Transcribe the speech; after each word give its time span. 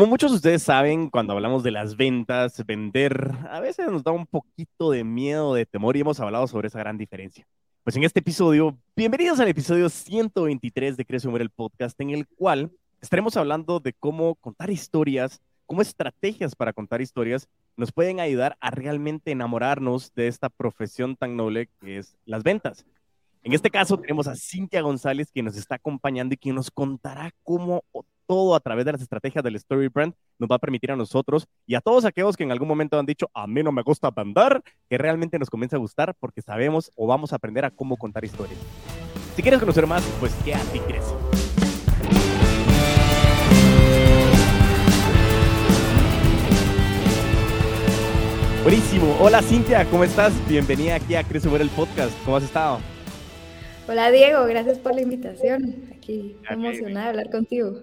Como 0.00 0.12
muchos 0.12 0.30
de 0.30 0.36
ustedes 0.36 0.62
saben, 0.62 1.10
cuando 1.10 1.34
hablamos 1.34 1.62
de 1.62 1.72
las 1.72 1.94
ventas, 1.94 2.64
vender 2.64 3.32
a 3.50 3.60
veces 3.60 3.86
nos 3.90 4.02
da 4.02 4.12
un 4.12 4.26
poquito 4.26 4.92
de 4.92 5.04
miedo, 5.04 5.52
de 5.52 5.66
temor 5.66 5.94
y 5.94 6.00
hemos 6.00 6.18
hablado 6.20 6.46
sobre 6.46 6.68
esa 6.68 6.78
gran 6.78 6.96
diferencia. 6.96 7.46
Pues 7.84 7.96
en 7.96 8.04
este 8.04 8.20
episodio, 8.20 8.78
bienvenidos 8.96 9.40
al 9.40 9.48
episodio 9.48 9.90
123 9.90 10.96
de 10.96 11.04
Crece 11.04 11.28
Humor, 11.28 11.42
el 11.42 11.50
podcast, 11.50 12.00
en 12.00 12.12
el 12.12 12.26
cual 12.26 12.72
estaremos 13.02 13.36
hablando 13.36 13.78
de 13.78 13.92
cómo 13.92 14.36
contar 14.36 14.70
historias, 14.70 15.42
cómo 15.66 15.82
estrategias 15.82 16.56
para 16.56 16.72
contar 16.72 17.02
historias 17.02 17.46
nos 17.76 17.92
pueden 17.92 18.20
ayudar 18.20 18.56
a 18.62 18.70
realmente 18.70 19.32
enamorarnos 19.32 20.14
de 20.14 20.28
esta 20.28 20.48
profesión 20.48 21.14
tan 21.14 21.36
noble 21.36 21.68
que 21.78 21.98
es 21.98 22.16
las 22.24 22.42
ventas. 22.42 22.86
En 23.42 23.54
este 23.54 23.70
caso 23.70 23.96
tenemos 23.96 24.26
a 24.26 24.36
Cintia 24.36 24.82
González, 24.82 25.30
quien 25.32 25.46
nos 25.46 25.56
está 25.56 25.76
acompañando 25.76 26.34
y 26.34 26.36
quien 26.36 26.54
nos 26.54 26.70
contará 26.70 27.30
cómo 27.42 27.82
todo 28.26 28.54
a 28.54 28.60
través 28.60 28.84
de 28.84 28.92
las 28.92 29.00
estrategias 29.00 29.42
del 29.42 29.56
Story 29.56 29.88
Brand 29.88 30.12
nos 30.38 30.50
va 30.50 30.56
a 30.56 30.58
permitir 30.58 30.92
a 30.92 30.96
nosotros 30.96 31.48
y 31.66 31.74
a 31.74 31.80
todos 31.80 32.04
aquellos 32.04 32.36
que 32.36 32.44
en 32.44 32.52
algún 32.52 32.68
momento 32.68 32.98
han 32.98 33.06
dicho, 33.06 33.30
a 33.32 33.46
mí 33.46 33.62
no 33.62 33.72
me 33.72 33.80
gusta 33.80 34.10
vender, 34.10 34.62
que 34.90 34.98
realmente 34.98 35.38
nos 35.38 35.48
comience 35.48 35.74
a 35.74 35.78
gustar 35.78 36.14
porque 36.20 36.42
sabemos 36.42 36.92
o 36.96 37.06
vamos 37.06 37.32
a 37.32 37.36
aprender 37.36 37.64
a 37.64 37.70
cómo 37.70 37.96
contar 37.96 38.26
historias. 38.26 38.58
Si 39.34 39.40
quieres 39.40 39.58
conocer 39.58 39.86
más, 39.86 40.04
pues 40.20 40.34
quédate 40.44 40.76
y 40.76 40.80
crece. 40.80 41.14
Buenísimo. 48.62 49.16
Hola 49.18 49.40
Cintia, 49.40 49.86
¿cómo 49.86 50.04
estás? 50.04 50.34
Bienvenida 50.46 50.96
aquí 50.96 51.14
a 51.14 51.24
Crece 51.24 51.48
el 51.56 51.70
podcast. 51.70 52.12
¿Cómo 52.24 52.36
has 52.36 52.44
estado? 52.44 52.89
Hola 53.90 54.12
Diego, 54.12 54.44
gracias 54.44 54.78
por 54.78 54.94
la 54.94 55.00
invitación. 55.00 55.90
Aquí 55.92 56.36
emocionada 56.48 57.06
de 57.06 57.10
hablar 57.10 57.28
contigo. 57.28 57.82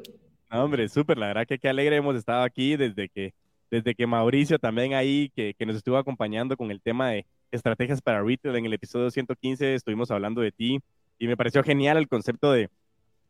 hombre, 0.50 0.88
súper, 0.88 1.18
la 1.18 1.28
verdad 1.28 1.46
que 1.46 1.60
qué 1.60 1.68
alegre 1.68 1.98
hemos 1.98 2.16
estado 2.16 2.44
aquí 2.44 2.78
desde 2.78 3.10
que, 3.10 3.34
desde 3.70 3.94
que 3.94 4.08
Mauricio 4.08 4.58
también 4.58 4.94
ahí, 4.94 5.30
que, 5.36 5.54
que 5.54 5.66
nos 5.66 5.76
estuvo 5.76 5.98
acompañando 5.98 6.55
con 6.55 6.72
el 6.72 6.80
tema 6.80 7.10
de 7.10 7.26
estrategias 7.52 8.02
para 8.02 8.24
retail 8.24 8.55
en 8.55 8.66
el 8.68 8.74
episodio 8.74 9.12
115, 9.12 9.76
estuvimos 9.76 10.10
hablando 10.10 10.40
de 10.40 10.54
ti 10.54 10.80
y 11.20 11.27
me 11.27 11.36
pareció 11.36 11.62
genial 11.62 11.98
el 11.98 12.08
concepto 12.08 12.54
de, 12.54 12.70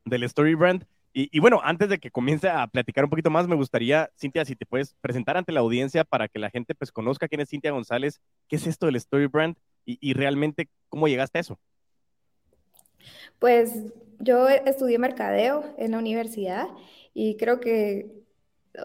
del 0.06 0.22
Story 0.26 0.54
Brand. 0.54 0.86
Y, 1.14 1.36
y, 1.36 1.40
bueno, 1.40 1.60
antes 1.64 1.90
de 1.90 1.98
que 1.98 2.12
comience 2.12 2.48
a 2.48 2.68
platicar 2.68 3.04
un 3.04 3.10
poquito 3.10 3.32
más, 3.32 3.48
me 3.48 3.56
gustaría, 3.56 4.12
Cintia, 4.20 4.46
si 4.46 4.56
te 4.56 4.68
puedes 4.68 4.94
presentar 5.02 5.36
ante 5.36 5.52
la 5.52 5.62
audiencia 5.62 6.04
para 6.04 6.28
que 6.28 6.38
la 6.38 6.52
gente 6.52 6.76
pues 6.76 6.92
conozca 6.92 7.28
quién 7.28 7.42
es 7.42 7.50
Cintia 7.50 7.72
González, 7.72 8.22
qué 8.48 8.58
es 8.58 8.68
esto 8.68 8.86
del 8.86 8.98
Story 8.98 9.26
Brand 9.26 9.58
y, 9.84 9.98
y 10.00 10.14
realmente 10.14 10.70
cómo 10.90 11.08
llegaste 11.08 11.40
a 11.40 11.42
eso. 11.42 11.60
Pues 13.40 13.74
yo 14.20 14.48
estudié 14.50 15.00
mercadeo 15.00 15.64
en 15.78 15.92
la 15.92 16.00
universidad 16.00 16.68
y 17.14 17.38
creo 17.38 17.60
que 17.60 18.12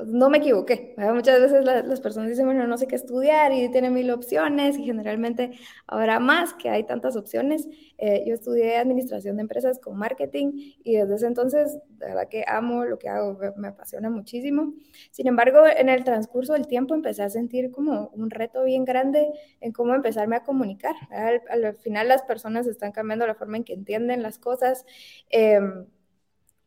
no 0.06 0.30
me 0.30 0.38
equivoqué. 0.38 0.94
Muchas 0.96 1.40
veces 1.40 1.64
las 1.64 2.00
personas 2.00 2.30
dicen, 2.30 2.46
bueno, 2.46 2.66
no 2.66 2.78
sé 2.78 2.86
qué 2.86 2.96
estudiar 2.96 3.52
y 3.52 3.70
tienen 3.70 3.92
mil 3.92 4.10
opciones 4.10 4.78
y 4.78 4.84
generalmente 4.84 5.52
habrá 5.86 6.18
más 6.18 6.54
que 6.54 6.70
hay 6.70 6.84
tantas 6.84 7.16
opciones. 7.16 7.68
Eh, 7.98 8.24
yo 8.26 8.34
estudié 8.34 8.76
administración 8.76 9.36
de 9.36 9.42
empresas 9.42 9.78
con 9.78 9.96
marketing 9.98 10.52
y 10.82 10.96
desde 10.96 11.16
ese 11.16 11.26
entonces, 11.26 11.78
de 11.90 12.06
verdad 12.06 12.28
que 12.28 12.44
amo 12.46 12.84
lo 12.84 12.98
que 12.98 13.08
hago, 13.08 13.38
me 13.56 13.68
apasiona 13.68 14.10
muchísimo. 14.10 14.74
Sin 15.10 15.28
embargo, 15.28 15.60
en 15.66 15.88
el 15.88 16.04
transcurso 16.04 16.54
del 16.54 16.66
tiempo 16.66 16.94
empecé 16.94 17.22
a 17.22 17.30
sentir 17.30 17.70
como 17.70 18.08
un 18.14 18.30
reto 18.30 18.64
bien 18.64 18.84
grande 18.84 19.30
en 19.60 19.72
cómo 19.72 19.94
empezarme 19.94 20.36
a 20.36 20.42
comunicar. 20.42 20.94
Al, 21.10 21.42
al 21.50 21.74
final 21.76 22.08
las 22.08 22.22
personas 22.22 22.66
están 22.66 22.92
cambiando 22.92 23.26
la 23.26 23.34
forma 23.34 23.58
en 23.58 23.64
que 23.64 23.74
entienden 23.74 24.22
las 24.22 24.38
cosas. 24.38 24.84
Eh, 25.30 25.60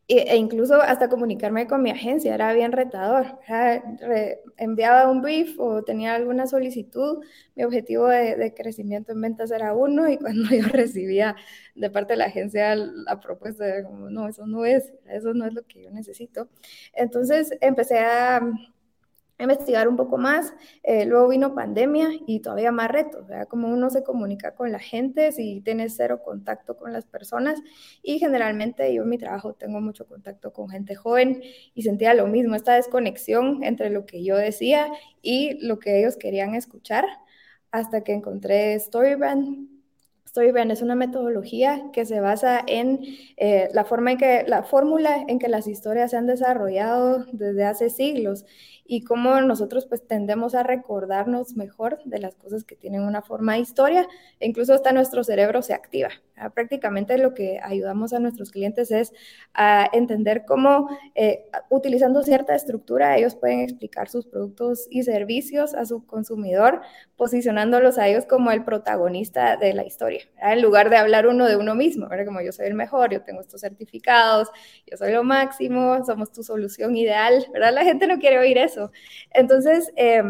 e 0.08 0.36
incluso 0.36 0.80
hasta 0.80 1.08
comunicarme 1.08 1.66
con 1.66 1.82
mi 1.82 1.90
agencia 1.90 2.34
era 2.34 2.52
bien 2.52 2.70
retador. 2.72 3.38
enviaba 4.56 5.10
un 5.10 5.20
brief 5.20 5.58
o 5.58 5.82
tenía 5.82 6.14
alguna 6.14 6.46
solicitud, 6.46 7.24
mi 7.56 7.64
objetivo 7.64 8.06
de, 8.06 8.54
crecimiento 8.54 9.12
en 9.12 9.20
ventas 9.20 9.50
era 9.50 9.74
uno 9.74 10.08
y 10.08 10.16
cuando 10.16 10.48
yo 10.54 10.68
recibía 10.68 11.34
de 11.74 11.90
parte 11.90 12.12
de 12.12 12.18
la 12.18 12.26
agencia 12.26 12.76
la 12.76 13.18
propuesta 13.20 13.82
como, 13.84 14.08
no, 14.10 14.28
eso 14.28 14.46
no 14.46 14.64
es, 14.64 14.92
eso 15.08 15.34
no 15.34 15.44
es 15.46 15.54
lo 15.54 15.64
que 15.66 15.82
yo 15.82 15.90
necesito. 15.90 16.48
Entonces 16.92 17.52
empecé 17.60 17.98
a 17.98 18.40
investigar 19.44 19.88
un 19.88 19.96
poco 19.96 20.18
más. 20.18 20.54
Eh, 20.82 21.04
luego 21.04 21.28
vino 21.28 21.54
pandemia 21.54 22.10
y 22.26 22.40
todavía 22.40 22.72
más 22.72 22.90
retos, 22.90 23.26
sea, 23.26 23.46
como 23.46 23.68
uno 23.68 23.90
se 23.90 24.02
comunica 24.02 24.54
con 24.54 24.72
la 24.72 24.78
gente 24.78 25.32
si 25.32 25.60
tiene 25.60 25.88
cero 25.88 26.22
contacto 26.24 26.76
con 26.76 26.92
las 26.92 27.04
personas 27.06 27.60
y 28.02 28.18
generalmente 28.18 28.92
yo 28.94 29.02
en 29.02 29.08
mi 29.08 29.18
trabajo 29.18 29.54
tengo 29.54 29.80
mucho 29.80 30.06
contacto 30.06 30.52
con 30.52 30.68
gente 30.68 30.94
joven 30.94 31.42
y 31.74 31.82
sentía 31.82 32.14
lo 32.14 32.26
mismo, 32.26 32.54
esta 32.54 32.74
desconexión 32.74 33.62
entre 33.62 33.90
lo 33.90 34.06
que 34.06 34.24
yo 34.24 34.36
decía 34.36 34.88
y 35.22 35.58
lo 35.66 35.78
que 35.78 35.98
ellos 36.00 36.16
querían 36.16 36.54
escuchar 36.54 37.04
hasta 37.70 38.02
que 38.02 38.12
encontré 38.12 38.78
Storybrand. 38.78 39.75
Es 40.36 40.82
una 40.82 40.94
metodología 40.94 41.90
que 41.94 42.04
se 42.04 42.20
basa 42.20 42.62
en 42.66 43.00
eh, 43.38 43.70
la 43.72 43.84
forma 43.84 44.12
en 44.12 44.18
que, 44.18 44.44
la 44.46 44.64
fórmula 44.64 45.24
en 45.28 45.38
que 45.38 45.48
las 45.48 45.66
historias 45.66 46.10
se 46.10 46.18
han 46.18 46.26
desarrollado 46.26 47.24
desde 47.32 47.64
hace 47.64 47.88
siglos 47.88 48.44
y 48.84 49.02
cómo 49.02 49.40
nosotros 49.40 49.86
pues 49.86 50.06
tendemos 50.06 50.54
a 50.54 50.62
recordarnos 50.62 51.56
mejor 51.56 52.00
de 52.04 52.18
las 52.18 52.34
cosas 52.34 52.64
que 52.64 52.76
tienen 52.76 53.00
una 53.00 53.22
forma 53.22 53.54
de 53.54 53.60
historia 53.60 54.08
e 54.38 54.46
incluso 54.46 54.74
hasta 54.74 54.92
nuestro 54.92 55.24
cerebro 55.24 55.62
se 55.62 55.72
activa. 55.72 56.10
Prácticamente 56.54 57.16
lo 57.16 57.32
que 57.32 57.60
ayudamos 57.62 58.12
a 58.12 58.18
nuestros 58.18 58.50
clientes 58.50 58.90
es 58.90 59.12
a 59.54 59.88
entender 59.92 60.44
cómo 60.44 60.88
eh, 61.14 61.46
utilizando 61.70 62.22
cierta 62.22 62.54
estructura 62.54 63.16
ellos 63.16 63.34
pueden 63.34 63.60
explicar 63.60 64.08
sus 64.08 64.26
productos 64.26 64.86
y 64.90 65.02
servicios 65.02 65.74
a 65.74 65.86
su 65.86 66.04
consumidor, 66.04 66.82
posicionándolos 67.16 67.98
a 67.98 68.08
ellos 68.08 68.26
como 68.26 68.50
el 68.50 68.64
protagonista 68.64 69.56
de 69.56 69.72
la 69.72 69.84
historia, 69.84 70.20
en 70.42 70.60
lugar 70.60 70.90
de 70.90 70.98
hablar 70.98 71.26
uno 71.26 71.46
de 71.46 71.56
uno 71.56 71.74
mismo, 71.74 72.08
¿verdad? 72.08 72.26
como 72.26 72.40
yo 72.42 72.52
soy 72.52 72.66
el 72.66 72.74
mejor, 72.74 73.12
yo 73.12 73.22
tengo 73.22 73.40
estos 73.40 73.62
certificados, 73.62 74.50
yo 74.86 74.96
soy 74.96 75.12
lo 75.12 75.24
máximo, 75.24 76.04
somos 76.04 76.32
tu 76.32 76.42
solución 76.42 76.96
ideal, 76.96 77.46
¿verdad? 77.52 77.72
La 77.72 77.84
gente 77.84 78.06
no 78.06 78.18
quiere 78.18 78.38
oír 78.38 78.58
eso. 78.58 78.90
Entonces, 79.32 79.92
eh, 79.96 80.22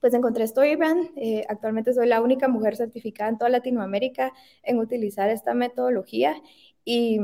pues 0.00 0.14
encontré 0.14 0.46
Storybrand. 0.46 1.10
Eh, 1.16 1.44
actualmente 1.48 1.92
soy 1.92 2.08
la 2.08 2.20
única 2.20 2.48
mujer 2.48 2.76
certificada 2.76 3.30
en 3.30 3.38
toda 3.38 3.50
Latinoamérica 3.50 4.32
en 4.62 4.78
utilizar 4.78 5.30
esta 5.30 5.54
metodología 5.54 6.34
y 6.84 7.20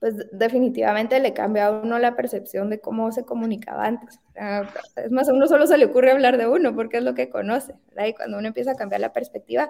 pues 0.00 0.16
definitivamente 0.32 1.20
le 1.20 1.34
cambia 1.34 1.66
a 1.66 1.70
uno 1.70 1.98
la 1.98 2.16
percepción 2.16 2.70
de 2.70 2.80
cómo 2.80 3.12
se 3.12 3.24
comunicaba 3.24 3.84
antes. 3.84 4.18
Es 4.96 5.10
más, 5.10 5.28
a 5.28 5.34
uno 5.34 5.46
solo 5.46 5.66
se 5.66 5.76
le 5.76 5.84
ocurre 5.84 6.10
hablar 6.10 6.38
de 6.38 6.48
uno 6.48 6.74
porque 6.74 6.96
es 6.96 7.04
lo 7.04 7.14
que 7.14 7.28
conoce, 7.28 7.74
¿verdad? 7.88 8.06
Y 8.06 8.14
cuando 8.14 8.38
uno 8.38 8.48
empieza 8.48 8.72
a 8.72 8.76
cambiar 8.76 9.02
la 9.02 9.12
perspectiva, 9.12 9.68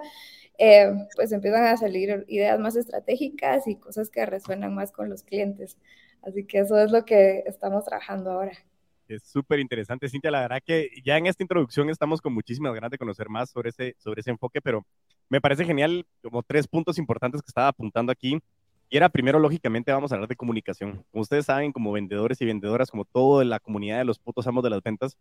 eh, 0.57 0.89
pues 1.17 1.33
empiezan 1.33 1.65
a 1.65 1.75
salir 1.75 2.23
ideas 2.29 2.57
más 2.59 2.77
estratégicas 2.77 3.67
y 3.67 3.75
cosas 3.75 4.09
que 4.09 4.25
resuenan 4.25 4.73
más 4.73 4.93
con 4.93 5.09
los 5.09 5.23
clientes. 5.23 5.77
Así 6.21 6.45
que 6.45 6.59
eso 6.59 6.79
es 6.79 6.91
lo 6.91 7.03
que 7.03 7.43
estamos 7.45 7.83
trabajando 7.83 8.31
ahora 8.31 8.53
es 9.15 9.23
súper 9.23 9.59
interesante, 9.59 10.09
Cintia. 10.09 10.31
La 10.31 10.41
verdad 10.41 10.61
que 10.65 10.89
ya 11.03 11.17
en 11.17 11.27
esta 11.27 11.43
introducción 11.43 11.89
estamos 11.89 12.21
con 12.21 12.33
muchísimas 12.33 12.73
ganas 12.73 12.91
de 12.91 12.97
conocer 12.97 13.29
más 13.29 13.49
sobre 13.49 13.69
ese, 13.69 13.95
sobre 13.97 14.21
ese 14.21 14.31
enfoque, 14.31 14.61
pero 14.61 14.85
me 15.29 15.41
parece 15.41 15.65
genial 15.65 16.05
como 16.21 16.43
tres 16.43 16.67
puntos 16.67 16.97
importantes 16.97 17.41
que 17.41 17.47
estaba 17.47 17.67
apuntando 17.67 18.11
aquí. 18.11 18.39
Y 18.89 18.97
era 18.97 19.09
primero, 19.09 19.39
lógicamente, 19.39 19.91
vamos 19.91 20.11
a 20.11 20.15
hablar 20.15 20.27
de 20.27 20.35
comunicación. 20.35 21.05
Como 21.11 21.21
ustedes 21.21 21.45
saben, 21.45 21.71
como 21.71 21.91
vendedores 21.91 22.41
y 22.41 22.45
vendedoras, 22.45 22.91
como 22.91 23.05
toda 23.05 23.45
la 23.45 23.59
comunidad 23.59 23.99
de 23.99 24.05
los 24.05 24.19
putos 24.19 24.47
amos 24.47 24.63
de 24.63 24.69
las 24.69 24.83
ventas, 24.83 25.17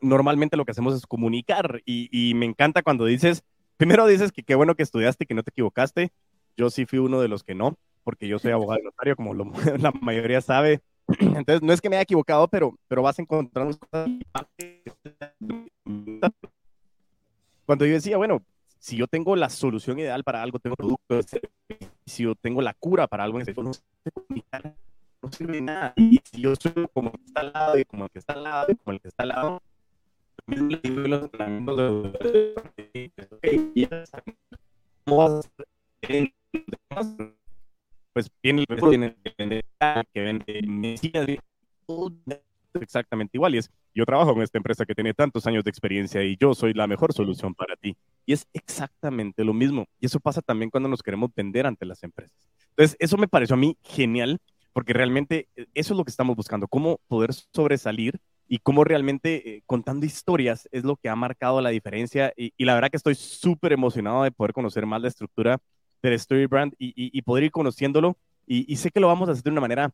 normalmente 0.00 0.56
lo 0.56 0.64
que 0.64 0.72
hacemos 0.72 0.94
es 0.94 1.06
comunicar. 1.06 1.80
Y, 1.86 2.08
y 2.12 2.34
me 2.34 2.46
encanta 2.46 2.82
cuando 2.82 3.06
dices, 3.06 3.42
primero 3.76 4.06
dices 4.06 4.32
que 4.32 4.42
qué 4.42 4.54
bueno 4.54 4.74
que 4.74 4.82
estudiaste, 4.82 5.26
que 5.26 5.34
no 5.34 5.42
te 5.42 5.50
equivocaste. 5.50 6.12
Yo 6.56 6.70
sí 6.70 6.86
fui 6.86 6.98
uno 6.98 7.20
de 7.20 7.28
los 7.28 7.42
que 7.42 7.54
no, 7.54 7.76
porque 8.04 8.28
yo 8.28 8.38
soy 8.38 8.52
abogado 8.52 8.82
notario, 8.84 9.16
como 9.16 9.34
lo, 9.34 9.50
la 9.78 9.90
mayoría 9.92 10.40
sabe. 10.40 10.80
Entonces, 11.06 11.62
no 11.62 11.72
es 11.72 11.80
que 11.80 11.90
me 11.90 11.96
haya 11.96 12.02
equivocado, 12.02 12.48
pero, 12.48 12.78
pero 12.88 13.02
vas 13.02 13.18
a 13.18 13.22
encontrar 13.22 13.66
cosas. 13.78 14.08
Cuando 17.66 17.86
yo 17.86 17.92
decía, 17.94 18.16
bueno, 18.16 18.42
si 18.78 18.96
yo 18.96 19.06
tengo 19.06 19.36
la 19.36 19.48
solución 19.48 19.98
ideal 19.98 20.24
para 20.24 20.42
algo, 20.42 20.58
tengo 20.58 20.76
producto, 20.76 21.20
si 22.04 22.24
yo 22.24 22.34
tengo 22.34 22.60
la 22.60 22.74
cura 22.74 23.06
para 23.06 23.24
algo, 23.24 23.38
no 23.38 23.44
sirve 25.32 25.60
nada. 25.60 25.94
Y 25.96 26.20
si 26.24 26.42
yo 26.42 26.54
soy 26.56 26.86
como 26.92 27.10
el 27.10 27.18
que 27.18 27.24
está 27.24 27.40
al 27.40 27.52
lado, 27.52 27.78
y 27.78 27.84
como 27.86 28.04
el 28.04 28.10
que 28.10 28.18
está 28.18 28.34
al 28.34 28.42
lado, 28.44 28.66
y 28.70 28.76
como 28.76 28.92
el 28.92 29.00
que 29.00 29.08
está 29.08 29.22
al 29.22 29.28
lado, 29.30 29.62
¿cómo 35.04 35.16
vas 35.16 35.48
a 36.90 37.43
pues 38.14 38.30
viene 38.42 38.64
el 38.66 38.80
tiene 38.80 39.16
que 39.22 39.34
vende 39.36 39.64
que 40.12 40.20
vende 40.20 40.62
medicinas, 40.66 41.26
exactamente 42.80 43.36
igual. 43.36 43.54
Y 43.54 43.58
es, 43.58 43.70
yo 43.94 44.06
trabajo 44.06 44.32
en 44.32 44.42
esta 44.42 44.58
empresa 44.58 44.86
que 44.86 44.94
tiene 44.94 45.12
tantos 45.12 45.46
años 45.46 45.64
de 45.64 45.70
experiencia 45.70 46.22
y 46.22 46.36
yo 46.40 46.54
soy 46.54 46.72
la 46.72 46.86
mejor 46.86 47.12
solución 47.12 47.54
para 47.54 47.76
ti. 47.76 47.96
Y 48.24 48.32
es 48.32 48.46
exactamente 48.52 49.44
lo 49.44 49.52
mismo. 49.52 49.86
Y 50.00 50.06
eso 50.06 50.20
pasa 50.20 50.40
también 50.40 50.70
cuando 50.70 50.88
nos 50.88 51.02
queremos 51.02 51.30
vender 51.34 51.66
ante 51.66 51.84
las 51.84 52.02
empresas. 52.02 52.36
Entonces, 52.70 52.96
eso 52.98 53.16
me 53.18 53.28
pareció 53.28 53.54
a 53.54 53.58
mí 53.58 53.76
genial 53.82 54.40
porque 54.72 54.92
realmente 54.92 55.48
eh, 55.56 55.66
eso 55.74 55.94
es 55.94 55.98
lo 55.98 56.04
que 56.04 56.10
estamos 56.10 56.36
buscando, 56.36 56.68
cómo 56.68 57.00
poder 57.08 57.32
sobresalir 57.32 58.20
y 58.48 58.58
cómo 58.58 58.84
realmente 58.84 59.56
eh, 59.56 59.62
contando 59.66 60.04
historias 60.04 60.68
es 60.70 60.84
lo 60.84 60.96
que 60.96 61.08
ha 61.08 61.16
marcado 61.16 61.60
la 61.60 61.70
diferencia. 61.70 62.32
Y, 62.36 62.52
la 62.64 62.74
verdad 62.74 62.90
que 62.90 62.96
estoy 62.96 63.14
súper 63.14 63.72
emocionado 63.72 64.22
de 64.22 64.32
poder 64.32 64.52
conocer 64.52 64.86
más 64.86 65.00
la 65.00 65.08
estructura 65.08 65.58
del 66.08 66.16
Story 66.16 66.46
Brand 66.46 66.74
y, 66.78 66.92
y, 66.96 67.22
poder 67.22 67.44
ir 67.44 67.50
conociéndolo. 67.50 68.16
Y, 68.46 68.76
sé 68.76 68.90
que 68.90 69.00
lo 69.00 69.08
vamos 69.08 69.28
a 69.28 69.32
hacer 69.32 69.44
de 69.44 69.50
una 69.50 69.60
manera 69.60 69.90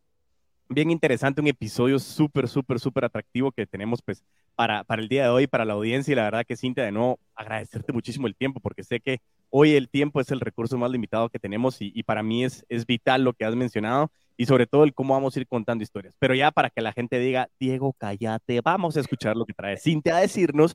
bien 0.69 0.91
interesante, 0.91 1.41
un 1.41 1.49
episodio 1.49 1.99
súper, 1.99 2.49
súper, 2.49 2.79
súper 2.79 3.05
atractivo 3.05 3.51
que 3.51 3.67
tenemos 3.67 4.03
pues 4.03 4.23
para, 4.55 4.85
para 4.85 5.03
el 5.03 5.09
día 5.09 5.25
de 5.25 5.31
hoy, 5.31 5.47
para 5.47 5.65
la 5.65 5.75
audiencia. 5.75 6.13
Y 6.13 6.15
la 6.15 6.25
verdad 6.25 6.45
que 6.47 6.57
Cintia, 6.57 6.85
de 6.85 6.93
nuevo, 6.93 7.19
agradecerte 7.35 7.93
muchísimo 7.93 8.27
el 8.27 8.37
tiempo, 8.37 8.61
porque 8.61 8.85
sé 8.85 9.01
que 9.01 9.21
hoy 9.51 9.75
el 9.75 9.89
tiempo 9.89 10.21
es 10.21 10.31
el 10.31 10.41
recurso 10.41 10.79
más 10.79 10.91
limitado 10.91 11.29
que 11.29 11.39
tenemos 11.39 11.81
y, 11.81 11.93
y 11.95 12.03
para 12.03 12.23
mí 12.23 12.45
es, 12.45 12.65
es 12.69 12.87
vital 12.87 13.25
lo 13.25 13.33
que 13.33 13.45
has 13.45 13.57
mencionado 13.57 14.11
y 14.41 14.47
sobre 14.47 14.67
todo 14.67 14.85
el 14.85 14.95
cómo 14.95 15.13
vamos 15.13 15.37
a 15.37 15.41
ir 15.41 15.47
contando 15.47 15.85
historias. 15.85 16.15
Pero 16.19 16.35
ya 16.35 16.51
para 16.51 16.71
que 16.71 16.81
la 16.81 16.93
gente 16.93 17.19
diga, 17.19 17.51
Diego, 17.61 17.93
cállate, 17.99 18.63
vamos 18.63 18.97
a 18.97 19.01
escuchar 19.01 19.37
lo 19.37 19.45
que 19.45 19.53
trae 19.53 19.77
Cintia 19.77 20.17
a 20.17 20.21
decirnos. 20.21 20.75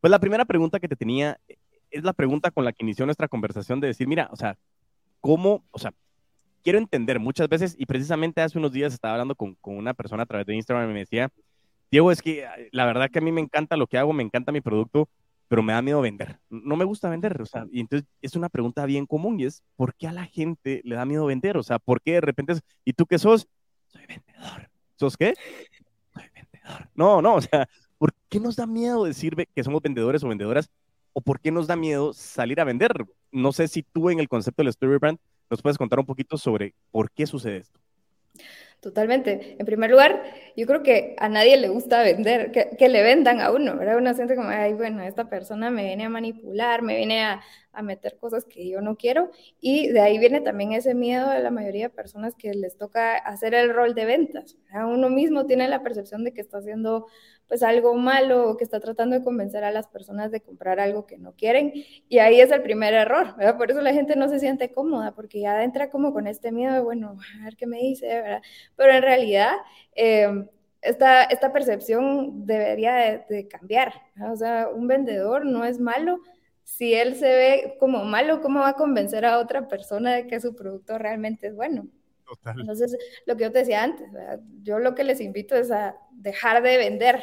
Pues 0.00 0.10
la 0.10 0.18
primera 0.18 0.46
pregunta 0.46 0.80
que 0.80 0.88
te 0.88 0.96
tenía 0.96 1.38
es 1.94 2.04
la 2.04 2.12
pregunta 2.12 2.50
con 2.50 2.64
la 2.64 2.72
que 2.72 2.84
inició 2.84 3.06
nuestra 3.06 3.28
conversación 3.28 3.80
de 3.80 3.86
decir, 3.88 4.08
mira, 4.08 4.28
o 4.32 4.36
sea, 4.36 4.58
¿cómo, 5.20 5.64
o 5.70 5.78
sea, 5.78 5.92
quiero 6.62 6.78
entender 6.78 7.20
muchas 7.20 7.48
veces, 7.48 7.76
y 7.78 7.86
precisamente 7.86 8.40
hace 8.40 8.58
unos 8.58 8.72
días 8.72 8.92
estaba 8.92 9.14
hablando 9.14 9.36
con, 9.36 9.54
con 9.56 9.76
una 9.76 9.94
persona 9.94 10.24
a 10.24 10.26
través 10.26 10.46
de 10.46 10.56
Instagram 10.56 10.90
y 10.90 10.92
me 10.92 10.98
decía, 11.00 11.30
Diego, 11.90 12.10
es 12.10 12.20
que 12.22 12.46
la 12.72 12.86
verdad 12.86 13.10
que 13.10 13.20
a 13.20 13.22
mí 13.22 13.30
me 13.30 13.40
encanta 13.40 13.76
lo 13.76 13.86
que 13.86 13.98
hago, 13.98 14.12
me 14.12 14.24
encanta 14.24 14.50
mi 14.50 14.60
producto, 14.60 15.08
pero 15.46 15.62
me 15.62 15.72
da 15.72 15.82
miedo 15.82 16.00
vender. 16.00 16.40
No 16.48 16.74
me 16.74 16.84
gusta 16.84 17.08
vender, 17.08 17.40
o 17.40 17.46
sea, 17.46 17.66
y 17.70 17.80
entonces 17.80 18.08
es 18.22 18.34
una 18.34 18.48
pregunta 18.48 18.84
bien 18.86 19.06
común 19.06 19.38
y 19.38 19.44
es, 19.44 19.62
¿por 19.76 19.94
qué 19.94 20.08
a 20.08 20.12
la 20.12 20.24
gente 20.24 20.80
le 20.84 20.96
da 20.96 21.04
miedo 21.04 21.26
vender? 21.26 21.56
O 21.56 21.62
sea, 21.62 21.78
¿por 21.78 22.00
qué 22.00 22.14
de 22.14 22.20
repente 22.22 22.54
es, 22.54 22.62
¿y 22.84 22.94
tú 22.94 23.06
qué 23.06 23.18
sos? 23.18 23.46
Soy 23.86 24.06
vendedor. 24.06 24.70
¿Sos 24.96 25.16
qué? 25.16 25.34
Soy 26.12 26.24
vendedor. 26.34 26.88
No, 26.94 27.22
no, 27.22 27.36
o 27.36 27.40
sea, 27.40 27.68
¿por 27.98 28.12
qué 28.28 28.40
nos 28.40 28.56
da 28.56 28.66
miedo 28.66 29.04
decir 29.04 29.36
que 29.54 29.62
somos 29.62 29.82
vendedores 29.82 30.24
o 30.24 30.28
vendedoras? 30.28 30.70
¿O 31.14 31.20
por 31.20 31.40
qué 31.40 31.50
nos 31.50 31.66
da 31.66 31.76
miedo 31.76 32.12
salir 32.12 32.60
a 32.60 32.64
vender? 32.64 32.92
No 33.32 33.52
sé 33.52 33.68
si 33.68 33.82
tú 33.82 34.10
en 34.10 34.18
el 34.18 34.28
concepto 34.28 34.62
del 34.62 34.68
Story 34.68 34.98
Brand 34.98 35.18
nos 35.48 35.62
puedes 35.62 35.78
contar 35.78 36.00
un 36.00 36.06
poquito 36.06 36.36
sobre 36.36 36.74
por 36.90 37.10
qué 37.10 37.26
sucede 37.26 37.58
esto. 37.58 37.80
Totalmente. 38.84 39.56
En 39.58 39.64
primer 39.64 39.90
lugar, 39.90 40.22
yo 40.58 40.66
creo 40.66 40.82
que 40.82 41.16
a 41.18 41.30
nadie 41.30 41.56
le 41.56 41.68
gusta 41.68 42.02
vender, 42.02 42.52
que, 42.52 42.88
le 42.90 43.02
vendan 43.02 43.40
a 43.40 43.50
uno, 43.50 43.78
¿verdad? 43.78 43.96
Uno 43.96 44.12
siente 44.12 44.36
como, 44.36 44.50
ay, 44.50 44.74
bueno, 44.74 45.02
esta 45.02 45.30
persona 45.30 45.70
me 45.70 45.84
viene 45.84 46.04
a 46.04 46.10
manipular, 46.10 46.82
me 46.82 46.96
viene 46.96 47.24
a, 47.24 47.40
meter 47.82 48.18
cosas 48.18 48.44
que 48.44 48.68
yo 48.68 48.82
no 48.82 48.96
quiero. 48.96 49.30
Y 49.58 49.88
de 49.88 50.00
ahí 50.00 50.18
viene 50.18 50.42
también 50.42 50.72
ese 50.72 50.94
miedo 50.94 51.30
de 51.30 51.40
la 51.40 51.50
mayoría 51.50 51.88
de 51.88 51.94
personas 51.94 52.34
que 52.34 52.52
les 52.52 52.76
toca 52.76 53.16
hacer 53.16 53.54
el 53.54 53.72
rol 53.72 53.94
de 53.94 54.04
ventas. 54.04 54.58
Uno 54.74 55.08
mismo 55.08 55.46
tiene 55.46 55.66
la 55.66 55.82
percepción 55.82 56.22
de 56.22 56.34
que 56.34 56.42
está 56.42 56.58
haciendo 56.58 57.06
pues 57.54 57.62
algo 57.62 57.94
malo 57.94 58.50
o 58.50 58.56
que 58.56 58.64
está 58.64 58.80
tratando 58.80 59.16
de 59.16 59.22
convencer 59.22 59.62
a 59.62 59.70
las 59.70 59.86
personas 59.86 60.32
de 60.32 60.40
comprar 60.40 60.80
algo 60.80 61.06
que 61.06 61.18
no 61.18 61.36
quieren. 61.36 61.72
Y 62.08 62.18
ahí 62.18 62.40
es 62.40 62.50
el 62.50 62.62
primer 62.62 62.94
error, 62.94 63.36
¿verdad? 63.36 63.56
Por 63.56 63.70
eso 63.70 63.80
la 63.80 63.92
gente 63.92 64.16
no 64.16 64.28
se 64.28 64.40
siente 64.40 64.72
cómoda, 64.72 65.14
porque 65.14 65.38
ya 65.38 65.62
entra 65.62 65.88
como 65.88 66.12
con 66.12 66.26
este 66.26 66.50
miedo 66.50 66.74
de, 66.74 66.80
bueno, 66.80 67.16
a 67.40 67.44
ver 67.44 67.56
qué 67.56 67.68
me 67.68 67.78
dice, 67.78 68.08
¿verdad? 68.08 68.42
Pero 68.74 68.92
en 68.92 69.02
realidad... 69.02 69.52
Eh, 69.94 70.46
esta, 70.82 71.22
esta, 71.24 71.50
percepción 71.52 72.44
debería 72.44 73.24
de, 73.28 73.48
cambiar. 73.48 73.94
O 74.30 74.36
sea, 74.36 74.68
un 74.68 74.86
vendedor 74.86 75.46
no 75.46 75.64
es 75.64 75.80
malo, 75.80 76.20
si 76.64 76.92
él 76.92 77.14
se 77.14 77.26
ve 77.26 77.76
como 77.80 78.04
malo, 78.04 78.42
¿cómo 78.42 78.60
va 78.60 78.70
a 78.70 78.74
convencer 78.74 79.24
a 79.24 79.38
otra 79.38 79.66
persona 79.68 80.12
de 80.12 80.26
que 80.26 80.40
su 80.40 80.54
producto 80.54 80.98
realmente 80.98 81.46
es 81.46 81.54
bueno? 81.54 81.86
Entonces, 82.56 82.96
lo 83.26 83.36
que 83.36 83.44
yo 83.44 83.52
te 83.52 83.60
decía 83.60 83.82
antes, 83.82 84.06
yo 84.62 84.78
lo 84.78 84.94
que 84.94 85.04
les 85.04 85.20
invito 85.20 85.54
es 85.54 85.70
a 85.70 85.96
dejar 86.12 86.62
de 86.62 86.76
vender. 86.76 87.22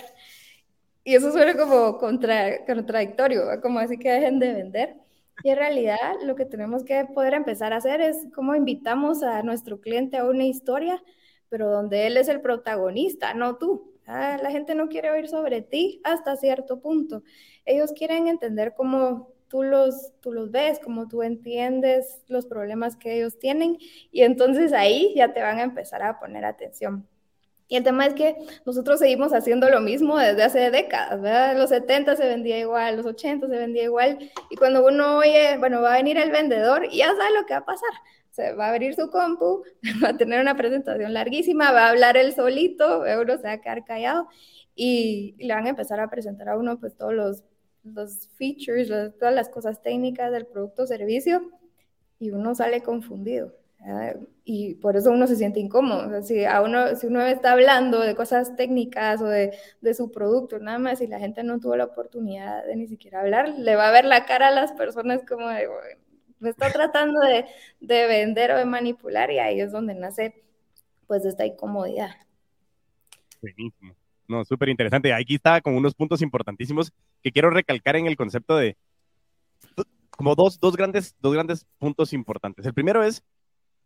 Y 1.04 1.16
eso 1.16 1.32
suena 1.32 1.56
como 1.56 1.98
contra, 1.98 2.66
contradictorio, 2.66 3.44
como 3.62 3.80
así 3.80 3.98
que 3.98 4.12
dejen 4.12 4.40
de 4.40 4.54
vender. 4.54 4.96
Y 5.44 5.50
en 5.50 5.58
realidad 5.58 5.98
lo 6.24 6.36
que 6.36 6.46
tenemos 6.46 6.84
que 6.84 7.06
poder 7.06 7.34
empezar 7.34 7.74
a 7.74 7.78
hacer 7.78 8.02
es 8.02 8.28
cómo 8.36 8.56
invitamos 8.56 9.24
a 9.24 9.42
nuestro 9.42 9.82
cliente 9.82 10.18
a 10.18 10.26
una 10.26 10.44
historia, 10.46 11.04
pero 11.50 11.70
donde 11.70 12.06
él 12.06 12.18
es 12.18 12.28
el 12.28 12.42
protagonista, 12.42 13.34
no 13.34 13.58
tú. 13.58 13.92
Ah, 14.06 14.38
la 14.42 14.52
gente 14.52 14.76
no 14.76 14.90
quiere 14.90 15.10
oír 15.10 15.28
sobre 15.28 15.62
ti 15.62 16.02
hasta 16.04 16.36
cierto 16.36 16.80
punto. 16.82 17.24
Ellos 17.66 17.94
quieren 17.94 18.28
entender 18.28 18.74
cómo 18.76 19.34
tú 19.52 19.64
los, 19.64 20.14
tú 20.22 20.32
los 20.32 20.50
ves, 20.50 20.80
cómo 20.80 21.10
tú 21.10 21.22
entiendes 21.22 22.24
los 22.30 22.46
problemas 22.46 22.96
que 22.96 23.18
ellos 23.18 23.38
tienen 23.38 23.78
y 24.10 24.22
entonces 24.22 24.72
ahí 24.72 25.14
ya 25.14 25.34
te 25.34 25.42
van 25.42 25.60
a 25.60 25.64
empezar 25.64 26.02
a 26.02 26.20
poner 26.20 26.46
atención. 26.46 27.06
Y 27.68 27.76
el 27.76 27.84
tema 27.84 28.06
es 28.06 28.14
que 28.14 28.36
nosotros 28.66 29.00
seguimos 29.00 29.34
haciendo 29.34 29.70
lo 29.70 29.82
mismo 29.82 30.18
desde 30.18 30.44
hace 30.44 30.72
décadas, 30.72 31.22
¿verdad? 31.22 31.58
Los 31.58 31.70
70 31.70 32.16
se 32.16 32.26
vendía 32.26 32.60
igual, 32.60 32.98
los 32.98 33.06
80 33.06 33.48
se 33.48 33.58
vendía 33.58 33.84
igual, 33.84 34.18
y 34.50 34.56
cuando 34.56 34.86
uno 34.86 35.18
oye, 35.18 35.58
bueno, 35.58 35.82
va 35.82 35.94
a 35.94 35.98
venir 35.98 36.18
el 36.18 36.32
vendedor 36.32 36.86
y 36.90 36.98
ya 36.98 37.08
sabe 37.08 37.34
lo 37.34 37.46
que 37.46 37.54
va 37.54 37.60
a 37.60 37.66
pasar 37.66 37.92
se 38.32 38.54
va 38.54 38.68
a 38.68 38.70
abrir 38.70 38.96
su 38.96 39.10
compu, 39.10 39.64
va 40.04 40.10
a 40.10 40.18
tener 40.18 40.42
una 40.42 40.56
presentación 40.56 41.14
larguísima, 41.14 41.72
va 41.72 41.88
a 41.88 41.90
hablar 41.90 42.18
él 42.18 42.34
solito, 42.34 43.02
uno 43.02 43.38
se 43.38 43.44
va 43.44 43.52
a 43.52 43.62
quedar 43.62 43.84
callado 43.86 44.28
y, 44.76 45.36
le 45.38 45.54
van 45.54 45.66
a 45.68 45.70
empezar 45.70 46.00
a 46.00 46.10
presentar 46.10 46.50
a 46.50 46.58
uno 46.58 46.80
pues 46.80 46.96
todos 46.96 47.14
los, 47.14 47.44
los 47.84 48.28
features, 48.38 48.90
todas 49.18 49.34
las 49.34 49.50
cosas 49.50 49.82
técnicas 49.82 50.32
del 50.32 50.46
producto 50.46 50.84
o 50.84 50.88
servicio 50.88 51.52
y 52.20 52.32
uno 52.32 52.54
sale 52.56 52.82
confundido. 52.82 53.56
Y 54.44 54.76
por 54.76 54.96
eso 54.96 55.12
uno 55.12 55.26
se 55.26 55.36
siente 55.36 55.60
incómodo. 55.60 56.22
si, 56.22 56.46
a 56.46 56.62
uno, 56.62 56.96
si 56.96 57.08
uno 57.08 57.22
está 57.22 57.54
hablando 57.54 58.00
de 58.00 58.16
cosas 58.16 58.56
técnicas 58.56 59.22
o 59.22 59.26
de, 59.26 59.58
de, 59.82 59.94
su 59.96 60.12
producto, 60.12 60.60
nada 60.60 60.78
más, 60.78 61.02
y 61.02 61.08
la 61.08 61.20
gente 61.20 61.44
no 61.44 61.60
tuvo 61.60 61.76
la 61.76 61.86
oportunidad 61.86 62.64
de 62.66 62.76
ni 62.76 62.88
siquiera 62.88 63.22
hablar, 63.22 63.50
le 63.58 63.76
va 63.76 63.88
a 63.88 63.92
ver 63.92 64.06
la 64.06 64.26
cara 64.26 64.50
a 64.50 64.52
las 64.52 64.72
personas 64.74 65.24
como 65.28 65.48
de, 65.50 65.68
me 66.40 66.50
está 66.50 66.72
tratando 66.72 67.20
de, 67.22 67.46
de, 67.80 68.08
vender 68.08 68.52
o 68.52 68.58
de 68.58 68.66
manipular 68.66 69.32
y 69.32 69.40
ahí 69.40 69.60
es 69.62 69.72
donde 69.72 69.96
nace 69.96 70.44
pues 71.08 71.26
esta 71.26 71.46
incomodidad. 71.46 72.12
Buenísimo. 73.42 73.96
No, 74.32 74.46
súper 74.46 74.70
interesante. 74.70 75.14
Aquí 75.14 75.36
está 75.36 75.60
con 75.60 75.76
unos 75.76 75.94
puntos 75.94 76.22
importantísimos 76.22 76.94
que 77.22 77.34
quiero 77.34 77.50
recalcar 77.50 77.98
en 77.98 78.08
el 78.08 78.16
concepto 78.16 78.56
de 78.56 78.78
como 80.10 80.36
dos, 80.36 80.58
dos, 80.58 80.78
grandes, 80.78 81.16
dos 81.20 81.34
grandes 81.34 81.66
puntos 81.80 82.14
importantes. 82.14 82.66
El 82.66 82.74
primero 82.74 83.04
es 83.04 83.24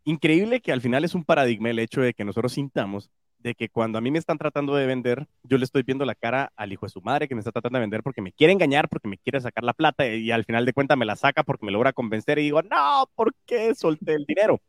increíble 0.04 0.60
que 0.60 0.70
al 0.70 0.80
final 0.80 1.04
es 1.04 1.16
un 1.16 1.24
paradigma 1.24 1.70
el 1.70 1.80
hecho 1.80 2.00
de 2.00 2.14
que 2.14 2.24
nosotros 2.24 2.52
sintamos 2.52 3.10
de 3.38 3.54
que 3.56 3.68
cuando 3.68 3.98
a 3.98 4.00
mí 4.00 4.12
me 4.12 4.18
están 4.18 4.38
tratando 4.38 4.76
de 4.76 4.86
vender, 4.86 5.26
yo 5.42 5.58
le 5.58 5.64
estoy 5.64 5.82
viendo 5.82 6.04
la 6.04 6.14
cara 6.14 6.52
al 6.56 6.72
hijo 6.72 6.86
de 6.86 6.90
su 6.90 7.00
madre 7.00 7.26
que 7.26 7.34
me 7.34 7.40
está 7.40 7.50
tratando 7.50 7.78
de 7.78 7.82
vender 7.82 8.02
porque 8.04 8.22
me 8.22 8.32
quiere 8.32 8.52
engañar, 8.52 8.88
porque 8.88 9.08
me 9.08 9.18
quiere 9.18 9.40
sacar 9.40 9.64
la 9.64 9.74
plata 9.74 10.06
y 10.06 10.30
al 10.30 10.44
final 10.44 10.64
de 10.64 10.72
cuentas 10.72 10.96
me 10.96 11.06
la 11.06 11.16
saca 11.16 11.42
porque 11.42 11.66
me 11.66 11.72
logra 11.72 11.92
convencer 11.92 12.38
y 12.38 12.42
digo, 12.42 12.62
no, 12.62 13.10
¿por 13.16 13.34
qué 13.46 13.74
solté 13.74 14.14
el 14.14 14.26
dinero? 14.26 14.60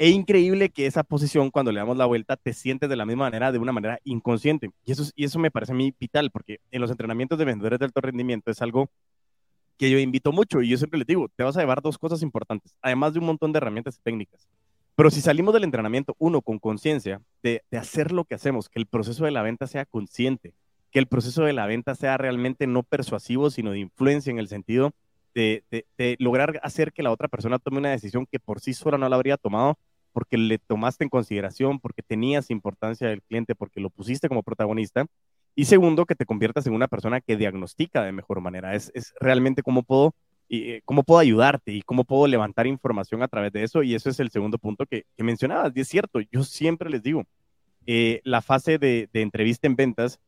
Es 0.00 0.14
increíble 0.14 0.70
que 0.70 0.86
esa 0.86 1.02
posición, 1.04 1.50
cuando 1.50 1.72
le 1.72 1.78
damos 1.78 1.94
la 1.94 2.06
vuelta, 2.06 2.34
te 2.34 2.54
sientes 2.54 2.88
de 2.88 2.96
la 2.96 3.04
misma 3.04 3.24
manera, 3.24 3.52
de 3.52 3.58
una 3.58 3.70
manera 3.70 3.98
inconsciente. 4.04 4.70
Y 4.82 4.92
eso, 4.92 5.04
y 5.14 5.24
eso 5.24 5.38
me 5.38 5.50
parece 5.50 5.72
a 5.72 5.74
mí 5.74 5.94
vital, 6.00 6.30
porque 6.30 6.58
en 6.70 6.80
los 6.80 6.90
entrenamientos 6.90 7.38
de 7.38 7.44
vendedores 7.44 7.78
de 7.78 7.84
alto 7.84 8.00
rendimiento 8.00 8.50
es 8.50 8.62
algo 8.62 8.88
que 9.76 9.90
yo 9.90 9.98
invito 9.98 10.32
mucho 10.32 10.62
y 10.62 10.70
yo 10.70 10.78
siempre 10.78 10.96
les 10.96 11.06
digo, 11.06 11.28
te 11.36 11.44
vas 11.44 11.54
a 11.58 11.60
llevar 11.60 11.82
dos 11.82 11.98
cosas 11.98 12.22
importantes, 12.22 12.78
además 12.80 13.12
de 13.12 13.18
un 13.18 13.26
montón 13.26 13.52
de 13.52 13.58
herramientas 13.58 14.00
técnicas. 14.02 14.48
Pero 14.96 15.10
si 15.10 15.20
salimos 15.20 15.52
del 15.52 15.64
entrenamiento, 15.64 16.16
uno, 16.18 16.40
con 16.40 16.58
conciencia 16.58 17.20
de, 17.42 17.62
hacer 17.70 18.10
lo 18.10 18.24
que 18.24 18.34
hacemos, 18.34 18.70
que 18.70 18.78
el 18.78 18.86
proceso 18.86 19.26
de 19.26 19.32
la 19.32 19.42
venta 19.42 19.66
sea 19.66 19.84
consciente, 19.84 20.54
que 20.90 20.98
el 20.98 21.08
proceso 21.08 21.42
de 21.42 21.52
la 21.52 21.66
venta 21.66 21.94
sea 21.94 22.16
realmente 22.16 22.66
no 22.66 22.84
persuasivo, 22.84 23.50
sino 23.50 23.72
de 23.72 23.80
influencia 23.80 24.30
en 24.30 24.38
el 24.38 24.48
sentido 24.48 24.94
de, 25.34 25.62
lograr 26.18 26.58
hacer 26.62 26.90
que 26.90 27.02
la 27.02 27.12
otra 27.12 27.28
persona 27.28 27.58
tome 27.58 27.78
una 27.78 27.90
decisión 27.90 28.24
que 28.24 28.40
por 28.40 28.60
sí 28.60 28.72
sola 28.72 28.96
no 28.96 29.06
la 29.06 29.16
habría 29.16 29.36
tomado 29.36 29.76
porque 30.12 30.36
le 30.38 30.58
tomaste 30.58 31.04
en 31.04 31.10
consideración, 31.10 31.80
porque 31.80 32.02
tenías 32.02 32.50
importancia 32.50 33.08
del 33.08 33.22
cliente, 33.22 33.54
porque 33.54 33.80
lo 33.80 33.90
pusiste 33.90 34.28
como 34.28 34.42
protagonista. 34.42 35.06
Y 35.54 35.64
segundo, 35.64 36.06
que 36.06 36.14
te 36.14 36.26
conviertas 36.26 36.66
en 36.66 36.74
una 36.74 36.88
persona 36.88 37.20
que 37.20 37.36
diagnostica 37.36 38.04
de 38.04 38.12
mejor 38.12 38.40
manera. 38.40 38.74
Es, 38.74 38.90
es 38.94 39.12
realmente 39.20 39.62
cómo 39.62 39.82
puedo 39.82 40.14
y 40.50 40.72
eh, 40.72 40.82
cómo 40.84 41.04
puedo 41.04 41.20
ayudarte 41.20 41.72
y 41.72 41.82
cómo 41.82 42.04
puedo 42.04 42.26
levantar 42.26 42.66
información 42.66 43.22
a 43.22 43.28
través 43.28 43.52
de 43.52 43.62
eso. 43.62 43.82
Y 43.84 43.94
eso 43.94 44.10
es 44.10 44.18
el 44.18 44.30
segundo 44.30 44.58
punto 44.58 44.84
que, 44.84 45.04
que 45.16 45.22
mencionabas. 45.22 45.72
Y 45.76 45.80
es 45.80 45.88
cierto, 45.88 46.20
yo 46.32 46.42
siempre 46.42 46.90
les 46.90 47.02
digo, 47.02 47.24
eh, 47.86 48.20
la 48.24 48.42
fase 48.42 48.78
de, 48.78 49.08
de, 49.12 49.22
entrevista 49.22 49.68
en 49.68 49.76
ventas, 49.76 50.20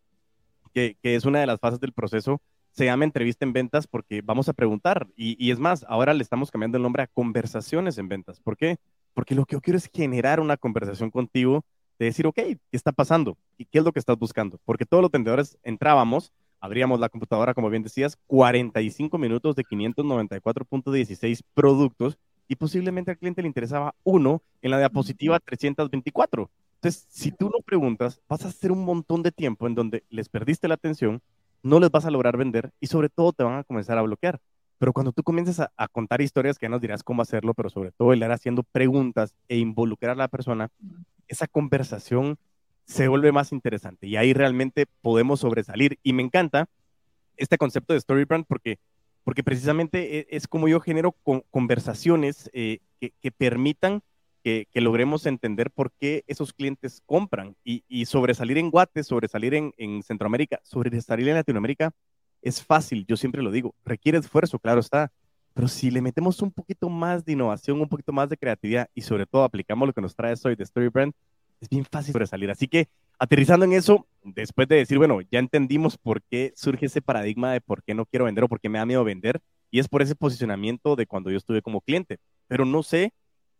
que, 0.73 0.97
que, 1.03 1.17
es 1.17 1.25
una 1.25 1.41
de 1.41 1.47
las 1.47 1.59
fases 1.59 1.81
del 1.81 1.93
proceso, 1.93 2.41
se 2.71 2.87
llama 2.87 3.05
entrevista 3.05 3.45
en 3.45 3.53
ventas 3.53 3.87
porque 3.89 4.23
vamos 4.23 4.49
a 4.49 4.53
preguntar. 4.53 5.09
Y, 5.17 5.37
y, 5.45 5.51
es 5.51 5.59
más, 5.59 5.85
ahora 5.89 6.15
le 6.15 6.23
estamos 6.23 6.53
cambiando 6.53 6.79
el 6.79 6.85
nombre 6.85 7.03
a 7.03 7.09
conversaciones 7.09 7.99
en 7.99 8.09
ventas. 8.09 8.41
¿Por 8.41 8.57
qué? 8.57 8.77
Porque 9.15 9.35
lo 9.35 9.45
que 9.45 9.57
yo 9.57 9.61
quiero 9.61 9.77
es 9.77 9.91
generar 9.93 10.41
una 10.41 10.57
conversación 10.57 11.11
contigo 11.11 11.65
de 11.99 12.07
decir, 12.07 12.27
ok, 12.27 12.37
¿qué 12.37 12.59
está 12.73 12.93
pasando? 12.93 13.37
¿Y 13.59 13.67
qué 13.67 13.79
es 13.79 13.85
lo 13.85 13.93
que 13.93 13.99
estás 13.99 14.19
buscando? 14.19 14.59
Porque 14.65 14.87
todos 14.87 15.03
los 15.03 15.11
vendedores 15.11 15.59
entrábamos 15.63 16.33
abríamos 16.63 17.01
la 17.01 17.09
computadora, 17.09 17.55
como 17.55 17.69
bien 17.69 17.83
decías, 17.83 18.17
45 18.29 19.19
minutos 19.19 19.57
de 19.57 19.65
594.16 19.65 21.43
productos 21.55 22.17
y 22.47 22.55
posiblemente 22.55 23.11
al 23.11 23.19
cliente 23.19 23.43
le 23.43 23.49
interesaba 23.49 23.97
uno 24.05 24.43
en 24.63 24.71
la 24.71 24.79
diapositiva 24.79 25.41
324. 25.41 26.49
Entonces, 26.77 27.05
si 27.11 27.33
tú 27.33 27.47
no 27.47 27.61
preguntas, 27.65 28.23
vas 28.29 28.45
a 28.45 28.49
hacer 28.49 28.71
un 28.71 28.85
montón 28.85 29.25
de 29.25 29.33
tiempo 29.33 29.67
en 29.67 29.75
donde 29.75 30.05
les 30.09 30.29
perdiste 30.29 30.69
la 30.69 30.75
atención, 30.75 31.21
no 31.65 31.81
les 31.81 31.91
vas 31.91 32.05
a 32.05 32.13
lograr 32.13 32.37
vender 32.37 32.71
y 32.81 32.87
sobre 32.87 33.09
todo 33.09 33.33
te 33.33 33.43
van 33.43 33.59
a 33.59 33.65
comenzar 33.65 33.99
a 33.99 34.03
bloquear. 34.03 34.41
Pero 34.83 34.93
cuando 34.93 35.13
tú 35.13 35.23
comiences 35.23 35.61
a, 35.61 35.89
contar 35.93 36.23
historias, 36.23 36.59
que 36.59 36.65
ya 36.65 36.69
nos 36.69 36.81
dirás 36.81 37.05
cómo 37.05 37.23
hacerlo, 37.23 37.55
pero 37.55 37.71
sobre 37.71 37.93
todo 37.93 38.13
el 38.13 38.19
ir 38.19 38.33
haciendo 38.33 38.65
preguntas 38.65 39.33
e 39.47 39.59
involucrar 39.59 40.11
a 40.11 40.17
la 40.17 40.27
persona, 40.27 40.71
esa 41.29 41.47
conversación 41.47 42.37
se 42.85 43.07
vuelve 43.07 43.31
más 43.31 43.53
interesante 43.53 44.09
y 44.09 44.17
ahí 44.17 44.33
realmente 44.33 44.87
podemos 45.01 45.39
sobresalir. 45.39 46.01
Y 46.03 46.15
me 46.15 46.25
encanta 46.25 46.67
este 47.37 47.59
concepto 47.59 47.93
de 47.93 48.01
story 48.01 48.25
brand 48.25 48.45
porque, 48.45 48.81
porque 49.23 49.45
precisamente 49.45 50.19
e, 50.19 50.27
es, 50.31 50.49
como 50.49 50.67
yo 50.67 50.81
genero 50.81 51.15
conversaciones 51.53 52.51
eh, 52.53 52.81
que, 52.99 53.13
que, 53.21 53.31
permitan 53.31 54.03
que, 54.43 54.67
logremos 54.75 55.27
entender 55.27 55.71
por 55.71 55.93
qué 55.93 56.25
esos 56.27 56.53
clientes 56.53 57.05
compran 57.07 57.55
y, 57.63 58.05
sobresalir 58.07 58.59
en 58.59 58.73
Guate, 58.73 59.05
sobresalir 59.05 59.55
en, 59.55 59.73
en 59.77 60.03
Centroamérica, 60.03 60.59
sobresalir 60.65 61.29
en 61.29 61.37
Latinoamérica 61.37 61.93
es 62.43 62.63
fácil, 62.63 63.07
yo 63.07 63.17
siempre 63.17 63.43
lo 63.43 63.51
digo, 63.51 63.75
requiere 63.85 64.19
esfuerzo, 64.19 64.59
claro 64.59 64.81
está, 64.81 65.13
pero 65.55 65.69
si 65.69 65.91
le 65.91 66.01
metemos 66.01 66.41
un 66.43 66.51
poquito 66.51 66.89
más 66.89 67.25
de 67.25 67.33
innovación, 67.33 67.81
un 67.81 67.89
poquito 67.89 68.13
más 68.13 68.29
de 68.29 68.37
creatividad 68.37 68.89
y 68.95 69.03
sobre 69.03 69.27
todo 69.27 69.45
aplicamos 69.45 69.87
lo 69.87 69.93
que 69.93 70.01
nos 70.01 70.15
trae 70.15 70.35
hoy 70.45 70.57
de 70.57 70.65
Story 70.65 70.89
Brand, 70.89 71.13
es 71.61 71.69
bien 71.69 71.85
fácil 71.85 72.13
sobresalir. 72.13 72.51
Así 72.51 72.67
que 72.67 72.89
aterrizando 73.19 73.65
en 73.65 73.73
eso, 73.73 74.07
después 74.25 74.67
de 74.67 74.77
decir, 74.77 74.99
bueno, 74.99 75.21
ya 75.31 75.39
entendimos 75.39 75.97
por 75.97 76.23
qué 76.23 76.53
surge 76.57 76.87
ese 76.87 77.03
paradigma 77.03 77.53
de 77.53 77.61
por 77.61 77.83
qué 77.83 77.95
no 77.95 78.07
quiero 78.07 78.25
vender 78.25 78.45
o 78.45 78.49
por 78.49 78.61
qué 78.61 78.69
me 78.69 78.79
da 78.79 78.87
miedo 78.87 79.05
vender, 79.05 79.41
y 79.71 79.79
es 79.79 79.89
por 79.89 80.03
ese 80.03 80.15
posicionamiento 80.15 80.97
de 80.97 81.07
cuando 81.07 81.31
yo 81.31 81.37
estuve 81.37 81.63
como 81.63 81.81
cliente. 81.81 82.19
Pero 82.49 82.65
no 82.65 82.83
sé 82.83 83.13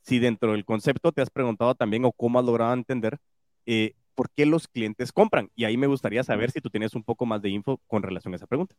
si 0.03 0.19
dentro 0.19 0.53
del 0.53 0.65
concepto 0.65 1.13
te 1.13 1.23
has 1.23 1.31
preguntado 1.31 1.75
también 1.75 2.05
o 2.05 2.13
cómo 2.13 2.39
has 2.39 2.45
logrado 2.45 2.75
entender 2.75 3.19
eh, 3.67 3.95
por 4.15 4.31
qué 4.31 4.47
los 4.47 4.69
clientes 4.69 5.13
compran. 5.13 5.51
Y 5.55 5.65
ahí 5.65 5.77
me 5.77 5.87
gustaría 5.87 6.23
saber 6.25 6.51
si 6.51 6.61
tú 6.61 6.71
tienes 6.71 6.95
un 6.95 7.03
poco 7.03 7.27
más 7.27 7.43
de 7.43 7.51
info 7.51 7.79
con 7.87 8.03
relación 8.03 8.33
a 8.33 8.37
esa 8.37 8.47
pregunta. 8.47 8.75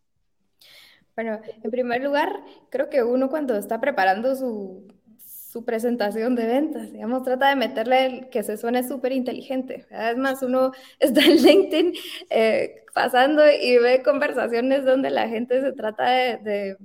Bueno, 1.16 1.40
en 1.62 1.72
primer 1.72 2.02
lugar, 2.02 2.44
creo 2.70 2.90
que 2.90 3.04
uno 3.04 3.30
cuando 3.30 3.56
está 3.56 3.80
preparando 3.80 4.36
su, 4.36 4.88
su 5.54 5.64
presentación 5.64 6.34
de 6.34 6.48
ventas, 6.48 6.92
digamos, 6.92 7.22
trata 7.22 7.50
de 7.50 7.56
meterle 7.56 8.06
el 8.06 8.30
que 8.30 8.42
se 8.42 8.58
suene 8.58 8.88
súper 8.88 9.12
inteligente. 9.12 9.86
Además, 9.92 10.42
uno 10.42 10.72
está 11.00 11.22
en 11.22 11.38
LinkedIn 11.38 11.94
eh, 12.32 12.84
pasando 12.94 13.44
y 13.48 13.78
ve 13.78 14.02
conversaciones 14.02 14.84
donde 14.84 15.12
la 15.12 15.30
gente 15.30 15.62
se 15.62 15.72
trata 15.74 16.10
de, 16.10 16.38
de, 16.38 16.78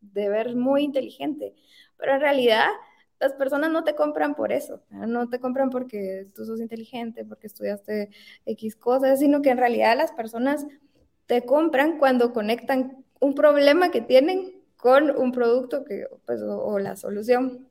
de 0.00 0.28
ver 0.28 0.56
muy 0.56 0.82
inteligente, 0.82 1.54
pero 1.96 2.14
en 2.14 2.20
realidad 2.20 2.66
las 3.18 3.32
personas 3.32 3.70
no 3.70 3.84
te 3.84 3.94
compran 3.94 4.34
por 4.34 4.52
eso, 4.52 4.82
no 4.90 5.28
te 5.28 5.40
compran 5.40 5.70
porque 5.70 6.28
tú 6.34 6.44
sos 6.44 6.60
inteligente, 6.60 7.24
porque 7.24 7.46
estudiaste 7.46 8.10
X 8.44 8.76
cosas, 8.76 9.20
sino 9.20 9.42
que 9.42 9.50
en 9.50 9.58
realidad 9.58 9.96
las 9.96 10.12
personas 10.12 10.66
te 11.26 11.44
compran 11.44 11.98
cuando 11.98 12.32
conectan 12.32 13.04
un 13.20 13.34
problema 13.34 13.90
que 13.90 14.00
tienen 14.00 14.62
con 14.76 15.10
un 15.16 15.32
producto 15.32 15.84
que, 15.84 16.06
pues, 16.26 16.40
o, 16.42 16.78
la 16.78 16.96
solución. 16.96 17.68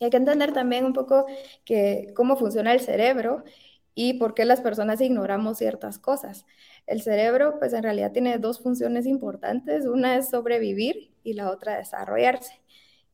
Hay 0.00 0.10
que 0.10 0.16
entender 0.16 0.52
también 0.52 0.84
un 0.84 0.92
poco 0.92 1.26
que, 1.64 2.12
cómo 2.14 2.36
funciona 2.36 2.72
el 2.72 2.80
cerebro 2.80 3.44
y 3.94 4.14
por 4.14 4.34
qué 4.34 4.44
las 4.44 4.60
personas 4.60 5.00
ignoramos 5.00 5.58
ciertas 5.58 5.98
cosas. 5.98 6.46
El 6.86 7.02
cerebro, 7.02 7.58
pues 7.58 7.72
en 7.72 7.82
realidad 7.82 8.12
tiene 8.12 8.38
dos 8.38 8.60
funciones 8.60 9.06
importantes. 9.06 9.86
Una 9.86 10.16
es 10.16 10.28
sobrevivir 10.30 11.12
y 11.24 11.34
la 11.34 11.50
otra 11.50 11.78
desarrollarse. 11.78 12.60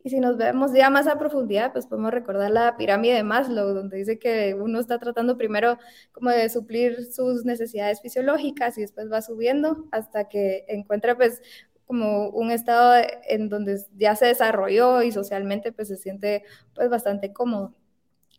Y 0.07 0.11
si 0.11 0.21
nos 0.21 0.37
vemos 0.37 0.75
ya 0.75 0.91
más 0.91 1.07
a 1.07 1.19
profundidad, 1.19 1.73
pues 1.73 1.87
podemos 1.87 2.11
recordar 2.11 2.51
la 2.51 2.77
pirámide 2.77 3.15
de 3.15 3.23
Maslow, 3.23 3.73
donde 3.73 3.97
dice 3.97 4.19
que 4.19 4.55
uno 4.55 4.79
está 4.79 4.99
tratando 4.99 5.39
primero 5.39 5.79
como 6.13 6.29
de 6.29 6.51
suplir 6.51 7.11
sus 7.11 7.47
necesidades 7.47 8.03
fisiológicas 8.03 8.77
y 8.77 8.83
después 8.83 9.11
va 9.11 9.23
subiendo 9.23 9.89
hasta 9.93 10.29
que 10.29 10.67
encuentra 10.69 11.17
pues 11.17 11.41
como 11.87 12.29
un 12.29 12.51
estado 12.51 13.03
en 13.27 13.49
donde 13.49 13.81
ya 13.97 14.15
se 14.15 14.27
desarrolló 14.27 15.03
y 15.03 15.11
socialmente 15.11 15.73
pues 15.73 15.89
se 15.89 15.97
siente 15.97 16.45
pues 16.75 16.91
bastante 16.91 17.33
cómodo. 17.33 17.75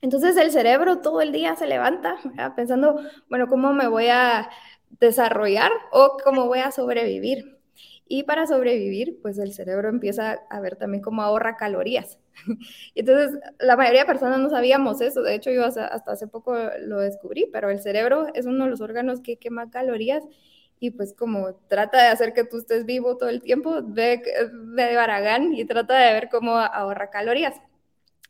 Entonces 0.01 0.37
el 0.37 0.51
cerebro 0.51 0.99
todo 0.99 1.21
el 1.21 1.31
día 1.31 1.55
se 1.55 1.65
levanta 1.65 2.17
pensando, 2.55 3.01
bueno, 3.27 3.47
¿cómo 3.47 3.73
me 3.73 3.87
voy 3.87 4.09
a 4.09 4.51
desarrollar 4.99 5.71
o 5.91 6.17
cómo 6.23 6.45
voy 6.45 6.59
a 6.59 6.69
sobrevivir? 6.71 7.54
Y 8.07 8.23
para 8.23 8.45
sobrevivir, 8.45 9.19
pues 9.21 9.37
el 9.39 9.53
cerebro 9.53 9.89
empieza 9.89 10.39
a 10.49 10.59
ver 10.59 10.75
también 10.75 11.01
cómo 11.01 11.23
ahorra 11.23 11.57
calorías. 11.57 12.19
Entonces, 12.95 13.39
la 13.59 13.75
mayoría 13.75 14.01
de 14.01 14.05
personas 14.05 14.39
no 14.39 14.49
sabíamos 14.49 15.01
eso. 15.01 15.21
De 15.23 15.33
hecho, 15.35 15.49
yo 15.51 15.65
hasta, 15.65 15.87
hace 15.87 16.27
poco 16.27 16.55
lo 16.81 16.99
descubrí, 16.99 17.49
pero 17.51 17.69
el 17.69 17.79
cerebro 17.79 18.27
es 18.33 18.45
uno 18.45 18.65
de 18.65 18.69
los 18.69 18.81
órganos 18.81 19.21
que 19.21 19.37
quema 19.37 19.71
calorías 19.71 20.23
y 20.79 20.91
pues 20.91 21.13
como 21.13 21.55
trata 21.67 22.03
de 22.03 22.07
hacer 22.09 22.33
que 22.33 22.43
tú 22.43 22.57
estés 22.57 22.85
vivo 22.85 23.17
todo 23.17 23.29
el 23.29 23.41
tiempo, 23.41 23.81
ve, 23.83 24.21
de 24.51 24.95
Baragán 24.95 25.53
y 25.53 25.65
trata 25.65 25.97
de 25.97 26.13
ver 26.13 26.29
cómo 26.29 26.57
ahorra 26.57 27.09
calorías. 27.09 27.55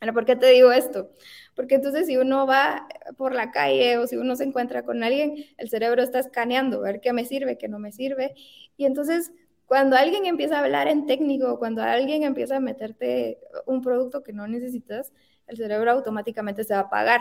Ahora, 0.00 0.12
¿por 0.12 0.24
qué 0.26 0.36
te 0.36 0.46
digo 0.50 0.72
esto? 0.72 1.10
Porque 1.54 1.76
entonces 1.76 2.06
si 2.06 2.18
uno 2.18 2.46
va 2.46 2.86
por 3.16 3.34
la 3.34 3.50
calle 3.50 3.96
o 3.98 4.06
si 4.06 4.16
uno 4.16 4.36
se 4.36 4.44
encuentra 4.44 4.84
con 4.84 5.02
alguien, 5.02 5.36
el 5.56 5.70
cerebro 5.70 6.02
está 6.02 6.18
escaneando, 6.18 6.80
ver 6.82 7.00
qué 7.00 7.12
me 7.12 7.24
sirve, 7.24 7.56
qué 7.58 7.68
no 7.68 7.78
me 7.78 7.92
sirve. 7.92 8.34
Y 8.76 8.84
entonces 8.84 9.32
cuando 9.66 9.96
alguien 9.96 10.26
empieza 10.26 10.56
a 10.56 10.64
hablar 10.64 10.88
en 10.88 11.06
técnico, 11.06 11.58
cuando 11.58 11.82
alguien 11.82 12.22
empieza 12.22 12.56
a 12.56 12.60
meterte 12.60 13.40
un 13.66 13.82
producto 13.82 14.22
que 14.22 14.32
no 14.32 14.46
necesitas, 14.46 15.12
el 15.46 15.56
cerebro 15.56 15.90
automáticamente 15.90 16.64
se 16.64 16.74
va 16.74 16.80
a 16.80 16.82
apagar, 16.84 17.20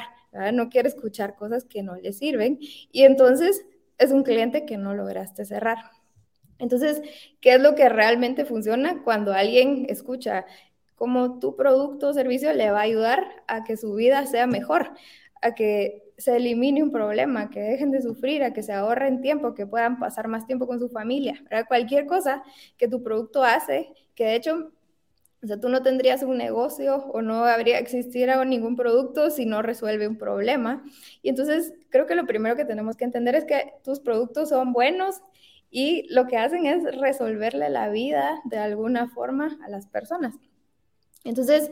no 0.54 0.70
quiere 0.70 0.90
escuchar 0.90 1.36
cosas 1.36 1.66
que 1.66 1.84
no 1.84 1.96
le 1.96 2.14
sirven 2.14 2.60
y 2.60 3.04
entonces 3.04 3.66
es 3.98 4.12
un 4.12 4.24
cliente 4.24 4.66
que 4.66 4.78
no 4.78 4.94
lograste 4.94 5.46
cerrar. 5.46 5.78
Entonces, 6.58 7.02
¿qué 7.42 7.56
es 7.56 7.62
lo 7.62 7.76
que 7.76 7.90
realmente 7.90 8.46
funciona 8.46 9.04
cuando 9.04 9.34
alguien 9.34 9.86
escucha 9.90 10.46
cómo 10.96 11.40
tu 11.40 11.56
producto 11.56 12.10
o 12.10 12.14
servicio 12.14 12.54
le 12.54 12.72
va 12.72 12.80
a 12.80 12.84
ayudar 12.84 13.44
a 13.48 13.64
que 13.64 13.76
su 13.76 13.94
vida 13.94 14.26
sea 14.26 14.48
mejor, 14.48 14.92
a 15.42 15.54
que 15.54 16.05
se 16.18 16.36
elimine 16.38 16.82
un 16.84 16.92
problema, 16.92 17.50
que 17.50 17.60
dejen 17.60 17.92
de 17.92 18.02
sufrir, 18.02 18.44
a 18.44 18.54
que 18.54 18.64
se 18.64 18.74
ahorren 18.74 19.22
tiempo, 19.22 19.54
que 19.54 19.68
puedan 19.68 20.00
pasar 20.00 20.28
más 20.28 20.46
tiempo 20.46 20.68
con 20.68 20.80
su 20.80 20.90
familia. 20.90 21.44
Cualquier 21.68 22.06
cosa 22.06 22.44
que 22.78 22.88
tu 22.88 23.04
producto 23.04 23.44
hace, 23.44 23.94
que 24.16 24.26
de 24.26 24.36
hecho, 24.36 24.72
o 25.44 25.48
sea, 25.48 25.60
tú 25.60 25.70
no 25.70 25.84
tendrías 25.84 26.24
un 26.24 26.38
negocio 26.38 26.98
o 26.98 27.22
no 27.22 27.46
habría 27.46 27.80
existiera 27.80 28.44
ningún 28.46 28.76
producto 28.76 29.30
si 29.30 29.46
no 29.46 29.62
resuelve 29.62 30.08
un 30.08 30.18
problema. 30.18 30.84
Y 31.22 31.30
entonces 31.30 31.74
creo 31.90 32.06
que 32.08 32.16
lo 32.16 32.26
primero 32.26 32.56
que 32.56 32.66
tenemos 32.66 32.96
que 32.96 33.06
entender 33.06 33.36
es 33.36 33.46
que 33.46 33.74
tus 33.84 34.00
productos 34.00 34.50
son 34.50 34.74
buenos 34.74 35.22
y 35.70 36.08
lo 36.14 36.28
que 36.28 36.38
hacen 36.38 36.66
es 36.66 36.84
resolverle 37.00 37.70
la 37.70 37.90
vida 37.90 38.40
de 38.46 38.58
alguna 38.58 39.10
forma 39.10 39.58
a 39.66 39.70
las 39.70 39.88
personas. 39.88 40.36
Entonces, 41.26 41.70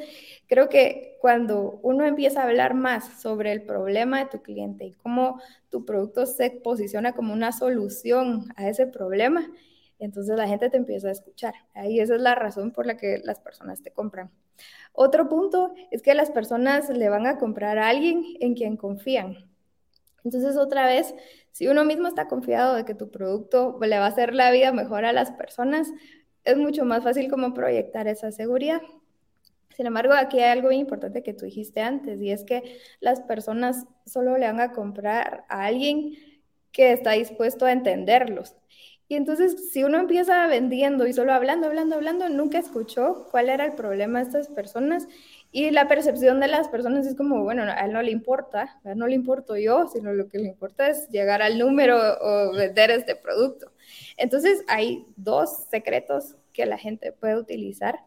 creo 0.47 0.67
que 0.67 1.17
cuando 1.21 1.79
uno 1.83 2.05
empieza 2.05 2.41
a 2.41 2.47
hablar 2.47 2.73
más 2.73 3.21
sobre 3.21 3.51
el 3.53 3.63
problema 3.63 4.19
de 4.19 4.25
tu 4.25 4.41
cliente 4.41 4.85
y 4.85 4.93
cómo 4.93 5.39
tu 5.69 5.85
producto 5.85 6.25
se 6.25 6.49
posiciona 6.51 7.13
como 7.13 7.33
una 7.33 7.51
solución 7.51 8.51
a 8.57 8.67
ese 8.67 8.87
problema, 8.87 9.49
entonces 9.99 10.35
la 10.35 10.47
gente 10.47 10.69
te 10.69 10.77
empieza 10.77 11.07
a 11.07 11.11
escuchar. 11.11 11.53
Ahí 11.73 11.99
esa 11.99 12.15
es 12.15 12.21
la 12.21 12.35
razón 12.35 12.71
por 12.71 12.85
la 12.85 12.97
que 12.97 13.21
las 13.23 13.39
personas 13.39 13.81
te 13.83 13.91
compran. 13.91 14.31
Otro 14.91 15.29
punto 15.29 15.73
es 15.91 16.01
que 16.01 16.15
las 16.15 16.31
personas 16.31 16.89
le 16.89 17.07
van 17.09 17.27
a 17.27 17.37
comprar 17.37 17.77
a 17.77 17.87
alguien 17.87 18.23
en 18.39 18.55
quien 18.55 18.75
confían. 18.75 19.49
Entonces, 20.23 20.57
otra 20.57 20.87
vez, 20.87 21.13
si 21.51 21.67
uno 21.67 21.85
mismo 21.85 22.07
está 22.07 22.27
confiado 22.27 22.75
de 22.75 22.85
que 22.85 22.95
tu 22.95 23.11
producto 23.11 23.77
le 23.81 23.99
va 23.99 24.05
a 24.05 24.09
hacer 24.09 24.33
la 24.33 24.51
vida 24.51 24.71
mejor 24.71 25.05
a 25.05 25.13
las 25.13 25.31
personas, 25.31 25.91
es 26.43 26.57
mucho 26.57 26.85
más 26.85 27.03
fácil 27.03 27.29
como 27.29 27.53
proyectar 27.53 28.07
esa 28.07 28.31
seguridad. 28.31 28.81
Sin 29.75 29.85
embargo, 29.85 30.13
aquí 30.13 30.39
hay 30.39 30.51
algo 30.51 30.71
importante 30.71 31.23
que 31.23 31.33
tú 31.33 31.45
dijiste 31.45 31.81
antes, 31.81 32.21
y 32.21 32.31
es 32.31 32.43
que 32.43 32.79
las 32.99 33.21
personas 33.21 33.85
solo 34.05 34.37
le 34.37 34.45
van 34.45 34.59
a 34.59 34.71
comprar 34.71 35.45
a 35.49 35.65
alguien 35.65 36.13
que 36.71 36.91
está 36.91 37.11
dispuesto 37.11 37.65
a 37.65 37.71
entenderlos. 37.71 38.55
Y 39.09 39.15
entonces, 39.15 39.71
si 39.71 39.83
uno 39.83 39.99
empieza 39.99 40.47
vendiendo 40.47 41.05
y 41.05 41.13
solo 41.13 41.33
hablando, 41.33 41.67
hablando, 41.67 41.95
hablando, 41.95 42.29
nunca 42.29 42.57
escuchó 42.57 43.27
cuál 43.29 43.49
era 43.49 43.65
el 43.65 43.73
problema 43.73 44.19
de 44.19 44.25
estas 44.25 44.47
personas. 44.47 45.07
Y 45.51 45.69
la 45.71 45.87
percepción 45.87 46.39
de 46.39 46.47
las 46.47 46.67
personas 46.69 47.05
es 47.05 47.13
como, 47.13 47.43
bueno, 47.43 47.63
a 47.63 47.85
él 47.85 47.93
no 47.93 48.01
le 48.01 48.11
importa, 48.11 48.79
a 48.83 48.91
él 48.91 48.97
no 48.97 49.05
le 49.05 49.13
importo 49.13 49.55
yo, 49.55 49.87
sino 49.87 50.13
lo 50.13 50.29
que 50.29 50.39
le 50.39 50.47
importa 50.47 50.87
es 50.87 51.09
llegar 51.09 51.41
al 51.41 51.59
número 51.59 51.97
o 52.21 52.53
vender 52.53 52.89
este 52.91 53.15
producto. 53.15 53.71
Entonces, 54.17 54.63
hay 54.67 55.05
dos 55.15 55.65
secretos 55.69 56.35
que 56.53 56.65
la 56.65 56.77
gente 56.77 57.11
puede 57.11 57.35
utilizar 57.35 57.99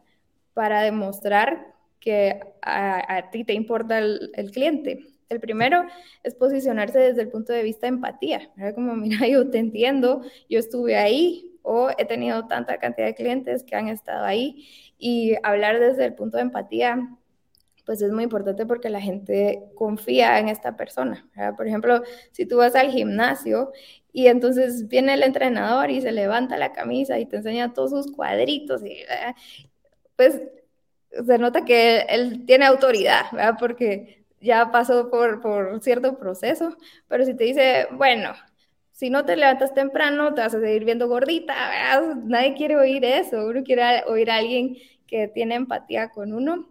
para 0.57 0.81
demostrar 0.81 1.67
que 1.99 2.39
a, 2.63 3.29
ti 3.29 3.43
te 3.43 3.53
importa 3.53 3.99
el, 3.99 4.49
cliente. 4.51 5.05
El 5.29 5.39
primero 5.39 5.83
es 6.23 6.33
posicionarse 6.33 6.97
desde 6.97 7.21
el 7.21 7.29
punto 7.29 7.53
de 7.53 7.61
vista 7.61 7.85
de 7.85 7.89
empatía. 7.89 8.49
Como, 8.73 8.95
mira, 8.95 9.27
yo 9.27 9.51
te 9.51 9.59
entiendo, 9.59 10.23
yo 10.49 10.57
estuve 10.57 10.97
ahí 10.97 11.59
o 11.61 11.91
he 11.95 12.05
tenido 12.05 12.47
tanta 12.47 12.79
cantidad 12.79 13.05
de 13.05 13.13
clientes 13.13 13.63
que 13.63 13.75
han 13.75 13.87
estado 13.87 14.25
ahí 14.25 14.67
y 14.97 15.35
hablar 15.43 15.79
desde 15.79 16.05
el 16.05 16.15
punto 16.15 16.37
de 16.37 16.43
empatía 16.43 17.07
pues 17.85 18.01
es 18.01 18.11
muy 18.11 18.23
importante 18.25 18.65
porque 18.65 18.89
la 18.89 18.99
gente 18.99 19.63
confía 19.75 20.39
en 20.39 20.49
esta 20.49 20.75
persona. 20.75 21.25
Por 21.55 21.67
ejemplo, 21.67 22.03
si 22.31 22.45
tú 22.45 22.57
vas 22.57 22.75
al 22.75 22.89
gimnasio 22.89 23.71
y 24.11 24.27
entonces 24.27 24.89
viene 24.89 25.13
el 25.13 25.23
entrenador 25.23 25.89
y 25.89 26.01
se 26.01 26.11
levanta 26.11 26.57
la 26.57 26.73
camisa 26.73 27.17
y 27.17 27.27
te 27.27 27.37
enseña 27.37 27.73
todos 27.73 27.91
sus 27.91 28.11
cuadritos, 28.13 28.83
y, 28.83 29.05
pues 30.17 30.41
se 31.25 31.37
nota 31.37 31.63
que 31.63 31.99
él 32.09 32.45
tiene 32.45 32.65
autoridad, 32.65 33.31
¿verdad? 33.31 33.55
Porque 33.57 34.25
ya 34.41 34.71
pasó 34.71 35.09
por, 35.09 35.41
por 35.41 35.81
cierto 35.81 36.17
proceso, 36.17 36.75
pero 37.07 37.25
si 37.25 37.33
te 37.33 37.45
dice, 37.45 37.87
bueno, 37.91 38.33
si 38.91 39.09
no 39.09 39.25
te 39.25 39.35
levantas 39.35 39.73
temprano, 39.73 40.33
te 40.33 40.41
vas 40.41 40.53
a 40.53 40.59
seguir 40.59 40.83
viendo 40.83 41.07
gordita, 41.07 41.53
¿verdad? 41.53 42.15
nadie 42.25 42.55
quiere 42.55 42.75
oír 42.75 43.05
eso, 43.05 43.45
uno 43.45 43.63
quiere 43.63 44.03
oír 44.07 44.29
a 44.29 44.37
alguien 44.37 44.75
que 45.05 45.27
tiene 45.27 45.55
empatía 45.55 46.09
con 46.09 46.33
uno 46.33 46.69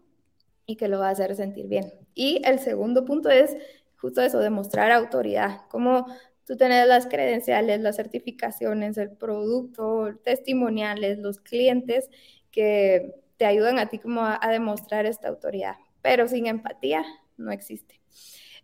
y 0.66 0.76
que 0.76 0.88
lo 0.88 0.98
va 0.98 1.08
a 1.08 1.12
hacer 1.12 1.34
sentir 1.36 1.68
bien. 1.68 1.92
Y 2.14 2.42
el 2.44 2.58
segundo 2.58 3.04
punto 3.04 3.30
es 3.30 3.56
justo 3.96 4.20
eso, 4.22 4.40
demostrar 4.40 4.90
autoridad, 4.92 5.62
como 5.70 6.06
tú 6.44 6.56
tenés 6.56 6.86
las 6.86 7.06
credenciales, 7.06 7.80
las 7.80 7.96
certificaciones, 7.96 8.98
el 8.98 9.10
producto, 9.10 10.16
testimoniales, 10.22 11.18
los 11.18 11.40
clientes 11.40 12.10
que 12.50 13.14
te 13.36 13.46
ayudan 13.46 13.78
a 13.78 13.86
ti 13.86 13.98
como 13.98 14.22
a, 14.22 14.40
demostrar 14.50 15.06
esta 15.06 15.28
autoridad, 15.28 15.76
pero 16.02 16.28
sin 16.28 16.46
empatía 16.46 17.04
no 17.36 17.50
existe. 17.50 18.00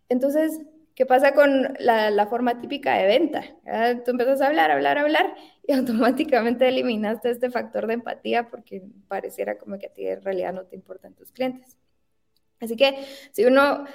Entonces, 0.09 0.61
¿qué 0.95 1.05
pasa 1.05 1.33
con 1.33 1.75
la, 1.79 2.27
forma 2.27 2.59
típica 2.59 2.95
de 2.95 3.05
venta? 3.05 3.43
Tú 4.03 4.11
empiezas 4.11 4.41
a 4.41 4.47
hablar, 4.47 4.71
hablar, 4.71 4.97
hablar 4.97 5.35
y 5.67 5.73
automáticamente 5.73 6.67
eliminaste 6.67 7.29
este 7.29 7.49
factor 7.49 7.87
de 7.87 7.93
empatía 7.93 8.49
porque 8.49 8.83
pareciera 9.07 9.57
como 9.57 9.77
que 9.77 9.87
a 9.87 9.93
ti 9.93 10.07
en 10.07 10.21
realidad 10.21 10.53
no 10.53 10.65
te 10.65 10.75
importan 10.75 11.13
tus 11.13 11.31
clientes. 11.31 11.77
Así 12.59 12.75
que 12.75 13.05
si 13.31 13.45
uno 13.45 13.85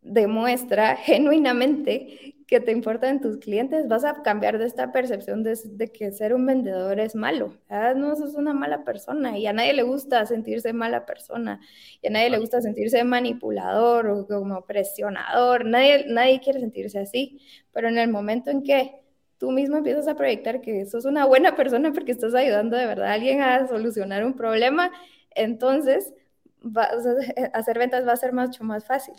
demuestra 0.00 0.96
genuinamente 0.96 2.36
que 2.54 2.60
te 2.60 2.70
importan 2.70 3.20
tus 3.20 3.38
clientes, 3.38 3.88
vas 3.88 4.04
a 4.04 4.22
cambiar 4.22 4.58
de 4.58 4.66
esta 4.66 4.92
percepción 4.92 5.42
de, 5.42 5.90
que 5.92 6.12
ser 6.12 6.32
un 6.34 6.46
vendedor 6.46 7.00
es 7.00 7.16
malo. 7.16 7.58
Ah, 7.68 7.94
no, 7.96 8.12
eso 8.12 8.26
es 8.26 8.36
una 8.36 8.54
mala 8.54 8.84
persona 8.84 9.36
y 9.36 9.48
a 9.48 9.52
nadie 9.52 9.72
le 9.72 9.82
gusta 9.82 10.24
sentirse 10.24 10.72
mala 10.72 11.04
persona 11.04 11.60
y 12.00 12.06
a 12.06 12.10
nadie 12.10 12.30
le 12.30 12.38
gusta 12.38 12.62
sentirse 12.62 13.02
manipulador 13.02 14.06
o 14.06 14.26
como 14.28 14.64
presionador. 14.66 15.64
Nadie, 15.64 16.04
nadie 16.06 16.38
quiere 16.38 16.60
sentirse 16.60 17.00
así, 17.00 17.40
pero 17.72 17.88
en 17.88 17.98
el 17.98 18.08
momento 18.08 18.52
en 18.52 18.62
que 18.62 19.02
tú 19.36 19.50
mismo 19.50 19.78
empiezas 19.78 20.06
a 20.06 20.14
proyectar 20.14 20.60
que 20.60 20.86
sos 20.86 21.06
una 21.06 21.24
buena 21.24 21.56
persona 21.56 21.92
porque 21.92 22.12
estás 22.12 22.36
ayudando 22.36 22.76
de 22.76 22.86
verdad 22.86 23.08
a 23.08 23.14
alguien 23.14 23.40
a 23.40 23.66
solucionar 23.66 24.24
un 24.24 24.34
problema, 24.34 24.92
entonces 25.34 26.14
hacer 27.52 27.78
ventas 27.78 28.06
va 28.06 28.12
a 28.12 28.16
ser 28.16 28.32
mucho 28.32 28.64
más 28.64 28.84
fácil 28.84 29.14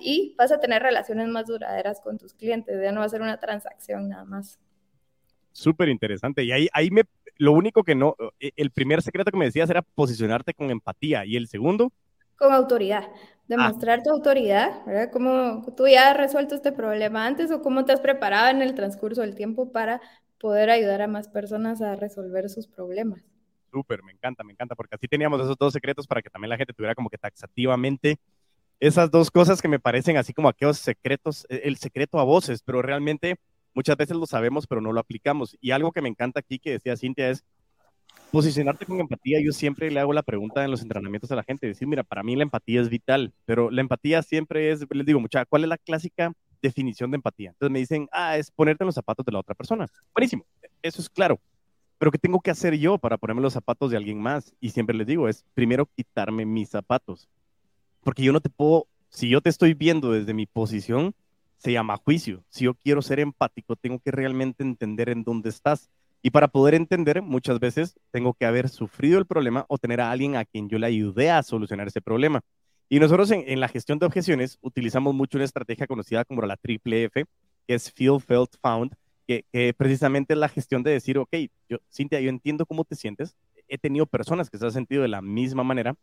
y 0.00 0.34
vas 0.36 0.52
a 0.52 0.60
tener 0.60 0.82
relaciones 0.82 1.28
más 1.28 1.46
duraderas 1.46 2.00
con 2.00 2.18
tus 2.18 2.34
clientes, 2.34 2.80
ya 2.82 2.92
no 2.92 3.00
va 3.00 3.06
a 3.06 3.10
ser 3.10 3.22
una 3.22 3.38
transacción 3.38 4.08
nada 4.08 4.24
más. 4.24 4.58
Súper 5.52 5.88
interesante. 5.88 6.44
Y 6.44 6.52
ahí, 6.52 6.68
ahí 6.72 6.90
me, 6.90 7.02
lo 7.36 7.52
único 7.52 7.82
que 7.82 7.94
no, 7.94 8.14
eh, 8.38 8.52
el 8.56 8.70
primer 8.70 9.02
secreto 9.02 9.30
que 9.30 9.38
me 9.38 9.46
decías 9.46 9.68
era 9.70 9.82
posicionarte 9.82 10.54
con 10.54 10.70
empatía 10.70 11.24
y 11.24 11.36
el 11.36 11.48
segundo. 11.48 11.92
Con 12.36 12.52
autoridad, 12.52 13.08
demostrar 13.48 14.02
tu 14.04 14.10
autoridad, 14.10 14.84
¿verdad? 14.86 15.10
Cómo 15.12 15.64
tú 15.76 15.88
ya 15.88 16.10
has 16.10 16.16
resuelto 16.16 16.54
este 16.54 16.70
problema 16.70 17.26
antes 17.26 17.50
o 17.50 17.62
cómo 17.62 17.84
te 17.84 17.92
has 17.92 18.00
preparado 18.00 18.50
en 18.50 18.62
el 18.62 18.74
transcurso 18.74 19.22
del 19.22 19.34
tiempo 19.34 19.72
para 19.72 20.00
poder 20.38 20.70
ayudar 20.70 21.02
a 21.02 21.08
más 21.08 21.28
personas 21.28 21.82
a 21.82 21.96
resolver 21.96 22.48
sus 22.48 22.68
problemas. 22.68 23.24
Súper, 23.70 24.02
me 24.02 24.12
encanta, 24.12 24.42
me 24.44 24.52
encanta, 24.52 24.74
porque 24.74 24.94
así 24.94 25.06
teníamos 25.06 25.40
esos 25.40 25.56
dos 25.56 25.72
secretos 25.72 26.06
para 26.06 26.22
que 26.22 26.30
también 26.30 26.50
la 26.50 26.56
gente 26.56 26.72
tuviera 26.72 26.94
como 26.94 27.10
que 27.10 27.18
taxativamente 27.18 28.18
esas 28.80 29.10
dos 29.10 29.30
cosas 29.30 29.60
que 29.60 29.68
me 29.68 29.80
parecen 29.80 30.16
así 30.16 30.32
como 30.32 30.48
aquellos 30.48 30.78
secretos, 30.78 31.46
e, 31.48 31.62
el 31.64 31.76
secreto 31.76 32.18
a 32.18 32.24
voces, 32.24 32.62
pero 32.62 32.82
realmente 32.82 33.36
muchas 33.74 33.96
veces 33.96 34.16
lo 34.16 34.26
sabemos, 34.26 34.66
pero 34.66 34.80
no 34.80 34.92
lo 34.92 35.00
aplicamos. 35.00 35.56
Y 35.60 35.72
algo 35.72 35.92
que 35.92 36.02
me 36.02 36.08
encanta 36.08 36.40
aquí 36.40 36.58
que 36.58 36.72
decía 36.72 36.96
Cintia 36.96 37.30
es 37.30 37.44
posicionarte 38.30 38.86
con 38.86 39.00
empatía. 39.00 39.40
Yo 39.44 39.52
siempre 39.52 39.90
le 39.90 40.00
hago 40.00 40.12
la 40.12 40.22
pregunta 40.22 40.64
en 40.64 40.70
los 40.70 40.82
entrenamientos 40.82 41.30
a 41.32 41.36
la 41.36 41.42
gente, 41.42 41.66
decir, 41.66 41.88
mira, 41.88 42.04
para 42.04 42.22
mí 42.22 42.36
la 42.36 42.42
empatía 42.44 42.80
es 42.80 42.88
vital, 42.88 43.32
pero 43.44 43.70
la 43.70 43.80
empatía 43.80 44.22
siempre 44.22 44.70
es, 44.70 44.86
les 44.90 45.06
digo, 45.06 45.20
mucha, 45.20 45.44
¿cuál 45.44 45.64
es 45.64 45.68
la 45.68 45.78
clásica 45.78 46.32
definición 46.62 47.10
de 47.10 47.16
empatía? 47.16 47.50
Entonces 47.50 47.72
me 47.72 47.78
dicen, 47.80 48.08
ah, 48.12 48.36
es 48.36 48.50
ponerte 48.50 48.84
en 48.84 48.86
los 48.86 48.94
zapatos 48.94 49.24
de 49.26 49.32
la 49.32 49.40
otra 49.40 49.54
persona. 49.54 49.86
Buenísimo, 50.14 50.44
eso 50.82 51.00
es 51.00 51.08
claro 51.08 51.40
pero 51.98 52.12
¿qué 52.12 52.18
tengo 52.18 52.40
que 52.40 52.50
hacer 52.50 52.78
yo 52.78 52.98
para 52.98 53.18
ponerme 53.18 53.42
los 53.42 53.52
zapatos 53.52 53.90
de 53.90 53.96
alguien 53.96 54.20
más? 54.20 54.54
Y 54.60 54.70
siempre 54.70 54.96
les 54.96 55.06
digo, 55.06 55.28
es 55.28 55.44
primero 55.54 55.86
quitarme 55.86 56.46
mis 56.46 56.70
zapatos. 56.70 57.28
Porque 58.02 58.22
yo 58.22 58.32
no 58.32 58.40
te 58.40 58.48
puedo, 58.48 58.86
si 59.08 59.28
yo 59.28 59.40
te 59.40 59.50
estoy 59.50 59.74
viendo 59.74 60.12
desde 60.12 60.32
mi 60.32 60.46
posición, 60.46 61.14
se 61.56 61.72
llama 61.72 61.96
juicio. 61.96 62.44
Si 62.48 62.64
yo 62.64 62.74
quiero 62.74 63.02
ser 63.02 63.18
empático, 63.18 63.74
tengo 63.74 63.98
que 63.98 64.12
realmente 64.12 64.62
entender 64.62 65.08
en 65.08 65.24
dónde 65.24 65.48
estás. 65.48 65.90
Y 66.22 66.30
para 66.30 66.48
poder 66.48 66.74
entender, 66.74 67.20
muchas 67.20 67.58
veces 67.58 67.98
tengo 68.12 68.32
que 68.32 68.46
haber 68.46 68.68
sufrido 68.68 69.18
el 69.18 69.26
problema 69.26 69.66
o 69.68 69.78
tener 69.78 70.00
a 70.00 70.10
alguien 70.10 70.36
a 70.36 70.44
quien 70.44 70.68
yo 70.68 70.78
le 70.78 70.86
ayudé 70.86 71.30
a 71.30 71.42
solucionar 71.42 71.88
ese 71.88 72.00
problema. 72.00 72.40
Y 72.88 73.00
nosotros 73.00 73.30
en, 73.32 73.42
en 73.46 73.60
la 73.60 73.68
gestión 73.68 73.98
de 73.98 74.06
objeciones 74.06 74.58
utilizamos 74.62 75.14
mucho 75.14 75.36
una 75.36 75.44
estrategia 75.44 75.86
conocida 75.86 76.24
como 76.24 76.42
la 76.42 76.56
triple 76.56 77.04
F, 77.04 77.24
que 77.66 77.74
es 77.74 77.92
Feel, 77.92 78.20
Felt, 78.20 78.56
Found, 78.62 78.94
que, 79.28 79.74
precisamente 79.76 80.32
es 80.32 80.38
la 80.38 80.48
gestión 80.48 80.82
de 80.82 80.90
decir, 80.90 81.18
ok, 81.18 81.28
yo, 81.68 81.76
Cintia, 81.94 82.18
yo 82.20 82.30
entiendo 82.30 82.64
cómo 82.64 82.84
te 82.84 82.96
sientes, 82.96 83.36
he 83.68 83.76
tenido 83.76 84.06
personas 84.06 84.48
que 84.48 84.56
se 84.56 84.64
han 84.64 84.72
sentido 84.72 85.02
de 85.02 85.08
la 85.08 85.20
misma 85.20 85.62
manera, 85.62 85.94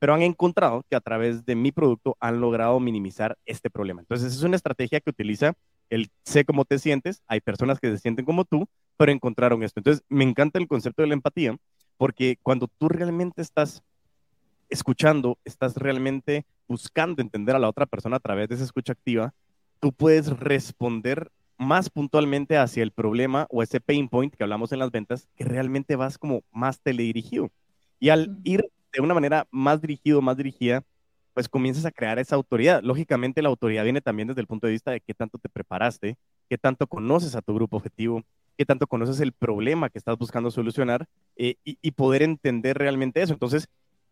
pero 0.00 0.14
han 0.14 0.22
encontrado 0.22 0.84
que 0.90 0.96
a 0.96 1.00
través 1.00 1.44
de 1.44 1.54
mi 1.54 1.70
producto 1.70 2.16
han 2.18 2.40
logrado 2.40 2.80
minimizar 2.80 3.38
este 3.46 3.70
problema. 3.70 4.00
Entonces, 4.00 4.34
es 4.34 4.42
una 4.42 4.56
estrategia 4.56 5.00
que 5.00 5.10
utiliza 5.10 5.54
el 5.90 6.10
sé 6.24 6.44
cómo 6.44 6.64
te 6.64 6.80
sientes, 6.80 7.22
hay 7.28 7.40
personas 7.40 7.78
que 7.78 7.88
se 7.88 7.98
sienten 7.98 8.24
como 8.24 8.44
tú, 8.44 8.66
pero 8.96 9.12
encontraron 9.12 9.62
esto. 9.62 9.78
Entonces, 9.78 10.02
me 10.08 10.24
encanta 10.24 10.58
el 10.58 10.66
concepto 10.66 11.02
de 11.02 11.08
la 11.08 11.14
empatía, 11.14 11.56
porque 11.98 12.36
cuando 12.42 12.66
tú 12.66 12.88
realmente 12.88 13.42
estás 13.42 13.84
escuchando, 14.68 15.38
estás 15.44 15.76
realmente 15.76 16.46
buscando 16.66 17.22
entender 17.22 17.54
a 17.54 17.60
la 17.60 17.68
otra 17.68 17.86
persona 17.86 18.16
a 18.16 18.20
través 18.20 18.48
de 18.48 18.56
esa 18.56 18.64
escucha 18.64 18.94
activa, 18.94 19.32
tú 19.78 19.92
puedes 19.92 20.36
responder 20.40 21.30
más 21.62 21.88
puntualmente 21.88 22.58
hacia 22.58 22.82
el 22.82 22.90
problema 22.92 23.46
o 23.50 23.62
ese 23.62 23.80
pain 23.80 24.08
point 24.08 24.34
que 24.34 24.42
hablamos 24.42 24.72
en 24.72 24.80
las 24.80 24.90
ventas, 24.90 25.28
que 25.36 25.44
realmente 25.44 25.96
vas 25.96 26.18
como 26.18 26.42
más 26.50 26.80
teledirigido. 26.80 27.50
Y 27.98 28.10
al 28.10 28.38
ir 28.44 28.68
de 28.92 29.00
una 29.00 29.14
manera 29.14 29.46
más 29.50 29.80
dirigido, 29.80 30.20
más 30.20 30.36
dirigida, 30.36 30.82
pues 31.34 31.48
comienzas 31.48 31.86
a 31.86 31.90
crear 31.90 32.18
esa 32.18 32.36
autoridad. 32.36 32.82
Lógicamente 32.82 33.42
la 33.42 33.48
autoridad 33.48 33.84
viene 33.84 34.00
también 34.00 34.28
desde 34.28 34.40
el 34.40 34.46
punto 34.46 34.66
de 34.66 34.72
vista 34.72 34.90
de 34.90 35.00
qué 35.00 35.14
tanto 35.14 35.38
te 35.38 35.48
preparaste, 35.48 36.16
qué 36.48 36.58
tanto 36.58 36.86
conoces 36.86 37.34
a 37.34 37.42
tu 37.42 37.54
grupo 37.54 37.78
objetivo, 37.78 38.22
qué 38.58 38.66
tanto 38.66 38.86
conoces 38.86 39.20
el 39.20 39.32
problema 39.32 39.88
que 39.88 39.98
estás 39.98 40.18
buscando 40.18 40.50
solucionar 40.50 41.06
eh, 41.36 41.56
y, 41.64 41.90
poder 41.92 42.22
entender 42.22 42.76
realmente 42.76 43.22
eso. 43.22 43.32
Entonces, 43.32 43.68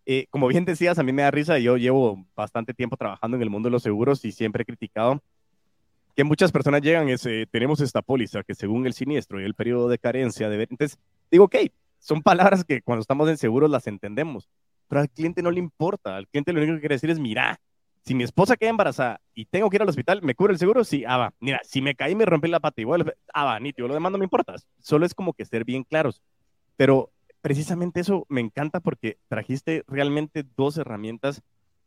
eh, 0.07 0.27
como 0.31 0.49
bien 0.49 0.65
decías, 0.65 0.99
a 0.99 1.03
mí 1.03 1.13
me 1.13 1.23
da 1.23 1.31
risa, 1.31 1.59
yo 1.59 1.77
llevo 1.77 2.25
bastante 2.35 2.73
tiempo 2.73 2.97
trabajando 2.97 3.37
en 3.37 3.43
el 3.43 3.51
mundo 3.51 3.69
de 3.69 3.73
los 3.73 3.83
seguros 3.83 4.25
y 4.25 4.33
siempre 4.33 4.63
he 4.63 4.67
criticado 4.67 5.23
que 6.21 6.25
muchas 6.25 6.53
personas 6.53 6.83
llegan 6.83 7.09
y 7.09 7.15
eh, 7.15 7.47
tenemos 7.51 7.81
esta 7.81 8.03
póliza 8.03 8.43
que 8.43 8.55
según 8.55 8.87
el 8.87 8.93
siniestro 8.93 9.41
y 9.41 9.45
el 9.45 9.55
periodo 9.55 9.89
de 9.89 9.97
carencia 9.97 10.51
de 10.51 10.65
entonces 10.65 10.99
digo 11.31 11.45
ok 11.45 11.57
son 11.99 12.21
palabras 12.21 12.63
que 12.63 12.83
cuando 12.83 13.01
estamos 13.01 13.27
en 13.31 13.39
seguros 13.39 13.71
las 13.71 13.87
entendemos 13.87 14.51
pero 14.87 15.01
al 15.01 15.09
cliente 15.09 15.41
no 15.41 15.51
le 15.51 15.61
importa 15.61 16.19
al 16.19 16.29
cliente 16.29 16.53
lo 16.53 16.61
único 16.61 16.75
que 16.75 16.81
quiere 16.81 16.97
decir 16.97 17.09
es 17.09 17.19
mira 17.19 17.59
si 18.05 18.15
mi 18.15 18.23
esposa 18.23 18.59
queda 18.59 18.69
embarazada 18.69 19.23
y 19.33 19.47
tengo 19.47 19.71
que 19.71 19.77
ir 19.79 19.83
al 19.83 19.89
hospital 19.89 20.21
me 20.21 20.35
cubre 20.35 20.53
el 20.53 20.59
seguro 20.59 20.85
sí 20.85 21.05
ah 21.09 21.17
va 21.17 21.35
mira 21.41 21.59
si 21.65 21.81
me 21.81 21.95
caí 21.95 22.15
me 22.15 22.27
rompí 22.27 22.49
la 22.49 22.61
pata 22.61 22.83
igual 22.83 23.15
ah 23.33 23.45
va 23.47 23.59
nítido 23.59 23.89
lo 23.89 23.95
demás 23.95 24.13
no 24.13 24.19
me 24.19 24.27
importa 24.27 24.57
solo 24.79 25.07
es 25.07 25.15
como 25.15 25.33
que 25.33 25.47
ser 25.47 25.65
bien 25.65 25.85
claros 25.85 26.21
pero 26.77 27.11
precisamente 27.41 28.01
eso 28.01 28.27
me 28.29 28.43
encanta 28.43 28.81
porque 28.81 29.17
trajiste 29.29 29.85
realmente 29.89 30.45
dos 30.55 30.77
herramientas 30.77 31.43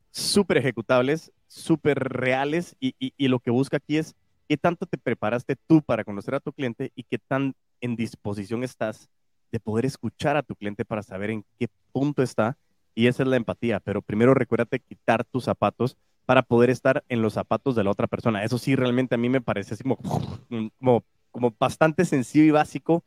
súper 0.09 0.57
ejecutables, 0.57 1.31
súper 1.47 1.99
reales 1.99 2.75
y, 2.79 2.95
y, 2.99 3.27
lo 3.27 3.39
que 3.39 3.49
busca 3.49 3.77
aquí 3.77 3.97
es 3.97 4.15
qué 4.47 4.57
tanto 4.57 4.85
te 4.85 4.97
preparaste 4.97 5.55
tú 5.67 5.81
para 5.81 6.03
conocer 6.03 6.35
a 6.35 6.39
tu 6.39 6.53
cliente 6.53 6.91
y 6.95 7.03
qué 7.03 7.17
tan 7.17 7.53
en 7.81 7.95
disposición 7.95 8.63
estás 8.63 9.09
de 9.51 9.59
poder 9.59 9.85
escuchar 9.85 10.35
a 10.35 10.43
tu 10.43 10.55
cliente 10.55 10.83
para 10.83 11.03
saber 11.03 11.29
en 11.29 11.45
qué 11.59 11.67
punto 11.91 12.23
está. 12.23 12.57
Y 12.95 13.07
esa 13.07 13.23
es 13.23 13.29
la 13.29 13.35
empatía. 13.35 13.79
Pero 13.79 14.01
primero 14.01 14.33
recuérdate 14.33 14.79
quitar 14.79 15.23
tus 15.23 15.45
zapatos 15.45 15.97
para 16.25 16.41
poder 16.41 16.69
estar 16.69 17.03
en 17.09 17.21
los 17.21 17.33
zapatos 17.33 17.75
de 17.75 17.83
la 17.83 17.91
otra 17.91 18.07
persona. 18.07 18.43
Eso 18.43 18.57
sí, 18.57 18.75
realmente 18.75 19.15
a 19.15 19.17
mí 19.17 19.29
me 19.29 19.41
parece 19.41 19.75
como, 20.79 21.03
como 21.31 21.55
bastante 21.59 22.05
sencillo 22.05 22.45
y 22.45 22.51
básico, 22.51 23.03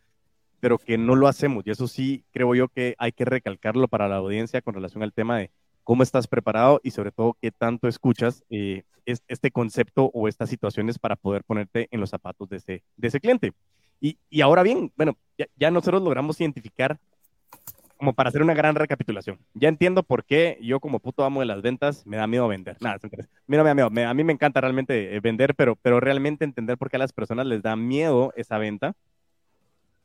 pero 0.61 0.79
que 0.79 0.99
no 0.99 1.14
lo 1.14 1.29
hacemos. 1.29 1.66
Y 1.66 1.70
eso 1.70 1.88
sí, 1.88 2.25
creo 2.33 2.55
yo 2.55 2.68
que 2.68 2.94
hay 2.99 3.12
que 3.12 3.25
recalcarlo 3.25 3.88
para 3.88 4.09
la 4.09 4.16
audiencia 4.16 4.62
con 4.62 4.75
relación 4.75 5.03
al 5.03 5.12
tema 5.12 5.38
de 5.38 5.51
cómo 5.87 6.03
estás 6.03 6.27
preparado 6.27 6.81
y 6.83 6.90
sobre 6.90 7.12
todo 7.12 7.37
qué 7.40 7.53
tanto 7.53 7.87
escuchas 7.87 8.42
eh, 8.51 8.83
este 9.07 9.53
concepto 9.53 10.11
o 10.12 10.27
estas 10.27 10.51
situaciones 10.51 10.99
para 10.99 11.14
poder 11.14 11.44
ponerte 11.44 11.87
en 11.92 12.01
los 12.01 12.11
zapatos 12.11 12.49
de 12.49 12.57
ese, 12.57 12.83
de 12.96 13.07
ese 13.07 13.20
cliente. 13.20 13.53
Y, 14.01 14.18
y 14.29 14.40
ahora 14.40 14.64
bien, 14.64 14.92
bueno, 14.96 15.16
ya, 15.57 15.70
nosotros 15.70 16.03
logramos 16.03 16.40
identificar 16.40 16.99
como 17.99 18.14
para 18.14 18.31
hacer 18.31 18.42
una 18.42 18.53
gran 18.53 18.75
recapitulación. 18.75 19.38
Ya 19.55 19.68
entiendo 19.68 20.03
por 20.03 20.25
qué 20.25 20.59
yo 20.61 20.81
como 20.81 20.99
puto 20.99 21.25
amo 21.25 21.38
de 21.38 21.46
las 21.46 21.62
ventas 21.62 22.05
me 22.05 22.16
da 22.16 22.27
miedo 22.27 22.49
vender. 22.49 22.77
Nada, 22.81 22.99
mira, 23.46 23.62
me 23.62 23.68
da 23.68 23.88
miedo. 23.88 24.09
a 24.09 24.14
mí 24.14 24.25
me 24.25 24.33
encanta 24.33 24.61
realmente 24.61 25.14
eh, 25.14 25.20
vender, 25.20 25.55
pero, 25.55 25.77
pero 25.77 26.01
realmente 26.01 26.44
entender 26.44 26.77
por 26.79 26.90
qué 26.90 26.96
a 26.96 26.99
las 26.99 27.12
personas 27.12 27.46
les 27.46 27.62
da 27.62 27.77
miedo 27.77 28.33
esa 28.35 28.59
venta. 28.59 28.96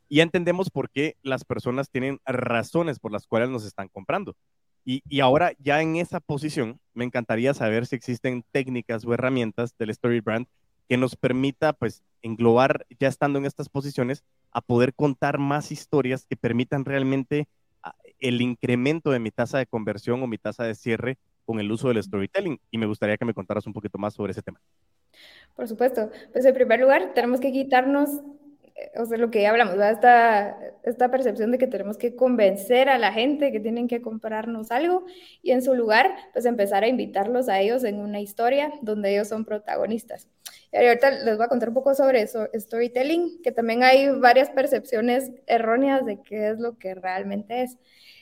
Y 0.08 0.18
ya 0.18 0.22
entendemos 0.22 0.70
por 0.70 0.90
qué 0.90 1.16
las 1.22 1.44
personas 1.44 1.90
tienen 1.90 2.20
razones 2.24 3.00
por 3.00 3.10
las 3.10 3.26
cuales 3.26 3.50
nos 3.50 3.66
están 3.66 3.88
comprando. 3.88 4.36
Y, 4.84 5.02
y, 5.08 5.20
ahora 5.20 5.52
ya 5.58 5.80
en 5.80 5.96
esa 5.96 6.20
posición, 6.20 6.80
me 6.92 7.04
encantaría 7.04 7.54
saber 7.54 7.86
si 7.86 7.94
existen 7.94 8.44
técnicas 8.50 9.04
o 9.04 9.14
herramientas 9.14 9.76
del 9.78 9.90
Story 9.90 10.20
Brand 10.20 10.46
que 10.88 10.96
nos 10.96 11.16
permita, 11.16 11.72
pues, 11.72 12.02
englobar, 12.22 12.86
ya 12.98 13.08
estando 13.08 13.38
en 13.38 13.46
estas 13.46 13.68
posiciones, 13.68 14.24
a 14.50 14.60
poder 14.60 14.94
contar 14.94 15.38
más 15.38 15.72
historias 15.72 16.26
que 16.26 16.36
permitan 16.36 16.84
realmente 16.84 17.48
el 18.18 18.40
incremento 18.40 19.10
de 19.10 19.18
mi 19.18 19.30
tasa 19.30 19.58
de 19.58 19.66
conversión 19.66 20.22
o 20.22 20.26
mi 20.26 20.38
tasa 20.38 20.64
de 20.64 20.74
cierre 20.74 21.18
con 21.44 21.58
el 21.60 21.70
uso 21.70 21.88
del 21.88 22.02
storytelling. 22.02 22.58
Y 22.70 22.78
me 22.78 22.86
gustaría 22.86 23.16
que 23.16 23.24
me 23.24 23.34
contaras 23.34 23.66
un 23.66 23.72
poquito 23.72 23.98
más 23.98 24.14
sobre 24.14 24.32
ese 24.32 24.42
tema. 24.42 24.60
Por 25.54 25.68
supuesto. 25.68 26.10
Pues 26.32 26.44
en 26.44 26.54
primer 26.54 26.80
lugar, 26.80 27.12
tenemos 27.14 27.40
que 27.40 27.52
quitarnos 27.52 28.10
o 28.96 29.04
sea, 29.06 29.18
lo 29.18 29.30
que 29.30 29.46
hablamos, 29.46 29.74
Esta, 29.74 30.56
esta 30.82 31.10
percepción 31.10 31.50
de 31.50 31.58
que 31.58 31.66
tenemos 31.66 31.96
que 31.96 32.14
convencer 32.14 32.88
a 32.88 32.98
la 32.98 33.12
gente 33.12 33.52
que 33.52 33.60
tienen 33.60 33.88
que 33.88 34.02
comprarnos 34.02 34.70
algo 34.70 35.04
y 35.42 35.52
en 35.52 35.62
su 35.62 35.74
lugar, 35.74 36.14
pues 36.32 36.44
empezar 36.46 36.84
a 36.84 36.88
invitarlos 36.88 37.48
a 37.48 37.60
ellos 37.60 37.84
en 37.84 38.00
una 38.00 38.20
historia 38.20 38.72
donde 38.82 39.12
ellos 39.12 39.28
son 39.28 39.44
protagonistas. 39.44 40.28
Y 40.72 40.76
ahorita 40.76 41.10
les 41.10 41.36
voy 41.36 41.44
a 41.44 41.48
contar 41.48 41.68
un 41.68 41.74
poco 41.74 41.94
sobre 41.94 42.22
eso, 42.22 42.48
storytelling, 42.54 43.42
que 43.42 43.52
también 43.52 43.82
hay 43.82 44.08
varias 44.08 44.50
percepciones 44.50 45.30
erróneas 45.46 46.06
de 46.06 46.22
qué 46.22 46.50
es 46.50 46.58
lo 46.58 46.78
que 46.78 46.94
realmente 46.94 47.62
es. 47.62 47.78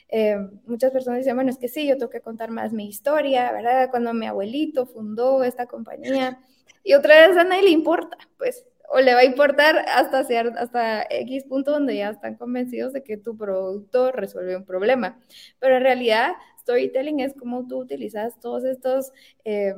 Eh, 0.09 0.37
muchas 0.65 0.91
personas 0.91 1.19
dicen, 1.19 1.35
bueno, 1.35 1.49
es 1.49 1.57
que 1.57 1.69
sí, 1.69 1.87
yo 1.87 1.97
tengo 1.97 2.09
que 2.09 2.19
contar 2.19 2.51
más 2.51 2.73
mi 2.73 2.89
historia, 2.89 3.51
¿verdad? 3.53 3.89
Cuando 3.89 4.13
mi 4.13 4.25
abuelito 4.25 4.85
fundó 4.85 5.43
esta 5.43 5.67
compañía. 5.67 6.39
Y 6.83 6.93
otra 6.95 7.27
vez 7.27 7.37
a 7.37 7.43
nadie 7.45 7.63
le 7.63 7.69
importa, 7.69 8.17
pues 8.37 8.65
o 8.93 8.99
le 8.99 9.13
va 9.13 9.21
a 9.21 9.25
importar 9.25 9.85
hasta, 9.87 10.19
hasta 10.19 11.03
X 11.09 11.45
punto 11.45 11.71
donde 11.71 11.95
ya 11.95 12.09
están 12.09 12.35
convencidos 12.35 12.91
de 12.91 13.03
que 13.03 13.15
tu 13.15 13.37
producto 13.37 14.11
resuelve 14.11 14.57
un 14.57 14.65
problema. 14.65 15.17
Pero 15.59 15.77
en 15.77 15.83
realidad, 15.83 16.33
storytelling 16.59 17.21
es 17.21 17.33
como 17.33 17.67
tú 17.67 17.77
utilizas 17.77 18.39
todos 18.41 18.65
estos 18.65 19.13
eh, 19.45 19.73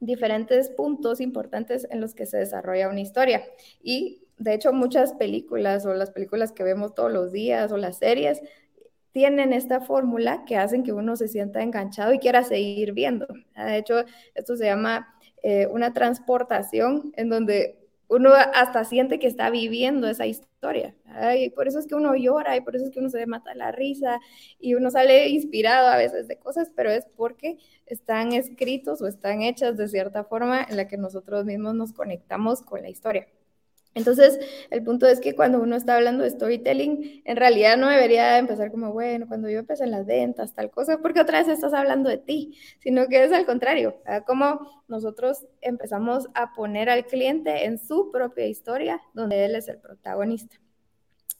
diferentes 0.00 0.68
puntos 0.68 1.20
importantes 1.22 1.86
en 1.90 2.02
los 2.02 2.14
que 2.14 2.26
se 2.26 2.36
desarrolla 2.36 2.90
una 2.90 3.00
historia. 3.00 3.42
Y 3.82 4.26
de 4.36 4.52
hecho, 4.54 4.74
muchas 4.74 5.14
películas 5.14 5.86
o 5.86 5.94
las 5.94 6.10
películas 6.10 6.52
que 6.52 6.64
vemos 6.64 6.94
todos 6.94 7.10
los 7.10 7.32
días 7.32 7.72
o 7.72 7.78
las 7.78 7.98
series 7.98 8.42
tienen 9.12 9.54
esta 9.54 9.80
fórmula 9.80 10.44
que 10.46 10.56
hacen 10.56 10.84
que 10.84 10.92
uno 10.92 11.16
se 11.16 11.28
sienta 11.28 11.62
enganchado 11.62 12.12
y 12.12 12.18
quiera 12.18 12.44
seguir 12.44 12.92
viendo. 12.92 13.26
De 13.56 13.78
hecho, 13.78 14.04
esto 14.34 14.54
se 14.54 14.66
llama 14.66 15.14
eh, 15.42 15.66
una 15.66 15.94
transportación 15.94 17.12
en 17.16 17.30
donde 17.30 17.87
uno 18.08 18.32
hasta 18.32 18.84
siente 18.84 19.18
que 19.18 19.26
está 19.26 19.50
viviendo 19.50 20.08
esa 20.08 20.26
historia. 20.26 20.94
Y 21.36 21.50
por 21.50 21.68
eso 21.68 21.78
es 21.78 21.86
que 21.86 21.94
uno 21.94 22.14
llora 22.16 22.56
y 22.56 22.60
por 22.60 22.74
eso 22.76 22.86
es 22.86 22.90
que 22.90 23.00
uno 23.00 23.10
se 23.10 23.26
mata 23.26 23.54
la 23.54 23.70
risa 23.72 24.20
y 24.58 24.74
uno 24.74 24.90
sale 24.90 25.28
inspirado 25.28 25.88
a 25.88 25.96
veces 25.96 26.28
de 26.28 26.38
cosas, 26.38 26.70
pero 26.74 26.90
es 26.90 27.06
porque 27.16 27.58
están 27.86 28.32
escritos 28.32 29.00
o 29.02 29.06
están 29.06 29.42
hechas 29.42 29.76
de 29.76 29.88
cierta 29.88 30.24
forma 30.24 30.62
en 30.64 30.76
la 30.76 30.88
que 30.88 30.96
nosotros 30.96 31.44
mismos 31.44 31.74
nos 31.74 31.92
conectamos 31.92 32.62
con 32.62 32.82
la 32.82 32.88
historia. 32.90 33.28
Entonces, 33.98 34.38
el 34.70 34.84
punto 34.84 35.08
es 35.08 35.18
que 35.18 35.34
cuando 35.34 35.60
uno 35.60 35.74
está 35.74 35.96
hablando 35.96 36.22
de 36.22 36.30
storytelling, 36.30 37.22
en 37.24 37.36
realidad 37.36 37.76
no 37.76 37.88
debería 37.88 38.38
empezar 38.38 38.70
como, 38.70 38.92
bueno, 38.92 39.26
cuando 39.26 39.50
yo 39.50 39.58
empecé 39.58 39.82
en 39.82 39.90
las 39.90 40.06
ventas, 40.06 40.54
tal 40.54 40.70
cosa, 40.70 40.98
porque 40.98 41.20
otra 41.20 41.40
vez 41.40 41.48
estás 41.48 41.74
hablando 41.74 42.08
de 42.08 42.18
ti, 42.18 42.56
sino 42.78 43.08
que 43.08 43.24
es 43.24 43.32
al 43.32 43.44
contrario, 43.44 44.00
como 44.24 44.84
nosotros 44.86 45.46
empezamos 45.60 46.28
a 46.34 46.54
poner 46.54 46.88
al 46.88 47.06
cliente 47.06 47.64
en 47.64 47.76
su 47.78 48.12
propia 48.12 48.46
historia, 48.46 49.00
donde 49.14 49.44
él 49.44 49.56
es 49.56 49.66
el 49.66 49.78
protagonista. 49.78 50.56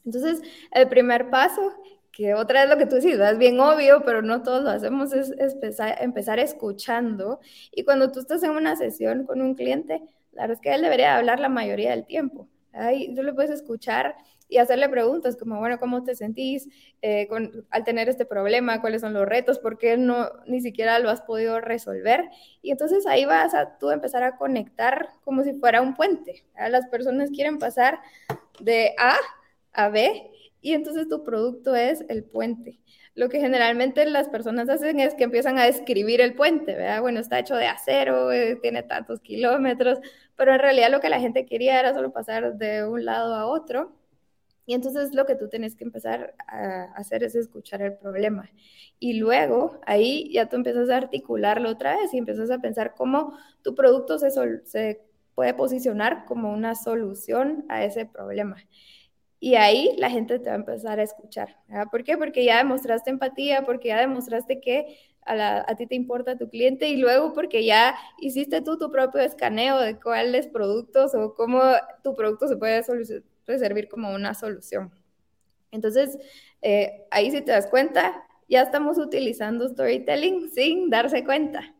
Entonces, 0.03 0.41
el 0.71 0.89
primer 0.89 1.29
paso, 1.29 1.73
que 2.11 2.33
otra 2.33 2.61
vez 2.61 2.69
lo 2.69 2.77
que 2.77 2.87
tú 2.87 2.95
decís, 2.95 3.17
es 3.17 3.37
bien 3.37 3.57
obvio, 3.61 4.01
pero 4.03 4.21
no 4.21 4.43
todos 4.43 4.63
lo 4.63 4.69
hacemos, 4.69 5.13
es 5.13 5.33
empezar, 5.37 5.95
empezar 6.01 6.39
escuchando. 6.39 7.39
Y 7.71 7.85
cuando 7.85 8.11
tú 8.11 8.19
estás 8.19 8.43
en 8.43 8.51
una 8.51 8.75
sesión 8.75 9.25
con 9.25 9.41
un 9.41 9.55
cliente, 9.55 10.01
la 10.31 10.43
verdad 10.43 10.55
es 10.55 10.61
que 10.61 10.73
él 10.73 10.81
debería 10.81 11.17
hablar 11.17 11.39
la 11.39 11.49
mayoría 11.49 11.91
del 11.91 12.05
tiempo. 12.05 12.47
Ahí 12.73 13.13
tú 13.15 13.23
le 13.23 13.33
puedes 13.33 13.51
escuchar 13.51 14.15
y 14.47 14.57
hacerle 14.57 14.89
preguntas 14.89 15.37
como, 15.37 15.59
bueno, 15.59 15.79
¿cómo 15.79 16.03
te 16.03 16.15
sentís 16.15 16.67
eh, 17.01 17.27
con, 17.27 17.67
al 17.69 17.83
tener 17.83 18.09
este 18.09 18.25
problema? 18.25 18.81
¿Cuáles 18.81 19.01
son 19.01 19.13
los 19.13 19.27
retos? 19.27 19.59
¿Por 19.59 19.77
qué 19.77 19.95
no, 19.97 20.27
ni 20.47 20.59
siquiera 20.61 20.97
lo 20.99 21.09
has 21.09 21.21
podido 21.21 21.61
resolver? 21.61 22.29
Y 22.61 22.71
entonces 22.71 23.05
ahí 23.05 23.25
vas 23.25 23.53
a 23.53 23.77
tú 23.77 23.91
empezar 23.91 24.23
a 24.23 24.37
conectar 24.37 25.09
como 25.23 25.43
si 25.43 25.53
fuera 25.53 25.81
un 25.81 25.93
puente. 25.93 26.45
Las 26.69 26.87
personas 26.87 27.29
quieren 27.29 27.59
pasar 27.59 27.99
de 28.59 28.95
A 28.97 29.15
a 29.73 29.89
B 29.89 30.31
y 30.61 30.73
entonces 30.73 31.07
tu 31.07 31.23
producto 31.23 31.75
es 31.75 32.03
el 32.09 32.23
puente 32.23 32.79
lo 33.15 33.29
que 33.29 33.39
generalmente 33.39 34.05
las 34.05 34.29
personas 34.29 34.69
hacen 34.69 34.99
es 34.99 35.13
que 35.15 35.23
empiezan 35.25 35.57
a 35.57 35.65
describir 35.65 36.21
el 36.21 36.35
puente, 36.35 36.75
¿verdad? 36.75 37.01
Bueno, 37.01 37.19
está 37.19 37.39
hecho 37.39 37.55
de 37.55 37.67
acero, 37.67 38.31
eh, 38.31 38.57
tiene 38.61 38.83
tantos 38.83 39.19
kilómetros, 39.19 39.99
pero 40.35 40.53
en 40.53 40.59
realidad 40.59 40.89
lo 40.91 41.01
que 41.01 41.09
la 41.09 41.19
gente 41.19 41.45
quería 41.45 41.79
era 41.79 41.93
solo 41.93 42.11
pasar 42.11 42.55
de 42.55 42.85
un 42.87 43.05
lado 43.05 43.35
a 43.35 43.45
otro. 43.45 43.93
Y 44.65 44.75
entonces 44.75 45.15
lo 45.15 45.25
que 45.25 45.35
tú 45.35 45.49
tienes 45.49 45.75
que 45.75 45.83
empezar 45.83 46.35
a 46.47 46.83
hacer 46.95 47.23
es 47.23 47.33
escuchar 47.33 47.81
el 47.81 47.97
problema. 47.97 48.49
Y 48.99 49.13
luego 49.13 49.79
ahí 49.87 50.31
ya 50.31 50.47
tú 50.47 50.57
empiezas 50.57 50.89
a 50.91 50.97
articularlo 50.97 51.69
otra 51.71 51.97
vez 51.97 52.13
y 52.13 52.19
empiezas 52.19 52.51
a 52.51 52.59
pensar 52.59 52.93
cómo 52.95 53.35
tu 53.63 53.73
producto 53.73 54.19
se, 54.19 54.29
se 54.65 55.01
puede 55.33 55.55
posicionar 55.55 56.25
como 56.25 56.53
una 56.53 56.75
solución 56.75 57.65
a 57.67 57.83
ese 57.83 58.05
problema. 58.05 58.57
Y 59.39 59.55
ahí 59.55 59.95
la 59.97 60.09
gente 60.09 60.39
te 60.39 60.49
va 60.49 60.55
a 60.55 60.59
empezar 60.59 60.99
a 60.99 61.03
escuchar. 61.03 61.57
¿Por 61.91 62.03
qué? 62.03 62.17
Porque 62.17 62.43
ya 62.43 62.57
demostraste 62.57 63.09
empatía, 63.09 63.63
porque 63.63 63.89
ya 63.89 63.99
demostraste 63.99 64.59
que 64.59 64.97
a, 65.25 65.75
ti 65.75 65.87
te 65.87 65.95
importa 65.95 66.37
tu 66.37 66.49
cliente 66.49 66.89
y 66.89 66.97
luego 66.97 67.33
porque 67.33 67.63
ya 67.63 67.95
hiciste 68.19 68.61
tú 68.61 68.77
tu 68.77 68.91
propio 68.91 69.21
escaneo 69.21 69.79
de 69.79 69.99
cuáles 69.99 70.47
productos 70.47 71.13
o 71.13 71.35
cómo 71.35 71.61
tu 72.03 72.15
producto 72.15 72.47
se 72.47 72.57
puede 72.57 72.83
servir 73.59 73.87
como 73.87 74.13
una 74.13 74.33
solución. 74.33 74.91
Entonces, 75.71 76.17
eh, 76.61 77.05
ahí 77.11 77.31
si 77.31 77.41
te 77.41 77.51
das 77.51 77.67
cuenta, 77.67 78.25
ya 78.47 78.63
estamos 78.63 78.97
utilizando 78.97 79.69
storytelling 79.69 80.49
sin 80.49 80.89
darse 80.89 81.23
cuenta. 81.23 81.75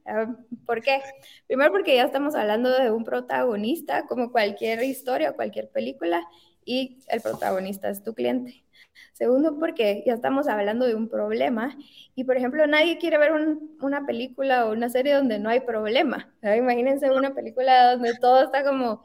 ¿Por 0.66 0.82
qué? 0.82 1.02
Primero 1.48 1.72
porque 1.72 1.96
ya 1.96 2.04
estamos 2.04 2.36
hablando 2.36 2.70
de 2.78 2.92
un 2.92 3.04
protagonista, 3.04 4.06
como 4.06 4.32
cualquier 4.32 4.84
historia 4.84 5.32
o 5.32 5.36
cualquier 5.36 5.70
película, 5.70 6.24
y 6.66 7.00
el 7.08 7.22
protagonista 7.22 7.90
es 7.90 8.04
tu 8.04 8.14
cliente. 8.14 8.64
Segundo, 9.14 9.58
porque 9.60 10.04
ya 10.06 10.14
estamos 10.14 10.48
hablando 10.48 10.86
de 10.86 10.96
un 10.96 11.10
problema 11.10 11.78
y, 12.16 12.24
por 12.24 12.38
ejemplo, 12.38 12.66
nadie 12.68 12.98
quiere 12.98 13.18
ver 13.18 13.32
una 13.82 14.06
película 14.06 14.66
o 14.66 14.72
una 14.72 14.90
serie 14.90 15.14
donde 15.14 15.40
no 15.40 15.50
hay 15.50 15.62
problema. 15.62 16.34
Imagínense 16.42 17.12
una 17.12 17.34
película 17.34 17.94
donde 17.94 18.16
todo 18.16 18.44
está 18.44 18.64
como 18.64 19.04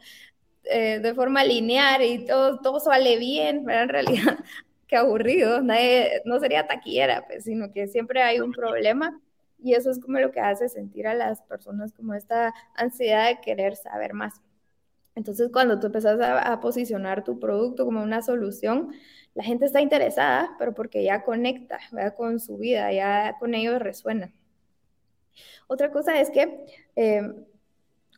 eh, 0.65 1.01
de 1.01 1.15
forma 1.15 1.45
lineal 1.45 2.03
y 2.03 2.27
todo, 2.27 2.61
todo 2.61 2.81
sale 2.81 3.19
bien, 3.19 3.65
pero 3.65 3.83
en 3.83 3.89
realidad, 3.89 4.39
qué 4.89 4.97
aburrido, 4.97 5.61
nadie, 5.63 6.23
no 6.25 6.41
sería 6.41 6.67
taquillera, 6.67 7.27
pues, 7.27 7.45
sino 7.45 7.73
que 7.73 7.87
siempre 7.89 8.23
hay 8.23 8.41
un 8.41 8.53
problema 8.53 9.21
y 9.59 9.75
eso 9.75 9.91
es 9.91 9.99
como 10.01 10.19
lo 10.19 10.31
que 10.31 10.41
hace 10.41 10.69
sentir 10.69 11.07
a 11.07 11.15
las 11.15 11.43
personas 11.43 11.93
como 11.93 12.15
esta 12.15 12.53
ansiedad 12.77 13.29
de 13.29 13.41
querer 13.41 13.77
saber 13.77 14.13
más. 14.15 14.41
Entonces, 15.15 15.51
cuando 15.53 15.79
tú 15.79 15.87
empezás 15.87 16.19
a, 16.21 16.61
posicionar 16.61 17.25
tu 17.25 17.39
producto 17.39 17.85
como 17.85 18.03
una 18.03 18.23
solución, 18.23 18.93
la 19.35 19.45
gente 19.45 19.67
está 19.67 19.81
interesada, 19.81 20.55
pero 20.59 20.75
porque 20.75 21.05
ya 21.05 21.23
conecta 21.23 21.79
con 22.17 22.41
su 22.41 22.59
vida, 22.59 22.93
ya 22.93 23.37
con 23.39 23.55
ellos 23.55 23.81
resuena. 23.81 24.33
Otra 25.67 25.91
cosa 25.91 26.21
es 26.21 26.31
que 26.31 26.67
eh, 26.97 27.23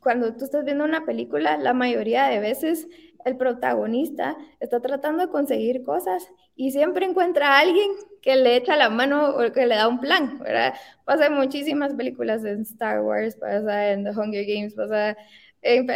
cuando 0.00 0.34
tú 0.36 0.44
estás 0.44 0.64
viendo 0.64 0.84
una 0.84 1.04
película, 1.04 1.56
la 1.56 1.74
mayoría 1.74 2.26
de 2.26 2.40
veces 2.40 2.86
el 3.24 3.36
protagonista 3.36 4.36
está 4.60 4.80
tratando 4.80 5.26
de 5.26 5.32
conseguir 5.32 5.82
cosas 5.82 6.30
y 6.54 6.70
siempre 6.70 7.06
encuentra 7.06 7.48
a 7.48 7.58
alguien 7.58 7.90
que 8.22 8.36
le 8.36 8.54
echa 8.54 8.76
la 8.76 8.88
mano 8.88 9.30
o 9.30 9.52
que 9.52 9.66
le 9.66 9.74
da 9.74 9.88
un 9.88 9.98
plan, 9.98 10.38
¿verdad? 10.38 10.74
Pasa 11.04 11.26
en 11.26 11.34
muchísimas 11.34 11.92
películas 11.94 12.44
en 12.44 12.62
Star 12.62 13.00
Wars, 13.02 13.34
pasa 13.34 13.90
en 13.90 14.04
The 14.04 14.10
Hunger 14.10 14.46
Games, 14.46 14.74
pasa 14.74 15.16
en 15.62 15.86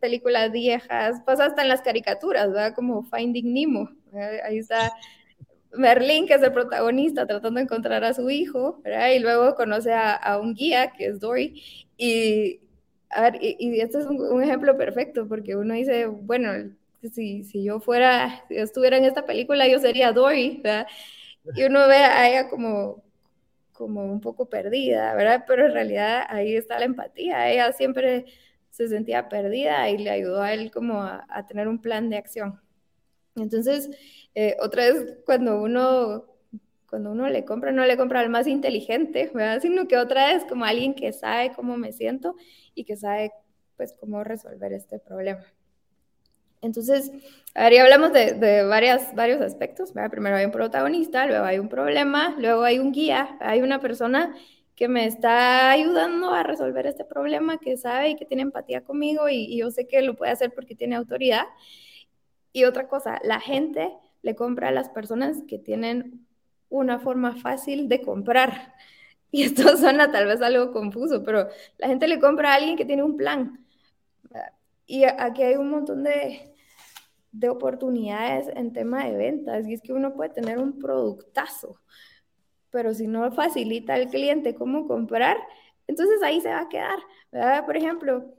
películas 0.00 0.50
viejas, 0.50 1.20
pasa 1.24 1.46
hasta 1.46 1.62
en 1.62 1.68
las 1.68 1.82
caricaturas, 1.82 2.48
¿verdad? 2.48 2.74
Como 2.74 3.04
Finding 3.04 3.52
Nemo. 3.52 3.90
Ahí 4.44 4.58
está 4.58 4.92
Merlín, 5.72 6.26
que 6.26 6.34
es 6.34 6.42
el 6.42 6.52
protagonista, 6.52 7.26
tratando 7.26 7.58
de 7.58 7.64
encontrar 7.64 8.02
a 8.04 8.14
su 8.14 8.28
hijo, 8.30 8.80
¿verdad? 8.82 9.10
Y 9.10 9.20
luego 9.20 9.54
conoce 9.54 9.92
a, 9.92 10.38
un 10.42 10.54
guía, 10.54 10.92
que 10.92 11.06
es 11.06 11.20
Dory, 11.20 11.62
y, 11.96 12.60
y, 13.40 13.80
este 13.80 13.98
es 13.98 14.06
un, 14.06 14.42
ejemplo 14.42 14.76
perfecto, 14.76 15.28
porque 15.28 15.56
uno 15.56 15.74
dice, 15.74 16.06
bueno, 16.06 16.74
si, 17.12 17.44
si 17.44 17.62
yo 17.62 17.80
fuera, 17.80 18.44
si 18.48 18.56
yo 18.56 18.62
estuviera 18.62 18.96
en 18.96 19.04
esta 19.04 19.24
película, 19.26 19.68
yo 19.68 19.78
sería 19.78 20.12
Dory, 20.12 20.60
¿verdad? 20.62 20.86
y 21.54 21.64
uno 21.64 21.88
ve 21.88 21.96
a 21.96 22.28
ella 22.28 22.48
como, 22.48 23.02
como 23.72 24.04
un 24.04 24.20
poco 24.20 24.48
perdida, 24.48 25.14
¿verdad? 25.14 25.44
Pero 25.46 25.66
en 25.66 25.72
realidad 25.72 26.24
ahí 26.28 26.54
está 26.54 26.78
la 26.78 26.84
empatía. 26.84 27.50
Ella 27.50 27.72
siempre 27.72 28.26
se 28.70 28.88
sentía 28.88 29.28
perdida 29.28 29.88
y 29.90 29.98
le 29.98 30.10
ayudó 30.10 30.42
a 30.42 30.52
él 30.52 30.70
como 30.70 31.02
a, 31.02 31.46
tener 31.48 31.68
un 31.68 31.80
plan 31.80 32.08
de 32.08 32.16
acción. 32.16 32.60
Entonces, 33.36 33.90
eh, 34.34 34.56
otra 34.60 34.84
vez, 34.84 35.18
cuando 35.24 35.62
uno, 35.62 36.24
cuando 36.88 37.12
uno 37.12 37.28
le 37.28 37.44
compra, 37.44 37.72
no 37.72 37.84
le 37.84 37.96
compra 37.96 38.20
al 38.20 38.30
más 38.30 38.46
inteligente, 38.46 39.30
¿verdad? 39.34 39.60
Sino 39.60 39.86
que 39.88 39.96
otra 39.96 40.32
vez 40.32 40.44
como 40.44 40.64
alguien 40.64 40.94
que 40.94 41.12
sabe 41.12 41.52
cómo 41.54 41.76
me 41.76 41.92
siento 41.92 42.36
y 42.74 42.84
que 42.84 42.96
sabe, 42.96 43.32
pues, 43.76 43.94
cómo 43.98 44.24
resolver 44.24 44.72
este 44.72 44.98
problema. 44.98 45.44
Entonces, 46.62 47.10
ahora 47.54 47.82
hablamos 47.82 48.12
de, 48.12 48.64
varias, 48.64 49.14
varios 49.14 49.40
aspectos. 49.40 49.92
Primero 50.10 50.36
hay 50.36 50.44
un 50.44 50.52
protagonista, 50.52 51.26
luego 51.26 51.44
hay 51.44 51.58
un 51.58 51.68
problema, 51.68 52.36
luego 52.38 52.62
hay 52.64 52.78
un 52.78 52.92
guía, 52.92 53.36
hay 53.40 53.62
una 53.62 53.80
persona 53.80 54.34
que 54.80 54.88
me 54.88 55.04
está 55.04 55.70
ayudando 55.72 56.32
a 56.32 56.42
resolver 56.42 56.86
este 56.86 57.04
problema, 57.04 57.58
que 57.58 57.76
sabe 57.76 58.08
y 58.08 58.16
que 58.16 58.24
tiene 58.24 58.44
empatía 58.44 58.82
conmigo 58.82 59.28
y, 59.28 59.54
yo 59.58 59.70
sé 59.70 59.86
que 59.86 60.00
lo 60.00 60.16
puede 60.16 60.32
hacer 60.32 60.54
porque 60.54 60.74
tiene 60.74 60.96
autoridad. 60.96 61.44
Y 62.54 62.64
otra 62.64 62.88
cosa, 62.88 63.20
la 63.22 63.40
gente 63.40 63.92
le 64.22 64.34
compra 64.34 64.68
a 64.68 64.70
las 64.70 64.88
personas 64.88 65.42
que 65.46 65.58
tienen 65.58 66.26
una 66.70 66.98
forma 66.98 67.36
fácil 67.36 67.88
de 67.90 68.00
comprar. 68.00 68.74
Y 69.32 69.44
esto 69.44 69.76
suena 69.76 70.10
tal 70.10 70.26
vez 70.26 70.42
algo 70.42 70.72
confuso, 70.72 71.22
pero 71.22 71.46
la 71.78 71.86
gente 71.86 72.08
le 72.08 72.18
compra 72.18 72.50
a 72.50 72.54
alguien 72.56 72.76
que 72.76 72.84
tiene 72.84 73.04
un 73.04 73.16
plan. 73.16 73.64
Y 74.86 75.04
aquí 75.04 75.42
hay 75.42 75.54
un 75.54 75.70
montón 75.70 76.02
de, 76.02 76.52
de 77.30 77.48
oportunidades 77.48 78.48
en 78.56 78.72
tema 78.72 79.04
de 79.04 79.16
ventas. 79.16 79.68
Y 79.68 79.74
es 79.74 79.82
que 79.82 79.92
uno 79.92 80.14
puede 80.14 80.30
tener 80.30 80.58
un 80.58 80.80
productazo, 80.80 81.78
pero 82.70 82.94
si 82.94 83.06
no 83.06 83.30
facilita 83.32 83.94
al 83.94 84.08
cliente 84.08 84.54
cómo 84.54 84.86
comprar, 84.86 85.36
entonces 85.86 86.22
ahí 86.22 86.40
se 86.40 86.48
va 86.50 86.60
a 86.60 86.68
quedar. 86.68 86.98
Por 87.66 87.76
ejemplo, 87.76 88.34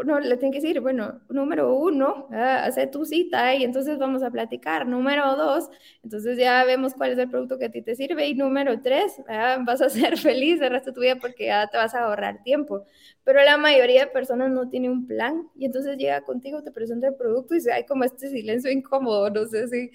uno 0.00 0.18
le 0.18 0.36
tiene 0.36 0.52
que 0.52 0.60
decir, 0.60 0.80
bueno, 0.80 1.20
número 1.28 1.74
uno, 1.74 2.26
hace 2.30 2.86
tu 2.86 3.04
cita 3.04 3.54
y 3.54 3.64
entonces 3.64 3.98
vamos 3.98 4.22
a 4.22 4.30
platicar. 4.30 4.86
Número 4.86 5.36
dos, 5.36 5.70
entonces 6.02 6.36
ya 6.36 6.64
vemos 6.64 6.94
cuál 6.94 7.12
es 7.12 7.18
el 7.18 7.30
producto 7.30 7.58
que 7.58 7.66
a 7.66 7.70
ti 7.70 7.82
te 7.82 7.94
sirve. 7.94 8.26
Y 8.26 8.34
número 8.34 8.80
tres, 8.82 9.20
vas 9.64 9.80
a 9.82 9.88
ser 9.90 10.18
feliz 10.18 10.60
el 10.60 10.70
resto 10.70 10.90
de 10.90 10.94
tu 10.94 11.00
vida 11.00 11.16
porque 11.16 11.46
ya 11.46 11.68
te 11.68 11.76
vas 11.76 11.94
a 11.94 12.04
ahorrar 12.04 12.42
tiempo. 12.42 12.84
Pero 13.24 13.42
la 13.44 13.56
mayoría 13.56 14.06
de 14.06 14.10
personas 14.10 14.50
no 14.50 14.68
tiene 14.68 14.90
un 14.90 15.06
plan 15.06 15.48
y 15.56 15.66
entonces 15.66 15.96
llega 15.96 16.22
contigo, 16.22 16.62
te 16.62 16.72
presenta 16.72 17.08
el 17.08 17.14
producto 17.14 17.54
y 17.54 17.60
se 17.60 17.72
hay 17.72 17.86
como 17.86 18.04
este 18.04 18.28
silencio 18.30 18.70
incómodo. 18.70 19.30
No 19.30 19.46
sé 19.46 19.68
si, 19.68 19.90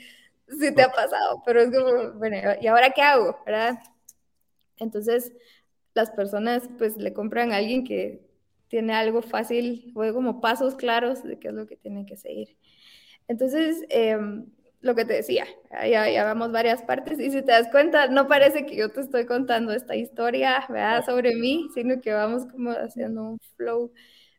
si 0.59 0.73
te 0.73 0.81
ha 0.81 0.91
pasado, 0.91 1.41
pero 1.45 1.61
es 1.61 1.69
como, 1.71 2.13
bueno, 2.13 2.37
¿y 2.61 2.67
ahora 2.67 2.91
qué 2.91 3.01
hago? 3.01 3.37
¿verdad? 3.45 3.79
Entonces, 4.77 5.33
las 5.93 6.11
personas 6.11 6.69
pues 6.77 6.97
le 6.97 7.13
compran 7.13 7.51
a 7.51 7.57
alguien 7.57 7.83
que 7.83 8.21
tiene 8.67 8.93
algo 8.93 9.21
fácil, 9.21 9.91
fue 9.93 10.13
como 10.13 10.41
pasos 10.41 10.75
claros 10.75 11.23
de 11.23 11.39
qué 11.39 11.49
es 11.49 11.53
lo 11.53 11.65
que 11.67 11.75
tiene 11.75 12.05
que 12.05 12.15
seguir. 12.15 12.55
Entonces, 13.27 13.83
em, 13.89 14.45
lo 14.81 14.95
que 14.95 15.05
te 15.05 15.13
decía, 15.13 15.45
ya, 15.71 16.09
ya 16.09 16.23
vamos 16.23 16.51
varias 16.51 16.81
partes 16.83 17.19
y 17.19 17.31
si 17.31 17.41
te 17.41 17.51
das 17.51 17.67
cuenta, 17.69 18.07
no 18.07 18.27
parece 18.27 18.65
que 18.65 18.75
yo 18.77 18.89
te 18.91 19.01
estoy 19.01 19.25
contando 19.25 19.73
esta 19.73 19.95
historia 19.95 20.65
¿verdad? 20.69 21.05
sobre 21.05 21.35
mí, 21.35 21.67
sino 21.73 21.99
que 21.99 22.13
vamos 22.13 22.45
como 22.45 22.71
haciendo 22.71 23.23
un 23.23 23.39
flow 23.57 23.91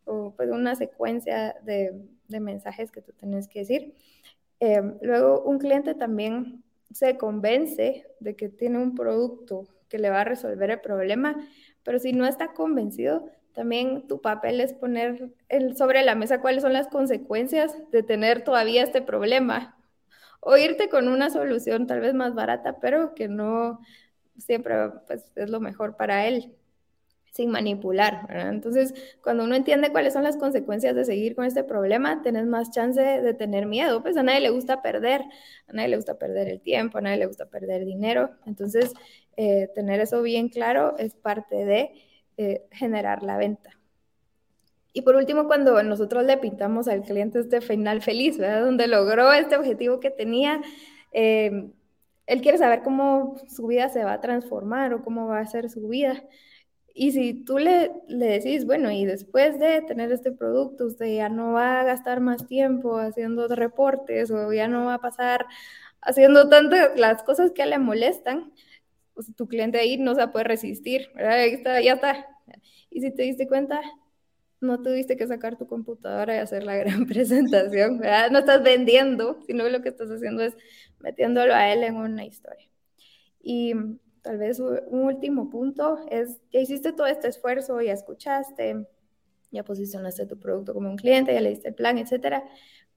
o 0.04 0.34
pues 0.34 0.48
una 0.50 0.74
secuencia 0.76 1.56
de, 1.62 1.92
de 2.28 2.40
mensajes 2.40 2.90
que 2.90 3.02
tú 3.02 3.12
tienes 3.12 3.48
que 3.48 3.60
decir. 3.60 3.94
Em, 4.60 4.98
luego, 5.00 5.42
un 5.42 5.58
cliente 5.58 5.94
también 5.94 6.62
se 6.92 7.16
convence 7.16 8.06
de 8.20 8.36
que 8.36 8.48
tiene 8.48 8.78
un 8.78 8.94
producto 8.94 9.66
que 9.88 9.98
le 9.98 10.10
va 10.10 10.20
a 10.20 10.24
resolver 10.24 10.70
el 10.70 10.80
problema, 10.80 11.36
pero 11.82 11.98
si 11.98 12.12
no 12.12 12.26
está 12.26 12.52
convencido, 12.52 13.24
también 13.54 14.06
tu 14.06 14.20
papel 14.20 14.60
es 14.60 14.74
poner 14.74 15.30
sobre 15.76 16.04
la 16.04 16.14
mesa 16.14 16.40
cuáles 16.40 16.62
son 16.62 16.72
las 16.72 16.88
consecuencias 16.88 17.74
de 17.90 18.02
tener 18.02 18.44
todavía 18.44 18.82
este 18.84 19.02
problema. 19.02 19.76
O 20.40 20.56
irte 20.56 20.88
con 20.88 21.08
una 21.08 21.30
solución 21.30 21.86
tal 21.86 22.00
vez 22.00 22.14
más 22.14 22.34
barata, 22.34 22.78
pero 22.80 23.14
que 23.14 23.28
no 23.28 23.80
siempre 24.38 24.74
pues, 25.06 25.24
es 25.36 25.50
lo 25.50 25.60
mejor 25.60 25.96
para 25.96 26.26
él, 26.26 26.54
sin 27.30 27.50
manipular. 27.50 28.26
Entonces, 28.30 28.94
cuando 29.22 29.44
uno 29.44 29.54
entiende 29.54 29.90
cuáles 29.90 30.12
son 30.12 30.24
las 30.24 30.36
consecuencias 30.36 30.94
de 30.96 31.04
seguir 31.04 31.34
con 31.34 31.44
este 31.44 31.64
problema, 31.64 32.22
tienes 32.22 32.46
más 32.46 32.70
chance 32.70 33.00
de 33.00 33.34
tener 33.34 33.66
miedo. 33.66 34.02
Pues 34.02 34.16
a 34.16 34.22
nadie 34.22 34.40
le 34.40 34.50
gusta 34.50 34.82
perder, 34.82 35.22
a 35.68 35.72
nadie 35.72 35.88
le 35.88 35.96
gusta 35.96 36.18
perder 36.18 36.48
el 36.48 36.60
tiempo, 36.60 36.98
a 36.98 37.00
nadie 37.00 37.18
le 37.18 37.26
gusta 37.26 37.46
perder 37.46 37.84
dinero. 37.84 38.30
Entonces, 38.46 38.92
eh, 39.36 39.68
tener 39.74 40.00
eso 40.00 40.22
bien 40.22 40.48
claro 40.48 40.96
es 40.98 41.14
parte 41.14 41.64
de 41.64 41.92
eh, 42.36 42.66
generar 42.72 43.22
la 43.22 43.36
venta. 43.36 43.70
Y 44.92 45.02
por 45.02 45.14
último, 45.14 45.46
cuando 45.46 45.80
nosotros 45.84 46.24
le 46.24 46.36
pintamos 46.36 46.88
al 46.88 47.02
cliente 47.02 47.38
este 47.38 47.60
final 47.60 48.02
feliz, 48.02 48.38
¿verdad? 48.38 48.64
Donde 48.64 48.88
logró 48.88 49.32
este 49.32 49.56
objetivo 49.56 50.00
que 50.00 50.10
tenía, 50.10 50.60
eh, 51.12 51.70
él 52.26 52.40
quiere 52.42 52.58
saber 52.58 52.82
cómo 52.82 53.36
su 53.48 53.68
vida 53.68 53.88
se 53.88 54.04
va 54.04 54.14
a 54.14 54.20
transformar 54.20 54.94
o 54.94 55.02
cómo 55.02 55.26
va 55.28 55.38
a 55.38 55.46
ser 55.46 55.70
su 55.70 55.88
vida. 55.88 56.24
Y 56.94 57.12
si 57.12 57.34
tú 57.34 57.58
le, 57.58 57.92
le 58.08 58.26
decís, 58.26 58.66
bueno, 58.66 58.90
y 58.90 59.04
después 59.04 59.58
de 59.58 59.82
tener 59.82 60.10
este 60.12 60.32
producto, 60.32 60.86
usted 60.86 61.06
ya 61.14 61.28
no 61.28 61.52
va 61.52 61.80
a 61.80 61.84
gastar 61.84 62.20
más 62.20 62.46
tiempo 62.46 62.98
haciendo 62.98 63.48
reportes 63.48 64.30
o 64.30 64.52
ya 64.52 64.68
no 64.68 64.86
va 64.86 64.94
a 64.94 65.00
pasar 65.00 65.46
haciendo 66.02 66.48
tantas 66.48 66.98
las 66.98 67.22
cosas 67.22 67.52
que 67.52 67.66
le 67.66 67.78
molestan, 67.78 68.52
pues, 69.14 69.34
tu 69.36 69.46
cliente 69.48 69.78
ahí 69.78 69.98
no 69.98 70.14
se 70.14 70.26
puede 70.28 70.44
resistir, 70.44 71.10
¿verdad? 71.14 71.34
Ahí 71.34 71.50
está, 71.50 71.80
ya 71.82 71.94
está. 71.94 72.26
Y 72.90 73.02
si 73.02 73.10
te 73.14 73.22
diste 73.22 73.46
cuenta, 73.46 73.80
no 74.60 74.82
tuviste 74.82 75.16
que 75.16 75.26
sacar 75.26 75.56
tu 75.58 75.66
computadora 75.66 76.36
y 76.36 76.38
hacer 76.38 76.64
la 76.64 76.76
gran 76.76 77.06
presentación, 77.06 77.98
¿verdad? 77.98 78.30
No 78.30 78.38
estás 78.40 78.62
vendiendo, 78.62 79.42
sino 79.46 79.68
lo 79.68 79.82
que 79.82 79.90
estás 79.90 80.10
haciendo 80.10 80.42
es 80.42 80.56
metiéndolo 81.00 81.54
a 81.54 81.70
él 81.72 81.84
en 81.84 81.96
una 81.96 82.24
historia. 82.24 82.66
Y 83.42 83.74
tal 84.22 84.38
vez 84.38 84.60
un 84.60 85.02
último 85.04 85.50
punto 85.50 85.98
es, 86.10 86.40
ya 86.50 86.60
hiciste 86.60 86.92
todo 86.92 87.06
este 87.06 87.28
esfuerzo, 87.28 87.80
ya 87.80 87.92
escuchaste, 87.92 88.86
ya 89.50 89.64
posicionaste 89.64 90.26
tu 90.26 90.38
producto 90.38 90.74
como 90.74 90.90
un 90.90 90.96
cliente, 90.96 91.34
ya 91.34 91.40
le 91.40 91.50
diste 91.50 91.68
el 91.68 91.74
plan, 91.74 91.98
etcétera, 91.98 92.44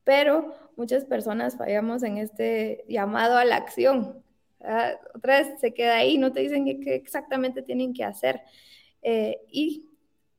pero 0.04 0.54
muchas 0.76 1.06
personas 1.06 1.58
fallamos 1.58 2.04
en 2.04 2.18
este 2.18 2.86
llamado 2.88 3.38
a 3.38 3.46
la 3.46 3.56
acción, 3.56 4.24
Ah, 4.64 4.94
otra 5.14 5.40
vez 5.40 5.60
se 5.60 5.74
queda 5.74 5.98
ahí, 5.98 6.18
no 6.18 6.32
te 6.32 6.40
dicen 6.40 6.66
qué, 6.66 6.96
exactamente 6.96 7.62
tienen 7.62 7.94
que 7.94 8.04
hacer. 8.04 8.42
Eh, 9.02 9.42
y, 9.50 9.90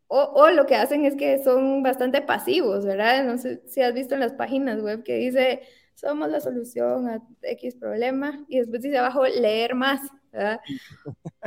o, 0.08 0.50
lo 0.50 0.66
que 0.66 0.76
hacen 0.76 1.04
es 1.04 1.16
que 1.16 1.42
son 1.42 1.82
bastante 1.82 2.22
pasivos, 2.22 2.84
¿verdad? 2.86 3.24
No 3.24 3.38
sé 3.38 3.62
si 3.66 3.82
has 3.82 3.94
visto 3.94 4.14
en 4.14 4.20
las 4.20 4.32
páginas 4.32 4.80
web 4.80 5.02
que 5.02 5.16
dice, 5.16 5.62
somos 5.94 6.30
la 6.30 6.40
solución 6.40 7.08
a 7.08 7.22
X 7.42 7.76
problema, 7.76 8.44
y 8.48 8.58
después 8.58 8.82
dice 8.82 8.98
abajo, 8.98 9.26
leer 9.26 9.74
más, 9.74 10.00
¿verdad? 10.34 10.60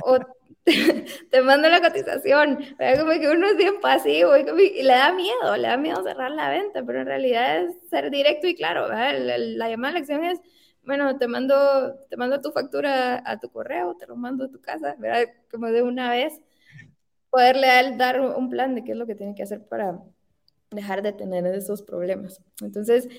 O 0.04 0.18
te, 1.32 1.42
mando 1.42 1.70
la 1.70 1.82
cotización, 1.82 2.60
¿verdad? 2.78 3.00
Como 3.00 3.12
que 3.12 3.30
uno 3.30 3.48
es 3.48 3.58
bien 3.58 3.80
pasivo 3.80 4.36
y, 4.36 4.44
le 4.84 4.94
da 4.94 5.14
miedo, 5.14 5.56
le 5.56 5.68
da 5.68 5.78
miedo 5.78 6.04
cerrar 6.04 6.32
la 6.32 6.50
venta, 6.50 6.84
pero 6.86 7.02
en 7.02 7.08
realidad 7.08 7.62
es 7.62 7.76
ser 7.90 8.10
directo 8.10 8.48
y 8.48 8.56
claro. 8.56 8.88
La, 8.88 9.14
la 9.14 9.70
llamada 9.70 9.92
a 9.92 9.94
la 9.94 10.00
acción 10.00 10.24
es 10.26 10.42
bueno, 10.88 11.18
te 11.18 11.28
mando, 11.28 11.96
te 12.10 12.16
mando 12.16 12.40
tu 12.40 12.52
factura 12.54 13.22
a 13.26 13.40
tu 13.40 13.50
correo, 13.52 13.98
te 13.98 14.08
lo 14.08 14.16
mando 14.16 14.46
a 14.46 14.50
tu 14.50 14.62
casa, 14.62 14.96
¿verdad? 14.98 15.26
Como 15.52 15.68
de 15.68 15.84
una 15.84 16.10
vez, 16.12 16.40
poderle 17.30 17.68
dar 17.98 18.22
un 18.22 18.50
plan 18.50 18.74
de 18.74 18.86
qué 18.86 18.94
es 18.94 18.98
lo 18.98 19.06
que 19.06 19.16
tiene 19.16 19.36
que 19.36 19.44
hacer 19.44 19.68
para 19.68 20.00
dejar 20.72 21.02
de 21.02 21.12
tener 21.12 21.46
esos 21.48 21.82
problemas. 21.82 22.42
Entonces, 22.62 23.10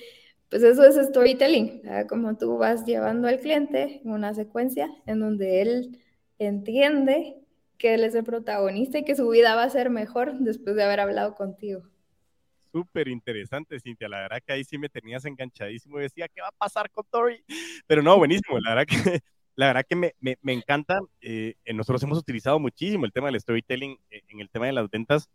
pues 0.49 0.63
eso 0.63 0.83
es 0.83 0.95
storytelling, 1.07 1.81
¿verdad? 1.83 2.07
como 2.07 2.37
tú 2.37 2.57
vas 2.57 2.85
llevando 2.85 3.27
al 3.27 3.39
cliente 3.39 4.01
en 4.03 4.11
una 4.11 4.33
secuencia 4.33 4.89
en 5.05 5.19
donde 5.19 5.61
él 5.61 5.99
entiende 6.39 7.37
que 7.77 7.93
él 7.93 8.03
es 8.03 8.15
el 8.15 8.23
protagonista 8.23 8.97
y 8.97 9.05
que 9.05 9.15
su 9.15 9.29
vida 9.29 9.55
va 9.55 9.63
a 9.63 9.69
ser 9.69 9.89
mejor 9.89 10.39
después 10.39 10.75
de 10.75 10.83
haber 10.83 10.99
hablado 10.99 11.35
contigo 11.35 11.83
súper 12.71 13.07
interesante, 13.07 13.79
Cintia. 13.79 14.07
La 14.07 14.21
verdad 14.21 14.41
que 14.45 14.53
ahí 14.53 14.63
sí 14.63 14.77
me 14.77 14.89
tenías 14.89 15.25
enganchadísimo 15.25 15.99
y 15.99 16.03
decía, 16.03 16.27
¿qué 16.27 16.41
va 16.41 16.49
a 16.49 16.51
pasar 16.51 16.89
con 16.91 17.05
Tori? 17.09 17.43
Pero 17.87 18.01
no, 18.01 18.17
buenísimo. 18.17 18.59
La 18.59 18.75
verdad 18.75 18.85
que, 18.87 18.95
la 19.55 19.67
verdad 19.67 19.85
que 19.87 19.95
me, 19.95 20.15
me, 20.19 20.37
me 20.41 20.53
encanta. 20.53 20.99
Eh, 21.21 21.55
nosotros 21.73 22.01
hemos 22.03 22.17
utilizado 22.17 22.59
muchísimo 22.59 23.05
el 23.05 23.11
tema 23.11 23.27
del 23.27 23.39
storytelling 23.39 23.97
eh, 24.09 24.21
en 24.29 24.39
el 24.39 24.49
tema 24.49 24.67
de 24.67 24.73
las 24.73 24.89
ventas 24.89 25.29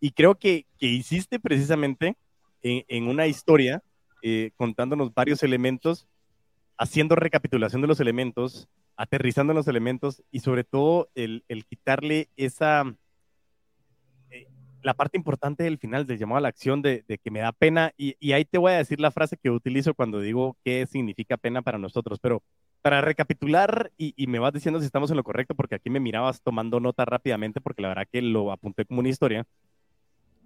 y 0.00 0.10
creo 0.12 0.34
que, 0.34 0.66
que 0.78 0.86
hiciste 0.86 1.38
precisamente 1.38 2.16
en, 2.62 2.84
en 2.88 3.08
una 3.08 3.26
historia 3.26 3.82
eh, 4.22 4.52
contándonos 4.56 5.12
varios 5.12 5.42
elementos, 5.42 6.06
haciendo 6.78 7.16
recapitulación 7.16 7.82
de 7.82 7.88
los 7.88 8.00
elementos, 8.00 8.68
aterrizando 8.96 9.52
en 9.52 9.56
los 9.56 9.68
elementos 9.68 10.22
y 10.30 10.40
sobre 10.40 10.64
todo 10.64 11.10
el, 11.14 11.44
quitarle 11.68 12.28
esa 12.36 12.94
la 14.82 14.94
parte 14.94 15.16
importante 15.16 15.62
del 15.62 15.78
final 15.78 16.06
del 16.06 16.18
llamado 16.18 16.38
a 16.38 16.40
la 16.40 16.48
acción 16.48 16.82
de, 16.82 17.04
que 17.06 17.30
me 17.30 17.40
da 17.40 17.52
pena, 17.52 17.92
y, 17.96 18.32
ahí 18.32 18.44
te 18.44 18.58
voy 18.58 18.72
a 18.72 18.78
decir 18.78 19.00
la 19.00 19.10
frase 19.10 19.36
que 19.36 19.50
utilizo 19.50 19.94
cuando 19.94 20.20
digo 20.20 20.56
qué 20.64 20.86
significa 20.86 21.36
pena 21.36 21.62
para 21.62 21.78
nosotros, 21.78 22.18
pero 22.20 22.42
para 22.82 23.00
recapitular, 23.00 23.92
y, 23.96 24.26
me 24.26 24.40
vas 24.40 24.52
diciendo 24.52 24.80
si 24.80 24.86
estamos 24.86 25.10
en 25.10 25.16
lo 25.16 25.24
correcto, 25.24 25.54
porque 25.54 25.76
aquí 25.76 25.88
me 25.88 26.00
mirabas 26.00 26.42
tomando 26.42 26.80
nota 26.80 27.04
rápidamente, 27.04 27.60
porque 27.60 27.82
la 27.82 27.88
verdad 27.88 28.08
que 28.10 28.22
lo 28.22 28.50
apunté 28.50 28.84
como 28.84 29.00
una 29.00 29.08
historia, 29.08 29.46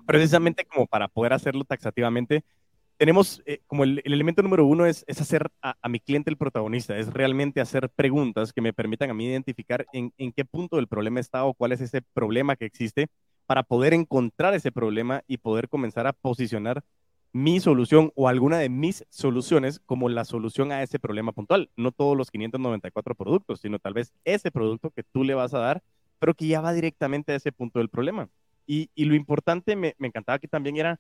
precisamente 0.07 0.65
como 0.65 0.87
para 0.87 1.09
poder 1.09 1.33
hacerlo 1.33 1.65
taxativamente, 1.65 2.45
tenemos 2.97 3.43
eh, 3.47 3.61
como 3.67 3.85
el, 3.85 4.01
elemento 4.05 4.43
número 4.43 4.67
uno 4.67 4.87
es, 4.87 5.05
es 5.07 5.21
hacer 5.21 5.51
a, 5.63 5.89
mi 5.89 6.01
cliente 6.01 6.31
el 6.31 6.37
protagonista, 6.37 6.97
es 6.97 7.13
realmente 7.13 7.61
hacer 7.61 7.91
preguntas 7.91 8.53
que 8.53 8.61
me 8.61 8.73
permitan 8.73 9.11
a 9.11 9.15
mí 9.15 9.27
identificar 9.27 9.87
en, 9.93 10.13
en 10.17 10.33
qué 10.33 10.45
punto 10.45 10.77
del 10.77 10.89
problema 10.89 11.21
está 11.21 11.45
o 11.45 11.55
cuál 11.55 11.73
es 11.73 11.81
ese 11.81 12.03
problema 12.03 12.57
que 12.57 12.65
existe 12.65 13.09
para 13.47 13.63
poder 13.63 13.95
encontrar 13.95 14.55
ese 14.55 14.73
problema 14.73 15.23
y 15.27 15.39
poder 15.39 15.69
comenzar 15.69 16.07
a 16.07 16.13
posicionar 16.13 16.83
mi 17.33 17.61
solución 17.61 18.13
o 18.15 18.29
alguna 18.29 18.59
de 18.59 18.71
mis 18.71 19.05
soluciones 19.11 19.81
como 19.85 20.09
la 20.09 20.25
solución 20.25 20.73
a 20.73 20.83
ese 20.83 20.99
problema 20.99 21.33
puntual. 21.33 21.71
No 21.77 21.93
todos 21.93 22.17
los 22.17 22.31
594 22.31 23.15
productos, 23.15 23.61
sino 23.61 23.79
tal 23.79 23.93
vez 23.93 24.13
ese 24.25 24.51
producto 24.51 24.91
que 24.91 25.03
tú 25.03 25.23
le 25.23 25.35
vas 25.35 25.53
a 25.53 25.59
dar, 25.59 25.83
pero 26.19 26.35
que 26.35 26.47
ya 26.47 26.63
va 26.63 26.73
directamente 26.73 27.33
a 27.33 27.37
ese 27.37 27.53
punto 27.53 27.79
del 27.79 27.91
problema. 27.91 28.31
Y, 28.67 28.89
lo 28.97 29.15
importante, 29.15 29.77
me, 29.77 29.95
me 29.99 30.09
encantaba 30.09 30.39
que 30.39 30.49
también 30.49 30.77
era 30.77 30.99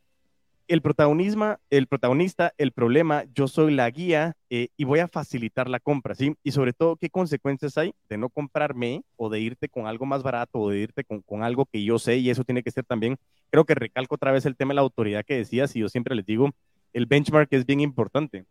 el 0.68 0.82
protagonismo, 0.82 1.56
el 1.70 1.86
protagonista, 1.86 2.52
el 2.58 2.72
problema, 2.72 3.24
yo 3.34 3.46
soy 3.46 3.72
la 3.72 3.88
guía 3.90 4.36
eh, 4.50 4.68
y 4.76 4.84
voy 4.84 4.98
a 4.98 5.08
facilitar 5.08 5.68
la 5.68 5.80
compra, 5.80 6.14
¿sí? 6.14 6.34
Y 6.42 6.52
sobre 6.52 6.72
todo, 6.72 6.96
¿qué 6.96 7.08
consecuencias 7.08 7.78
hay 7.78 7.94
de 8.08 8.18
no 8.18 8.28
comprarme 8.28 9.02
o 9.16 9.28
de 9.28 9.40
irte 9.40 9.68
con 9.68 9.86
algo 9.86 10.06
más 10.06 10.22
barato 10.22 10.58
o 10.58 10.70
de 10.70 10.78
irte 10.78 11.04
con, 11.04 11.42
algo 11.42 11.66
que 11.66 11.84
yo 11.84 11.98
sé? 11.98 12.16
Y 12.16 12.30
eso 12.30 12.44
tiene 12.44 12.62
que 12.62 12.70
ser 12.70 12.84
también, 12.84 13.16
creo 13.50 13.64
que 13.64 13.74
recalco 13.74 14.16
otra 14.16 14.32
vez 14.32 14.44
el 14.46 14.56
tema 14.56 14.70
de 14.70 14.76
la 14.76 14.80
autoridad 14.82 15.24
que 15.24 15.36
decías 15.36 15.74
y 15.76 15.80
yo 15.80 15.88
siempre 15.88 16.14
les 16.14 16.26
digo, 16.26 16.50
el 16.92 17.06
benchmark 17.06 17.48
es 17.52 17.64
bien 17.64 17.80
importante, 17.80 18.44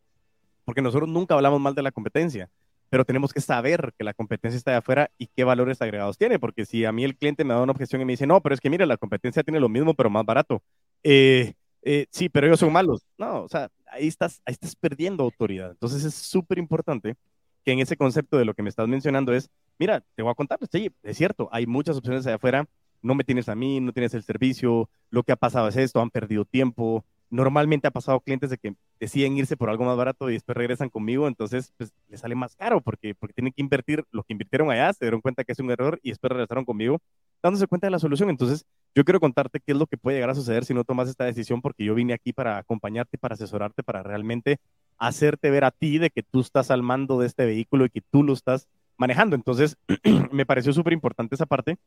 porque 0.63 0.81
nosotros 0.81 1.09
nunca 1.09 1.35
hablamos 1.35 1.59
mal 1.59 1.75
de 1.75 1.81
la 1.81 1.91
competencia, 1.91 2.49
pero 2.89 3.03
tenemos 3.03 3.33
que 3.33 3.41
saber 3.41 3.93
que 3.97 4.05
la 4.05 4.13
competencia 4.13 4.57
está 4.57 4.71
de 4.71 4.77
afuera 4.77 5.11
y 5.17 5.27
qué 5.27 5.43
valores 5.43 5.81
agregados 5.81 6.17
tiene, 6.17 6.39
porque 6.39 6.65
si 6.65 6.85
a 6.85 6.91
mí 6.91 7.03
el 7.03 7.17
cliente 7.17 7.43
me 7.43 7.53
da 7.53 7.61
una 7.61 7.71
objeción 7.71 8.01
y 8.01 8.05
me 8.05 8.13
dice, 8.13 8.25
no, 8.25 8.39
pero 8.41 8.55
es 8.55 8.61
que 8.61 8.69
mire, 8.69 8.85
la 8.85 8.97
competencia 8.97 9.43
tiene 9.43 9.59
lo 9.59 9.67
mismo, 9.67 9.93
pero 9.95 10.09
más 10.09 10.25
barato. 10.25 10.61
Eh, 11.03 11.53
eh, 11.85 12.07
sí, 12.09 12.29
pero 12.29 12.47
ellos 12.47 12.59
son 12.59 12.73
malos. 12.73 13.05
No, 13.17 13.43
o 13.43 13.47
sea, 13.47 13.69
ahí 13.91 14.07
estás, 14.07 14.41
ahí 14.45 14.53
estás 14.53 14.75
perdiendo 14.75 15.23
autoridad. 15.23 15.71
Entonces 15.71 16.03
es 16.03 16.15
súper 16.15 16.57
importante 16.57 17.15
que 17.63 17.71
en 17.71 17.79
ese 17.79 17.95
concepto 17.95 18.37
de 18.37 18.45
lo 18.45 18.55
que 18.55 18.63
me 18.63 18.69
estás 18.69 18.87
mencionando 18.87 19.33
es, 19.33 19.49
mira, 19.77 20.01
te 20.15 20.23
voy 20.23 20.31
a 20.31 20.35
contar, 20.35 20.59
sí, 20.71 20.91
es 21.03 21.17
cierto, 21.17 21.47
hay 21.51 21.67
muchas 21.67 21.95
opciones 21.97 22.25
allá 22.25 22.37
afuera, 22.37 22.65
no 23.03 23.13
me 23.13 23.23
tienes 23.23 23.49
a 23.49 23.55
mí, 23.55 23.79
no 23.79 23.93
tienes 23.93 24.15
el 24.15 24.23
servicio, 24.23 24.89
lo 25.11 25.23
que 25.23 25.31
ha 25.31 25.35
pasado 25.35 25.67
es 25.67 25.77
esto, 25.77 26.01
han 26.01 26.09
perdido 26.09 26.43
tiempo. 26.43 27.05
Normalmente 27.29 27.87
ha 27.87 27.91
pasado 27.91 28.19
clientes 28.19 28.49
de 28.49 28.57
que 28.57 28.75
deciden 28.99 29.37
irse 29.37 29.57
por 29.57 29.69
algo 29.69 29.85
más 29.85 29.97
barato 29.97 30.29
y 30.29 30.33
después 30.33 30.57
regresan 30.57 30.89
conmigo, 30.89 31.27
entonces 31.27 31.71
pues 31.77 31.91
les 32.07 32.19
sale 32.19 32.33
más 32.35 32.55
caro 32.55 32.81
porque, 32.81 33.13
porque 33.13 33.33
tienen 33.33 33.53
que 33.53 33.61
invertir 33.61 34.05
lo 34.11 34.23
que 34.23 34.33
invirtieron 34.33 34.71
allá, 34.71 34.91
se 34.93 35.05
dieron 35.05 35.21
cuenta 35.21 35.43
que 35.43 35.51
es 35.51 35.59
un 35.59 35.69
error 35.69 35.99
y 36.01 36.09
después 36.09 36.31
regresaron 36.31 36.65
conmigo 36.65 36.99
dándose 37.45 37.67
cuenta 37.67 37.87
de 37.87 37.91
la 37.91 37.99
solución. 37.99 38.29
Entonces, 38.29 38.65
yo 38.95 39.05
quiero 39.05 39.19
contarte 39.19 39.59
qué 39.59 39.71
es 39.73 39.77
lo 39.77 39.85
que 39.85 39.97
puede 39.97 40.17
llegar 40.17 40.31
a 40.31 40.35
suceder 40.35 40.65
si 40.65 40.73
no 40.73 40.83
tomas 40.83 41.07
esta 41.07 41.25
decisión, 41.25 41.61
porque 41.61 41.83
yo 41.85 41.93
vine 41.93 42.13
aquí 42.13 42.33
para 42.33 42.57
acompañarte, 42.57 43.17
para 43.17 43.35
asesorarte, 43.35 43.83
para 43.83 44.01
realmente 44.01 44.59
hacerte 44.97 45.49
ver 45.51 45.63
a 45.63 45.71
ti 45.71 45.97
de 45.99 46.09
que 46.09 46.23
tú 46.23 46.41
estás 46.41 46.71
al 46.71 46.81
mando 46.81 47.19
de 47.19 47.27
este 47.27 47.45
vehículo 47.45 47.85
y 47.85 47.89
que 47.89 48.01
tú 48.01 48.23
lo 48.23 48.33
estás 48.33 48.67
manejando. 48.97 49.35
Entonces, 49.35 49.77
me 50.31 50.45
pareció 50.45 50.73
súper 50.73 50.93
importante 50.93 51.35
esa 51.35 51.45
parte. 51.45 51.77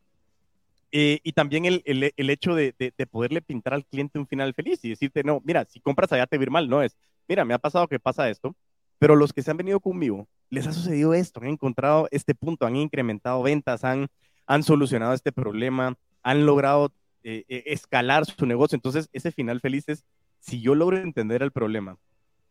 Eh, 0.92 1.18
y 1.22 1.32
también 1.32 1.66
el, 1.66 1.82
el, 1.84 2.30
hecho 2.30 2.54
de, 2.54 2.74
de, 2.78 2.94
de, 2.96 3.06
poderle 3.06 3.42
pintar 3.42 3.74
al 3.74 3.84
cliente 3.84 4.18
un 4.18 4.26
final 4.26 4.54
feliz 4.54 4.82
y 4.84 4.88
decirte, 4.88 5.22
no, 5.22 5.42
mira, 5.44 5.66
si 5.66 5.80
compras 5.80 6.12
allá 6.12 6.26
te 6.26 6.38
va 6.38 6.46
mal, 6.48 6.70
no 6.70 6.82
es, 6.82 6.96
mira, 7.28 7.44
me 7.44 7.52
ha 7.52 7.58
pasado 7.58 7.88
que 7.88 8.00
pasa 8.00 8.30
esto, 8.30 8.56
pero 8.98 9.14
los 9.14 9.34
que 9.34 9.42
se 9.42 9.50
han 9.50 9.58
venido 9.58 9.80
conmigo, 9.80 10.26
les 10.48 10.66
ha 10.66 10.72
sucedido 10.72 11.12
esto, 11.12 11.40
han 11.40 11.48
encontrado 11.48 12.08
este 12.10 12.34
punto, 12.34 12.64
han 12.64 12.76
incrementado 12.76 13.42
ventas, 13.42 13.84
han, 13.84 14.08
han 14.48 14.62
solucionado 14.62 15.12
este 15.12 15.30
problema, 15.30 15.94
han 16.22 16.46
logrado 16.46 16.90
eh, 17.22 17.44
eh, 17.48 17.64
escalar 17.66 18.24
su 18.24 18.46
negocio. 18.46 18.74
Entonces, 18.74 19.08
ese 19.12 19.30
final 19.30 19.60
feliz 19.60 19.84
es, 19.88 20.04
si 20.40 20.60
yo 20.60 20.74
logro 20.74 20.96
entender 20.96 21.42
el 21.42 21.52
problema, 21.52 21.98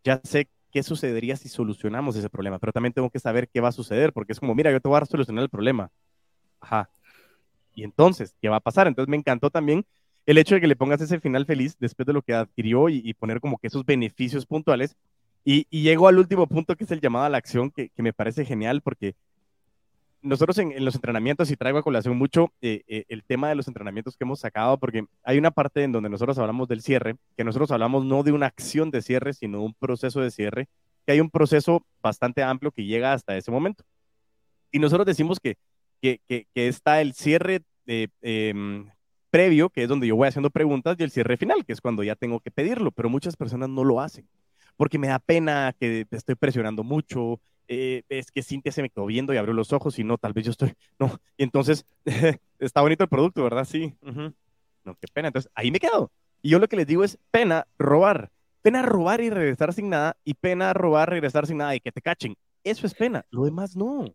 ya 0.04 0.22
sé 0.24 0.48
qué 0.72 0.84
sucedería 0.84 1.36
si 1.36 1.50
solucionamos 1.50 2.16
ese 2.16 2.30
problema, 2.30 2.60
pero 2.60 2.72
también 2.72 2.94
tengo 2.94 3.10
que 3.10 3.20
saber 3.20 3.50
qué 3.50 3.62
va 3.62 3.70
a 3.70 3.74
suceder, 3.74 4.14
porque 4.14 4.34
es 4.34 4.40
como, 4.40 4.54
mira, 4.54 4.72
yo 4.72 4.80
te 4.80 4.88
voy 4.88 5.02
a 5.02 5.06
solucionar 5.06 5.44
el 5.44 5.50
problema. 5.50 5.90
Ajá. 6.62 6.90
Y 7.74 7.84
entonces, 7.84 8.36
¿qué 8.40 8.48
va 8.48 8.58
a 8.58 8.62
pasar? 8.62 8.88
Entonces, 8.88 9.10
me 9.10 9.18
encantó 9.18 9.50
también 9.50 9.84
el 10.28 10.38
hecho 10.38 10.54
de 10.54 10.62
que 10.62 10.68
le 10.68 10.76
pongas 10.76 11.02
ese 11.02 11.20
final 11.20 11.48
feliz 11.48 11.78
después 11.80 12.06
de 12.06 12.14
lo 12.14 12.22
que 12.22 12.36
adquirió 12.36 12.90
y, 12.90 13.12
poner 13.16 13.42
como 13.42 13.58
que 13.58 13.68
esos 13.68 13.84
beneficios 13.86 14.46
puntuales. 14.46 14.96
Y, 15.44 15.66
y, 15.72 15.82
llego 15.82 16.08
al 16.08 16.20
último 16.20 16.46
punto, 16.46 16.76
que 16.76 16.84
es 16.84 16.92
el 16.92 17.02
llamado 17.02 17.26
a 17.26 17.30
la 17.30 17.38
acción, 17.38 17.72
que, 17.72 17.90
que 17.90 18.04
me 18.04 18.14
parece 18.14 18.46
genial, 18.46 18.82
porque 18.82 19.16
nosotros 20.22 20.58
en, 20.58 20.84
los 20.84 20.96
entrenamientos, 20.96 21.52
y 21.52 21.56
traigo 21.56 21.78
a 21.78 21.84
colación 21.84 22.18
mucho 22.18 22.52
eh, 22.62 22.84
eh, 22.88 23.06
el 23.10 23.24
tema 23.24 23.50
de 23.50 23.56
los 23.56 23.68
entrenamientos 23.68 24.18
que 24.18 24.24
hemos 24.24 24.40
sacado, 24.40 24.78
porque 24.78 25.06
hay 25.24 25.38
una 25.38 25.52
parte 25.52 25.84
en 25.84 25.92
donde 25.92 26.10
nosotros 26.10 26.38
hablamos 26.38 26.68
del 26.68 26.82
cierre, 26.82 27.16
que 27.36 27.44
nosotros 27.44 27.72
hablamos 27.72 28.06
no 28.06 28.24
de 28.24 28.32
una 28.32 28.48
acción 28.48 28.92
de 28.92 29.02
cierre, 29.02 29.34
sino 29.34 29.60
de 29.60 29.66
un 29.66 29.74
proceso 29.74 30.22
de 30.22 30.32
cierre, 30.32 30.68
que 31.06 31.14
hay 31.14 31.20
un 31.20 31.30
proceso 31.30 31.86
bastante 32.02 32.44
amplio 32.44 32.72
que 32.72 32.86
llega 32.86 33.14
hasta 33.14 33.38
ese 33.38 33.52
momento. 33.52 33.84
Y 34.72 34.80
nosotros 34.80 35.06
decimos 35.06 35.40
que, 35.40 35.58
que, 36.02 36.20
que, 36.28 36.68
está 36.68 37.02
el 37.02 37.14
cierre 37.14 37.62
de, 37.86 38.10
em, 38.22 38.90
previo, 39.30 39.70
que 39.70 39.84
es 39.84 39.90
donde 39.90 40.08
yo 40.08 40.16
voy 40.16 40.28
haciendo 40.28 40.50
preguntas, 40.50 40.98
y 41.00 41.04
el 41.04 41.12
cierre 41.12 41.38
final, 41.38 41.66
que 41.66 41.74
es 41.74 41.82
cuando 41.82 42.04
ya 42.04 42.16
tengo 42.16 42.40
que 42.40 42.52
pedirlo, 42.52 42.92
pero 42.92 43.10
muchas 43.10 43.36
personas 43.38 43.70
no 43.70 43.84
lo 43.84 44.02
hacen, 44.02 44.28
porque 44.76 45.00
me 45.00 45.08
da 45.08 45.20
pena 45.20 45.74
que 45.80 46.06
estoy 46.12 46.36
presionando 46.36 46.84
mucho, 46.84 47.40
eh, 47.68 48.04
es 48.10 48.32
que 48.32 48.44
Cintia 48.44 48.72
se 48.72 48.82
me 48.82 48.90
quedó 48.90 49.06
viendo 49.06 49.34
y 49.34 49.38
abrió 49.38 49.54
los 49.54 49.74
ojos 49.74 50.00
y 50.00 50.04
no, 50.04 50.18
tal 50.18 50.34
vez 50.34 50.46
yo 50.46 50.52
estoy, 50.52 50.74
no, 51.00 51.20
y 51.38 51.44
entonces 51.44 51.86
está 52.60 52.82
bonito 52.82 53.04
el 53.04 53.10
producto, 53.10 53.44
¿verdad? 53.44 53.66
Sí, 53.66 53.96
no, 54.02 54.96
qué 54.96 55.08
pena, 55.14 55.30
entonces 55.30 55.52
ahí 55.56 55.72
me 55.72 55.80
quedo. 55.80 56.12
Y 56.42 56.50
yo 56.50 56.60
lo 56.60 56.68
que 56.68 56.78
les 56.78 56.88
digo 56.88 57.04
es 57.04 57.18
pena 57.32 57.68
robar, 57.78 58.32
pena 58.62 58.82
robar 58.82 59.22
y 59.22 59.30
regresar 59.30 59.74
sin 59.74 59.90
nada, 59.90 60.16
y 60.24 60.34
pena 60.34 60.74
robar, 60.74 61.10
regresar 61.10 61.48
sin 61.48 61.58
nada 61.58 61.76
y 61.76 61.80
que 61.80 61.92
te 61.92 62.02
cachen. 62.02 62.36
Eso 62.64 62.86
es 62.86 62.94
pena, 62.94 63.26
lo 63.30 63.46
demás 63.46 63.76
no. 63.76 64.14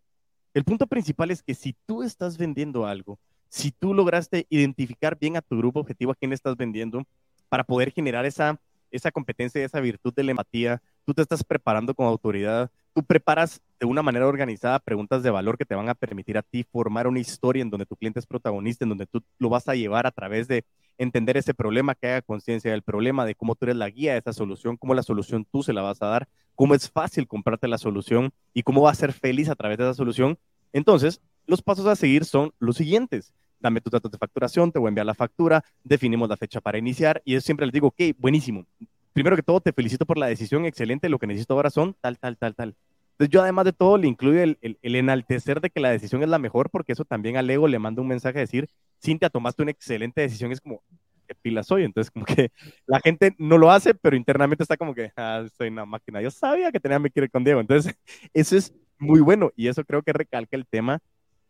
El 0.53 0.63
punto 0.63 0.87
principal 0.87 1.31
es 1.31 1.41
que 1.41 1.55
si 1.55 1.75
tú 1.85 2.03
estás 2.03 2.37
vendiendo 2.37 2.85
algo, 2.85 3.19
si 3.49 3.71
tú 3.71 3.93
lograste 3.93 4.47
identificar 4.49 5.17
bien 5.19 5.37
a 5.37 5.41
tu 5.41 5.57
grupo 5.57 5.79
objetivo 5.79 6.11
a 6.11 6.15
quién 6.15 6.33
estás 6.33 6.55
vendiendo, 6.55 7.03
para 7.49 7.63
poder 7.63 7.91
generar 7.91 8.25
esa, 8.25 8.59
esa 8.89 9.11
competencia 9.11 9.61
y 9.61 9.63
esa 9.63 9.79
virtud 9.79 10.11
de 10.13 10.23
la 10.23 10.31
empatía, 10.31 10.81
tú 11.05 11.13
te 11.13 11.21
estás 11.21 11.43
preparando 11.43 11.93
con 11.93 12.07
autoridad, 12.07 12.71
tú 12.93 13.03
preparas 13.03 13.61
de 13.79 13.85
una 13.85 14.03
manera 14.03 14.27
organizada 14.27 14.79
preguntas 14.79 15.23
de 15.23 15.29
valor 15.29 15.57
que 15.57 15.65
te 15.65 15.75
van 15.75 15.89
a 15.89 15.95
permitir 15.95 16.37
a 16.37 16.43
ti 16.43 16.63
formar 16.63 17.07
una 17.07 17.19
historia 17.19 17.61
en 17.61 17.69
donde 17.69 17.85
tu 17.85 17.95
cliente 17.95 18.19
es 18.19 18.25
protagonista, 18.25 18.85
en 18.85 18.89
donde 18.89 19.07
tú 19.07 19.21
lo 19.39 19.49
vas 19.49 19.67
a 19.67 19.75
llevar 19.75 20.05
a 20.05 20.11
través 20.11 20.47
de 20.47 20.63
entender 20.97 21.37
ese 21.37 21.53
problema, 21.53 21.95
que 21.95 22.07
haga 22.07 22.21
conciencia 22.21 22.71
del 22.71 22.83
problema, 22.83 23.25
de 23.25 23.35
cómo 23.35 23.55
tú 23.55 23.65
eres 23.65 23.77
la 23.77 23.89
guía 23.89 24.13
de 24.13 24.19
esa 24.19 24.31
solución, 24.31 24.77
cómo 24.77 24.93
la 24.93 25.03
solución 25.03 25.45
tú 25.51 25.63
se 25.63 25.73
la 25.73 25.81
vas 25.81 26.01
a 26.01 26.07
dar, 26.07 26.27
cómo 26.55 26.75
es 26.75 26.89
fácil 26.89 27.27
comprarte 27.27 27.67
la 27.67 27.77
solución 27.79 28.31
y 28.53 28.63
cómo 28.63 28.83
va 28.83 28.91
a 28.91 28.95
ser 28.95 29.11
feliz 29.11 29.49
a 29.49 29.55
través 29.55 29.79
de 29.79 29.85
esa 29.85 29.95
solución. 29.95 30.37
Entonces, 30.71 31.19
los 31.47 31.61
pasos 31.61 31.87
a 31.87 31.95
seguir 31.95 32.25
son 32.25 32.53
los 32.59 32.77
siguientes. 32.77 33.33
Dame 33.59 33.81
tus 33.81 33.91
datos 33.91 34.11
de 34.11 34.17
facturación, 34.17 34.71
te 34.71 34.79
voy 34.79 34.87
a 34.87 34.89
enviar 34.89 35.05
la 35.05 35.15
factura, 35.15 35.63
definimos 35.83 36.29
la 36.29 36.37
fecha 36.37 36.61
para 36.61 36.77
iniciar 36.77 37.21
y 37.25 37.33
yo 37.33 37.41
siempre 37.41 37.65
les 37.65 37.73
digo, 37.73 37.87
ok, 37.87 38.15
buenísimo, 38.17 38.65
primero 39.13 39.35
que 39.35 39.43
todo, 39.43 39.61
te 39.61 39.71
felicito 39.71 40.05
por 40.05 40.17
la 40.17 40.27
decisión 40.27 40.65
excelente. 40.65 41.09
Lo 41.09 41.19
que 41.19 41.27
necesito 41.27 41.53
ahora 41.53 41.69
son 41.69 41.95
tal, 42.01 42.17
tal, 42.19 42.37
tal, 42.37 42.55
tal. 42.55 42.75
Entonces, 43.13 43.31
yo 43.31 43.41
además 43.41 43.65
de 43.65 43.73
todo 43.73 43.97
le 43.97 44.07
incluyo 44.07 44.41
el, 44.41 44.57
el, 44.61 44.95
enaltecer 44.95 45.61
de 45.61 45.69
que 45.69 45.79
la 45.79 45.91
decisión 45.91 46.23
es 46.23 46.29
la 46.29 46.39
mejor, 46.39 46.69
porque 46.71 46.93
eso 46.93 47.05
también 47.05 47.37
al 47.37 47.49
ego 47.49 47.67
le 47.67 47.77
manda 47.77 48.01
un 48.01 48.07
mensaje 48.07 48.39
a 48.39 48.41
decir, 48.41 48.67
Cintia, 49.01 49.29
tomaste 49.29 49.61
una 49.61 49.71
excelente 49.71 50.21
decisión. 50.21 50.51
Es 50.51 50.59
como, 50.59 50.81
¿qué 51.27 51.35
pila 51.35 51.61
soy? 51.63 51.83
Entonces, 51.83 52.09
como 52.09 52.25
que 52.25 52.51
la 52.87 52.99
gente 52.99 53.35
no 53.37 53.57
lo 53.57 53.71
hace, 53.71 53.93
pero 53.93 54.15
internamente 54.15 54.63
está 54.63 54.77
como 54.77 54.95
que, 54.95 55.11
ah, 55.15 55.45
soy 55.57 55.67
una 55.67 55.85
máquina. 55.85 56.21
Yo 56.21 56.31
sabía 56.31 56.71
que 56.71 56.79
tenía 56.79 56.99
que 56.99 57.19
ir 57.21 57.29
con 57.29 57.43
Diego. 57.43 57.59
Entonces, 57.59 57.95
eso 58.33 58.57
es 58.57 58.73
muy 58.97 59.21
bueno 59.21 59.51
y 59.55 59.67
eso 59.67 59.83
creo 59.83 60.01
que 60.01 60.13
recalca 60.13 60.55
el 60.57 60.65
tema 60.65 60.99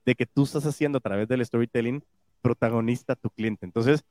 de 0.05 0.15
que 0.15 0.25
tú 0.25 0.43
estás 0.43 0.65
haciendo 0.65 0.97
a 0.97 1.01
través 1.01 1.27
del 1.27 1.45
storytelling 1.45 2.03
protagonista 2.41 3.15
tu 3.15 3.29
cliente. 3.29 3.65
Entonces, 3.65 4.03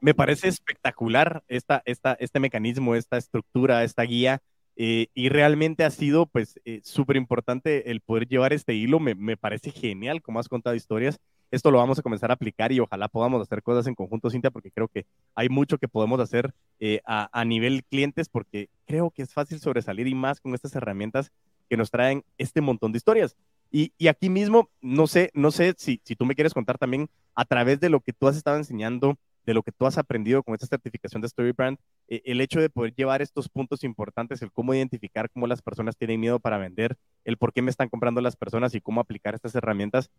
me 0.00 0.14
parece 0.14 0.48
espectacular 0.48 1.42
esta, 1.48 1.82
esta, 1.84 2.14
este 2.20 2.40
mecanismo, 2.40 2.94
esta 2.94 3.16
estructura, 3.16 3.84
esta 3.84 4.02
guía. 4.02 4.40
Eh, 4.78 5.06
y 5.14 5.30
realmente 5.30 5.84
ha 5.84 5.90
sido 5.90 6.26
pues 6.26 6.60
eh, 6.66 6.80
súper 6.84 7.16
importante 7.16 7.90
el 7.90 8.02
poder 8.02 8.28
llevar 8.28 8.52
este 8.52 8.74
hilo. 8.74 9.00
Me, 9.00 9.14
me, 9.14 9.36
parece 9.36 9.70
genial 9.70 10.20
como 10.20 10.38
has 10.38 10.48
contado 10.48 10.76
historias. 10.76 11.18
Esto 11.50 11.70
lo 11.70 11.78
vamos 11.78 11.98
a 11.98 12.02
comenzar 12.02 12.30
a 12.30 12.34
aplicar 12.34 12.72
y 12.72 12.80
ojalá 12.80 13.08
podamos 13.08 13.40
hacer 13.40 13.62
cosas 13.62 13.86
en 13.86 13.94
conjunto, 13.94 14.28
Cintia, 14.30 14.50
porque 14.50 14.70
creo 14.70 14.88
que 14.88 15.06
hay 15.34 15.48
mucho 15.48 15.78
que 15.78 15.88
podemos 15.88 16.20
hacer 16.20 16.52
eh, 16.80 17.00
a, 17.06 17.28
a, 17.32 17.44
nivel 17.44 17.84
clientes, 17.84 18.28
porque 18.28 18.68
creo 18.84 19.10
que 19.10 19.22
es 19.22 19.32
fácil 19.32 19.60
sobresalir 19.60 20.08
y 20.08 20.14
más 20.14 20.40
con 20.40 20.54
estas 20.54 20.74
herramientas 20.74 21.30
que 21.70 21.76
nos 21.76 21.90
traen 21.90 22.24
este 22.36 22.60
montón 22.60 22.92
de 22.92 22.98
historias. 22.98 23.36
Y, 23.70 23.92
y 23.96 24.08
aquí 24.08 24.28
mismo, 24.28 24.70
no 24.80 25.06
sé, 25.06 25.30
no 25.34 25.50
sé 25.50 25.74
si, 25.78 26.00
si 26.04 26.16
tú 26.16 26.24
me 26.24 26.34
quieres 26.34 26.54
contar 26.54 26.78
también 26.78 27.08
a 27.34 27.44
través 27.44 27.80
de 27.80 27.90
lo 27.90 28.00
que 28.00 28.12
tú 28.12 28.28
has 28.28 28.36
estado 28.36 28.56
enseñando 28.56 29.16
de 29.46 29.54
lo 29.54 29.62
que 29.62 29.72
tú 29.72 29.86
has 29.86 29.96
aprendido 29.96 30.42
con 30.42 30.54
esta 30.54 30.66
certificación 30.66 31.22
de 31.22 31.28
StoryBrand, 31.28 31.78
eh, 32.08 32.20
el 32.26 32.40
hecho 32.40 32.60
de 32.60 32.68
poder 32.68 32.94
llevar 32.94 33.22
estos 33.22 33.48
puntos 33.48 33.84
importantes, 33.84 34.42
el 34.42 34.52
cómo 34.52 34.74
identificar 34.74 35.30
cómo 35.30 35.46
las 35.46 35.62
personas 35.62 35.96
tienen 35.96 36.20
miedo 36.20 36.40
para 36.40 36.58
vender, 36.58 36.96
el 37.24 37.38
por 37.38 37.52
qué 37.52 37.62
me 37.62 37.70
están 37.70 37.88
comprando 37.88 38.20
las 38.20 38.36
personas 38.36 38.74
y 38.74 38.80
cómo 38.80 39.00
aplicar 39.00 39.34
estas 39.34 39.54
herramientas. 39.54 40.10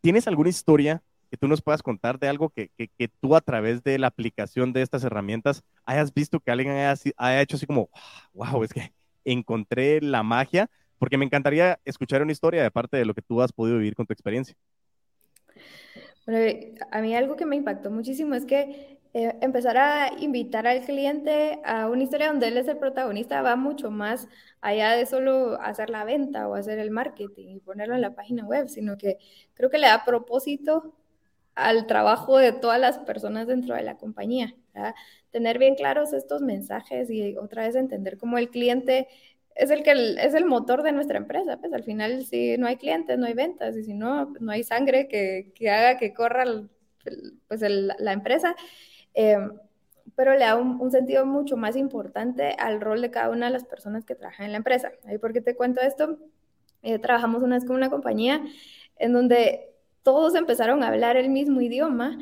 ¿Tienes 0.00 0.28
alguna 0.28 0.48
historia 0.48 1.02
que 1.30 1.36
tú 1.36 1.48
nos 1.48 1.62
puedas 1.62 1.82
contar 1.82 2.18
de 2.18 2.28
algo 2.28 2.50
que, 2.50 2.70
que, 2.76 3.08
tú 3.08 3.34
a 3.34 3.40
través 3.40 3.82
de 3.82 3.98
la 3.98 4.08
aplicación 4.08 4.72
de 4.72 4.82
estas 4.82 5.02
herramientas 5.02 5.64
hayas 5.86 6.12
visto 6.12 6.40
que 6.40 6.50
alguien 6.50 6.72
haya, 6.72 7.40
hecho 7.40 7.56
así 7.56 7.66
como, 7.66 7.88
wow, 8.34 8.62
es 8.62 8.72
que 8.72 8.92
encontré 9.24 10.00
la 10.02 10.22
magia? 10.22 10.70
Porque 10.98 11.16
me 11.16 11.24
encantaría 11.24 11.80
escuchar 11.84 12.22
una 12.22 12.32
historia 12.32 12.62
de 12.62 12.70
parte 12.70 12.98
de 12.98 13.06
lo 13.06 13.14
que 13.14 13.22
tú 13.22 13.40
has 13.40 13.50
podido 13.50 13.78
vivir 13.78 13.94
con 13.94 14.06
tu 14.06 14.12
experiencia. 14.12 14.54
A 16.26 17.00
mí 17.00 17.14
algo 17.14 17.36
que 17.36 17.46
me 17.46 17.56
impactó 17.56 17.90
muchísimo 17.90 18.34
es 18.34 18.44
que 18.44 19.00
eh, 19.14 19.36
empezar 19.42 19.76
a 19.76 20.10
invitar 20.20 20.66
al 20.66 20.80
cliente 20.84 21.60
a 21.64 21.88
una 21.90 22.02
historia 22.02 22.28
donde 22.28 22.48
él 22.48 22.56
es 22.56 22.66
el 22.66 22.78
protagonista 22.78 23.42
va 23.42 23.56
mucho 23.56 23.90
más 23.90 24.26
allá 24.62 24.92
de 24.92 25.04
solo 25.04 25.60
hacer 25.60 25.90
la 25.90 26.04
venta 26.04 26.48
o 26.48 26.54
hacer 26.54 26.78
el 26.78 26.90
marketing 26.90 27.56
y 27.56 27.60
ponerlo 27.60 27.94
en 27.94 28.00
la 28.00 28.14
página 28.14 28.46
web, 28.46 28.68
sino 28.68 28.96
que 28.96 29.18
creo 29.52 29.68
que 29.68 29.76
le 29.78 29.88
da 29.88 30.04
propósito 30.04 30.94
al 31.54 31.86
trabajo 31.86 32.38
de 32.38 32.52
todas 32.52 32.80
las 32.80 32.98
personas 33.00 33.46
dentro 33.46 33.74
de 33.74 33.82
la 33.82 33.98
compañía. 33.98 34.54
Tener 35.30 35.58
bien 35.58 35.74
claros 35.74 36.14
estos 36.14 36.40
mensajes 36.40 37.10
y 37.10 37.36
otra 37.36 37.64
vez 37.66 37.76
entender 37.76 38.16
cómo 38.16 38.38
el 38.38 38.48
cliente 38.48 39.08
es 39.54 39.70
el 39.70 39.82
que 39.82 40.16
es 40.18 40.34
el 40.34 40.44
motor 40.46 40.82
de 40.82 40.92
nuestra 40.92 41.18
empresa. 41.18 41.58
Pues 41.58 41.72
al 41.72 41.84
final, 41.84 42.24
si 42.24 42.56
no 42.58 42.66
hay 42.66 42.76
clientes, 42.76 43.18
no 43.18 43.26
hay 43.26 43.34
ventas, 43.34 43.76
y 43.76 43.84
si 43.84 43.94
no, 43.94 44.32
no 44.40 44.52
hay 44.52 44.64
sangre 44.64 45.08
que, 45.08 45.52
que 45.54 45.70
haga 45.70 45.98
que 45.98 46.14
corra 46.14 46.44
pues 47.48 47.62
la 47.62 48.12
empresa. 48.12 48.56
Eh, 49.14 49.38
pero 50.16 50.32
le 50.34 50.40
da 50.40 50.56
un, 50.56 50.90
sentido 50.90 51.24
mucho 51.26 51.56
más 51.56 51.76
importante 51.76 52.54
al 52.58 52.80
rol 52.80 53.00
de 53.00 53.10
cada 53.10 53.30
una 53.30 53.46
de 53.46 53.52
las 53.52 53.64
personas 53.64 54.04
que 54.04 54.14
trabajan 54.14 54.46
en 54.46 54.52
la 54.52 54.58
empresa. 54.58 54.92
¿Y 55.10 55.18
por 55.18 55.32
qué 55.32 55.40
te 55.40 55.56
cuento 55.56 55.80
esto? 55.80 56.18
Eh, 56.82 56.98
trabajamos 56.98 57.42
una 57.42 57.56
vez 57.56 57.64
con 57.64 57.76
una 57.76 57.90
compañía 57.90 58.42
en 58.98 59.12
donde 59.12 59.70
todos 60.02 60.34
empezaron 60.34 60.82
a 60.82 60.88
hablar 60.88 61.16
el 61.16 61.30
mismo 61.30 61.60
idioma 61.60 62.18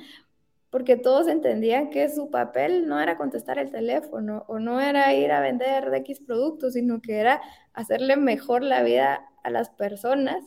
porque 0.71 0.97
todos 0.97 1.29
entendían 1.29 1.91
que 1.91 2.09
su 2.09 2.31
papel 2.31 2.87
no 2.87 3.01
era 3.01 3.17
contestar 3.17 3.59
el 3.59 3.71
teléfono 3.71 4.45
o 4.49 4.59
no 4.59 4.81
era 4.81 5.13
ir 5.15 5.33
a 5.33 5.41
vender 5.41 5.91
de 5.91 5.99
X 5.99 6.21
productos, 6.21 6.75
sino 6.75 7.01
que 7.01 7.17
era 7.17 7.41
hacerle 7.73 8.17
mejor 8.17 8.63
la 8.63 8.83
vida 8.83 9.27
a 9.43 9.51
las 9.51 9.71
personas 9.71 10.45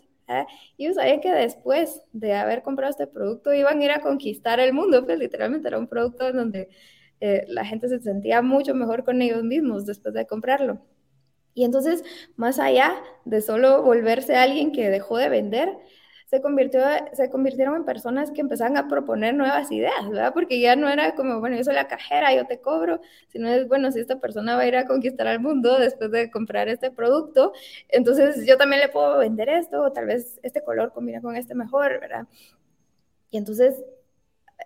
y 0.78 0.86
ellos 0.86 0.96
sabían 0.96 1.22
que 1.22 1.32
después 1.32 2.02
de 2.14 2.34
haber 2.34 2.64
comprado 2.64 2.92
este 2.92 3.08
producto 3.08 3.54
iban 3.54 3.80
a 3.80 3.84
ir 3.84 3.92
a 3.92 4.02
conquistar 4.02 4.60
el 4.60 4.74
mundo, 4.74 5.06
pues 5.06 5.20
literalmente 5.20 5.68
era 5.68 5.78
un 5.80 5.88
producto 5.88 6.28
en 6.28 6.38
donde 6.38 6.70
eh, 7.20 7.46
la 7.48 7.66
gente 7.66 7.88
se 7.88 8.00
sentía 8.00 8.42
mucho 8.42 8.74
mejor 8.74 9.04
con 9.04 9.22
ellos 9.22 9.44
mismos 9.44 9.86
después 9.86 10.14
de 10.14 10.26
comprarlo. 10.26 10.80
Y 11.54 11.66
entonces, 11.66 12.04
más 12.36 12.58
allá 12.60 12.96
de 13.26 13.42
solo 13.42 13.84
volverse 13.84 14.36
alguien 14.36 14.72
que 14.72 14.90
dejó 14.90 15.18
de 15.18 15.30
vender, 15.30 15.70
se, 16.34 16.42
convirtió, 16.42 16.82
se 17.14 17.30
convirtieron 17.30 17.76
en 17.76 17.86
personas 17.86 18.32
que 18.32 18.42
empezaban 18.42 18.76
a 18.76 18.88
proponer 18.88 19.36
nuevas 19.36 19.72
ideas, 19.72 20.10
¿verdad? 20.10 20.34
Porque 20.34 20.60
ya 20.60 20.76
no 20.76 20.90
era 20.90 21.14
como, 21.14 21.40
bueno, 21.40 21.56
yo 21.56 21.64
soy 21.64 21.76
la 21.76 21.88
cajera, 21.88 22.34
yo 22.34 22.48
te 22.48 22.60
cobro, 22.60 23.02
sino 23.28 23.48
es, 23.50 23.68
bueno, 23.68 23.92
si 23.92 24.00
esta 24.00 24.20
persona 24.20 24.56
va 24.56 24.64
a 24.64 24.68
ir 24.68 24.76
a 24.76 24.88
conquistar 24.88 25.28
al 25.28 25.40
mundo 25.40 25.78
después 25.78 26.10
de 26.10 26.32
comprar 26.32 26.70
este 26.70 26.90
producto, 26.90 27.54
entonces 27.88 28.48
yo 28.48 28.58
también 28.58 28.82
le 28.82 28.90
puedo 28.90 29.20
vender 29.20 29.48
esto, 29.48 29.84
o 29.84 29.92
tal 29.92 30.08
vez 30.08 30.40
este 30.42 30.64
color 30.64 30.92
combina 30.92 31.22
con 31.22 31.36
este 31.36 31.54
mejor, 31.54 32.00
¿verdad? 32.00 32.26
Y 33.30 33.38
entonces, 33.38 33.84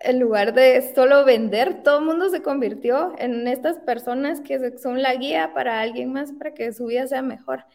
en 0.00 0.20
lugar 0.20 0.54
de 0.54 0.94
solo 0.94 1.26
vender, 1.26 1.82
todo 1.82 1.98
el 1.98 2.06
mundo 2.06 2.30
se 2.30 2.40
convirtió 2.40 3.12
en 3.18 3.46
estas 3.46 3.78
personas 3.80 4.40
que 4.40 4.78
son 4.78 5.02
la 5.02 5.14
guía 5.16 5.52
para 5.52 5.82
alguien 5.82 6.14
más 6.14 6.32
para 6.32 6.54
que 6.54 6.72
su 6.72 6.86
vida 6.86 7.06
sea 7.06 7.20
mejor. 7.20 7.66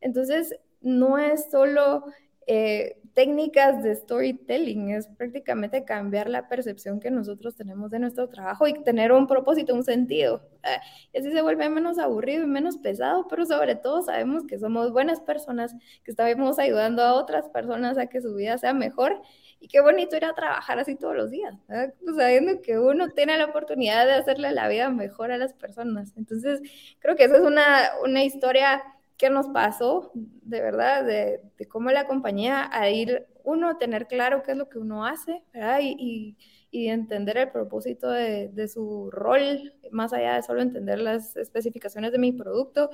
Entonces, 0.00 0.54
no 0.80 1.18
es 1.18 1.50
solo 1.50 2.04
eh, 2.46 3.01
técnicas 3.14 3.82
de 3.82 3.94
storytelling, 3.94 4.90
es 4.90 5.06
prácticamente 5.06 5.84
cambiar 5.84 6.28
la 6.28 6.48
percepción 6.48 7.00
que 7.00 7.10
nosotros 7.10 7.54
tenemos 7.54 7.90
de 7.90 7.98
nuestro 7.98 8.28
trabajo 8.28 8.66
y 8.66 8.74
tener 8.82 9.12
un 9.12 9.26
propósito, 9.26 9.74
un 9.74 9.84
sentido. 9.84 10.42
Ah, 10.62 10.80
y 11.12 11.18
así 11.18 11.30
se 11.30 11.42
vuelve 11.42 11.68
menos 11.68 11.98
aburrido 11.98 12.44
y 12.44 12.46
menos 12.46 12.78
pesado, 12.78 13.26
pero 13.28 13.44
sobre 13.44 13.74
todo 13.74 14.02
sabemos 14.02 14.44
que 14.46 14.58
somos 14.58 14.92
buenas 14.92 15.20
personas, 15.20 15.74
que 16.04 16.10
estamos 16.12 16.58
ayudando 16.58 17.02
a 17.02 17.14
otras 17.14 17.48
personas 17.48 17.98
a 17.98 18.06
que 18.06 18.20
su 18.20 18.34
vida 18.34 18.56
sea 18.58 18.72
mejor. 18.72 19.20
Y 19.60 19.68
qué 19.68 19.80
bonito 19.80 20.16
ir 20.16 20.24
a 20.24 20.34
trabajar 20.34 20.78
así 20.80 20.96
todos 20.96 21.14
los 21.14 21.30
días, 21.30 21.54
pues 21.68 22.16
sabiendo 22.16 22.60
que 22.62 22.80
uno 22.80 23.10
tiene 23.10 23.38
la 23.38 23.44
oportunidad 23.44 24.06
de 24.06 24.14
hacerle 24.14 24.50
la 24.52 24.66
vida 24.68 24.90
mejor 24.90 25.30
a 25.30 25.38
las 25.38 25.52
personas. 25.52 26.12
Entonces, 26.16 26.60
creo 26.98 27.14
que 27.14 27.24
esa 27.24 27.36
es 27.36 27.42
una, 27.42 27.90
una 28.02 28.24
historia 28.24 28.82
que 29.16 29.30
nos 29.30 29.48
pasó, 29.48 30.10
de 30.14 30.60
verdad, 30.60 31.04
de, 31.04 31.40
cómo 31.68 31.90
la 31.90 32.06
compañía 32.06 32.68
a 32.72 32.90
ir, 32.90 33.26
uno, 33.44 33.76
tener 33.78 34.06
claro 34.06 34.42
qué 34.42 34.52
es 34.52 34.56
lo 34.56 34.68
que 34.68 34.78
uno 34.78 35.06
hace. 35.06 35.42
Y, 35.80 36.36
y, 36.70 36.88
entender 36.88 37.36
el 37.36 37.50
propósito 37.50 38.10
de, 38.10 38.48
de, 38.48 38.68
su 38.68 39.10
rol, 39.10 39.74
más 39.90 40.12
allá 40.12 40.36
de 40.36 40.42
solo 40.42 40.62
entender 40.62 40.98
las 41.00 41.36
especificaciones 41.36 42.12
de 42.12 42.18
mi 42.18 42.32
producto, 42.32 42.90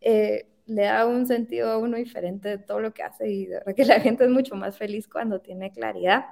eh, 0.00 0.48
le 0.66 0.82
da 0.84 1.06
un 1.06 1.26
sentido 1.26 1.70
a 1.70 1.78
uno 1.78 1.96
diferente 1.96 2.48
de 2.48 2.58
todo 2.58 2.80
lo 2.80 2.92
que 2.92 3.02
hace 3.02 3.30
y 3.30 3.46
de 3.46 3.56
verdad 3.56 3.74
que 3.74 3.84
la 3.84 4.00
gente 4.00 4.24
es 4.24 4.30
mucho 4.30 4.54
más 4.56 4.76
feliz 4.76 5.08
cuando 5.08 5.40
tiene 5.40 5.72
claridad. 5.72 6.26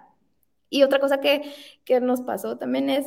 Y 0.71 0.83
otra 0.83 0.99
cosa 0.99 1.21
que, 1.21 1.43
que 1.85 2.01
nos 2.01 2.23
pasó 2.23 2.59
también 2.59 2.91
es, 2.91 3.07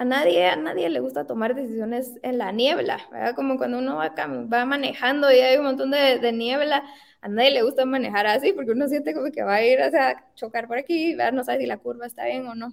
a 0.00 0.04
nadie, 0.06 0.46
a 0.46 0.56
nadie 0.56 0.88
le 0.88 1.00
gusta 1.00 1.26
tomar 1.26 1.54
decisiones 1.54 2.18
en 2.22 2.38
la 2.38 2.52
niebla, 2.52 3.06
¿verdad? 3.12 3.34
Como 3.34 3.58
cuando 3.58 3.80
uno 3.80 3.96
va, 3.96 4.14
va 4.16 4.64
manejando 4.64 5.30
y 5.30 5.40
hay 5.40 5.58
un 5.58 5.64
montón 5.64 5.90
de, 5.90 6.32
niebla, 6.32 6.84
a 7.20 7.28
nadie 7.28 7.50
le 7.50 7.60
gusta 7.60 7.84
manejar 7.84 8.26
así 8.26 8.54
porque 8.54 8.70
uno 8.70 8.88
siente 8.88 9.12
como 9.12 9.30
que 9.30 9.42
va 9.42 9.56
a 9.56 9.62
ir 9.62 9.78
a 9.78 10.24
chocar 10.34 10.68
por 10.68 10.78
aquí, 10.78 11.14
¿verdad? 11.16 11.34
no 11.34 11.44
sabe 11.44 11.58
si 11.58 11.66
la 11.66 11.76
curva 11.76 12.06
está 12.06 12.24
bien 12.24 12.46
o 12.46 12.54
no. 12.54 12.72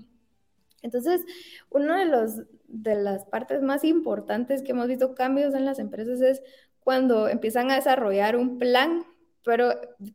Entonces, 0.81 1.25
una 1.69 1.99
de, 1.99 2.05
los, 2.05 2.43
de 2.69 2.95
las 2.95 3.25
partes 3.25 3.61
más 3.61 3.83
importantes 3.83 4.63
que 4.63 4.71
hemos 4.71 4.87
visto 4.87 5.13
cambios 5.13 5.53
en 5.53 5.65
las 5.65 5.79
empresas 5.79 6.21
es 6.21 6.41
cuando 6.79 7.27
empiezan 7.27 7.69
a 7.71 7.75
desarrollar 7.75 8.37
un 8.37 8.57
plan 8.57 9.03
pero 9.47 9.73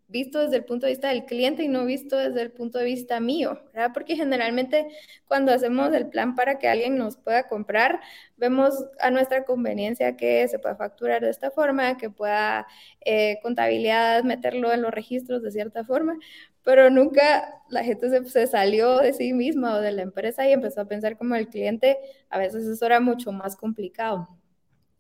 visto 0.09 0.41
desde 0.41 0.57
el 0.57 0.67
punto 0.67 0.85
de 0.85 0.93
vista 0.93 1.09
del 1.09 1.25
cliente 1.25 1.63
y 1.63 1.69
no 1.69 1.87
visto 1.87 2.19
desde 2.19 2.43
el 2.43 2.53
punto 2.53 2.79
de 2.79 2.85
vista 2.85 3.19
mío, 3.19 3.59
¿verdad? 3.73 3.91
Porque 3.95 4.15
generalmente 4.15 4.89
cuando 5.27 5.53
hacemos 5.53 5.95
el 5.95 6.11
plan 6.11 6.35
para 6.35 6.59
que 6.59 6.69
alguien 6.69 6.99
nos 6.99 7.17
pueda 7.17 7.49
comprar, 7.49 7.99
vemos 8.37 8.75
a 9.01 9.11
nuestra 9.11 9.47
conveniencia 9.47 10.19
que 10.19 10.47
se 10.49 10.59
pueda 10.59 10.77
facturar 10.77 11.23
de 11.23 11.31
esta 11.31 11.51
forma, 11.51 11.97
que 11.97 12.11
pueda 12.11 12.67
eh, 13.07 13.39
contabilidad 13.43 14.23
meterlo 14.23 14.71
en 14.71 14.83
los 14.83 14.93
registros 14.93 15.43
de 15.43 15.51
cierta 15.51 15.83
forma, 15.83 16.19
pero 16.63 16.91
nunca 16.91 17.55
la 17.71 17.83
gente 17.85 18.11
se, 18.11 18.29
se, 18.29 18.47
salió 18.47 18.99
de 18.99 19.15
sí 19.15 19.33
misma 19.33 19.77
o 19.77 19.81
de 19.81 19.93
la 19.93 20.03
empresa 20.03 20.47
y 20.47 20.53
empezó 20.53 20.83
a 20.83 20.85
pensar 20.85 21.17
como 21.17 21.37
el 21.37 21.49
cliente, 21.49 21.97
a 22.29 22.37
veces 22.37 22.67
eso 22.67 22.85
era 22.85 23.01
mucho 23.01 23.33
más 23.33 23.57
complicado. 23.57 24.29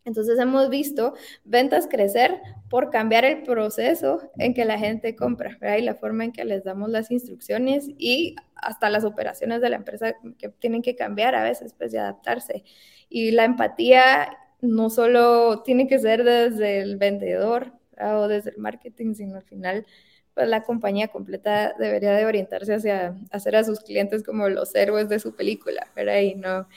Entonces 0.04 0.38
hemos 0.38 0.68
visto 0.68 1.14
ventas 1.44 1.86
crecer 1.88 2.40
por 2.68 2.90
cambiar 2.90 3.24
el 3.24 3.42
proceso 3.42 4.30
en 4.38 4.54
que 4.54 4.64
la 4.64 4.78
gente 4.78 5.14
compra, 5.14 5.56
¿verdad? 5.60 5.76
Y 5.78 5.82
la 5.82 5.94
forma 5.94 6.24
en 6.24 6.32
que 6.32 6.44
les 6.44 6.64
damos 6.64 6.90
las 6.90 7.10
instrucciones 7.10 7.88
y 7.98 8.36
hasta 8.56 8.90
las 8.90 9.04
operaciones 9.04 9.60
de 9.60 9.70
la 9.70 9.76
empresa 9.76 10.14
que 10.38 10.48
tienen 10.48 10.82
que 10.82 10.96
cambiar 10.96 11.34
a 11.34 11.42
veces, 11.42 11.74
pues, 11.74 11.92
de 11.92 11.98
adaptarse. 12.00 12.64
Y 13.08 13.30
la 13.32 13.44
empatía 13.44 14.36
no 14.60 14.90
solo 14.90 15.62
tiene 15.62 15.86
que 15.86 15.98
ser 15.98 16.24
desde 16.24 16.80
el 16.80 16.96
vendedor 16.96 17.72
o 18.00 18.28
desde 18.28 18.50
el 18.50 18.58
marketing, 18.58 19.14
sino 19.14 19.36
al 19.36 19.42
final, 19.44 19.86
pues 20.34 20.48
la 20.48 20.62
compañía 20.62 21.08
completa 21.08 21.74
debería 21.78 22.12
de 22.12 22.24
orientarse 22.24 22.74
hacia 22.74 23.16
hacer 23.30 23.56
a 23.56 23.64
sus 23.64 23.80
clientes 23.80 24.22
como 24.22 24.48
los 24.48 24.74
héroes 24.74 25.08
de 25.08 25.18
su 25.18 25.34
película, 25.36 25.88
¿verdad? 25.94 26.20
Y 26.20 26.34
no, 26.34 26.68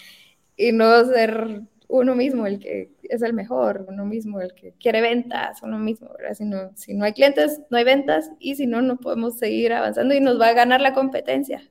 y 0.57 0.71
no 0.71 1.05
ser 1.05 1.61
uno 1.87 2.15
mismo 2.15 2.47
el 2.47 2.59
que 2.59 2.91
es 3.03 3.21
el 3.21 3.33
mejor, 3.33 3.85
uno 3.87 4.05
mismo 4.05 4.41
el 4.41 4.53
que 4.53 4.73
quiere 4.73 5.01
ventas, 5.01 5.61
uno 5.61 5.77
mismo, 5.79 6.09
¿verdad? 6.17 6.33
Si 6.33 6.45
no, 6.45 6.71
si 6.75 6.93
no 6.93 7.05
hay 7.05 7.13
clientes, 7.13 7.61
no 7.69 7.77
hay 7.77 7.83
ventas 7.83 8.31
y 8.39 8.55
si 8.55 8.67
no, 8.67 8.81
no 8.81 8.97
podemos 8.97 9.37
seguir 9.37 9.73
avanzando 9.73 10.13
y 10.13 10.19
nos 10.19 10.39
va 10.39 10.47
a 10.49 10.53
ganar 10.53 10.81
la 10.81 10.93
competencia. 10.93 11.61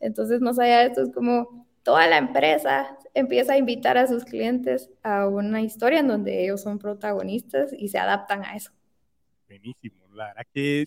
Entonces, 0.00 0.40
más 0.40 0.58
allá 0.58 0.80
de 0.80 0.86
esto, 0.86 1.02
es 1.02 1.10
como 1.12 1.66
toda 1.82 2.06
la 2.06 2.18
empresa 2.18 2.96
empieza 3.14 3.54
a 3.54 3.58
invitar 3.58 3.96
a 3.96 4.06
sus 4.06 4.24
clientes 4.24 4.90
a 5.02 5.26
una 5.26 5.62
historia 5.62 6.00
en 6.00 6.08
donde 6.08 6.44
ellos 6.44 6.62
son 6.62 6.78
protagonistas 6.78 7.72
y 7.72 7.88
se 7.88 7.98
adaptan 7.98 8.44
a 8.44 8.54
eso. 8.56 8.72
Buenísimo, 9.48 10.06
la 10.14 10.26
verdad 10.26 10.46
que 10.52 10.86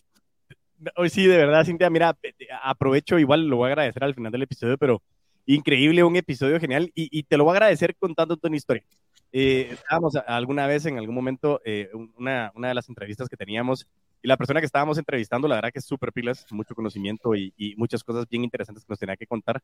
hoy 0.96 1.10
sí, 1.10 1.28
de 1.28 1.38
verdad, 1.38 1.66
Cintia, 1.66 1.90
mira, 1.90 2.16
aprovecho, 2.64 3.20
igual 3.20 3.48
lo 3.48 3.58
voy 3.58 3.66
a 3.66 3.74
agradecer 3.74 4.04
al 4.04 4.16
final 4.16 4.32
del 4.32 4.44
episodio, 4.44 4.78
pero 4.78 5.02
increíble, 5.46 6.04
un 6.04 6.16
episodio 6.16 6.60
genial 6.60 6.92
y, 6.96 7.24
te 7.24 7.38
lo 7.38 7.44
voy 7.44 7.52
a 7.52 7.56
agradecer 7.56 7.96
contándote 7.96 8.48
una 8.48 8.58
historia. 8.58 8.84
Eh, 9.32 9.70
estábamos 9.72 10.16
alguna 10.28 10.68
vez 10.68 10.86
en 10.86 10.98
algún 10.98 11.16
momento, 11.16 11.62
eh, 11.64 11.90
una, 12.18 12.52
una, 12.56 12.68
de 12.70 12.74
las 12.74 12.90
entrevistas 12.90 13.30
que 13.30 13.38
teníamos 13.38 13.88
y 14.22 14.28
la 14.28 14.38
persona 14.38 14.60
que 14.60 14.66
estábamos 14.66 14.98
entrevistando, 14.98 15.48
la 15.48 15.56
verdad 15.56 15.72
que 15.72 15.80
es 15.80 15.86
súper 15.86 16.12
pilas, 16.12 16.46
mucho 16.52 16.76
conocimiento 16.76 17.34
y, 17.36 17.54
y, 17.58 17.76
muchas 17.76 18.04
cosas 18.04 18.28
bien 18.30 18.44
interesantes 18.44 18.84
que 18.84 18.92
nos 18.92 19.00
tenía 19.00 19.16
que 19.16 19.26
contar, 19.26 19.62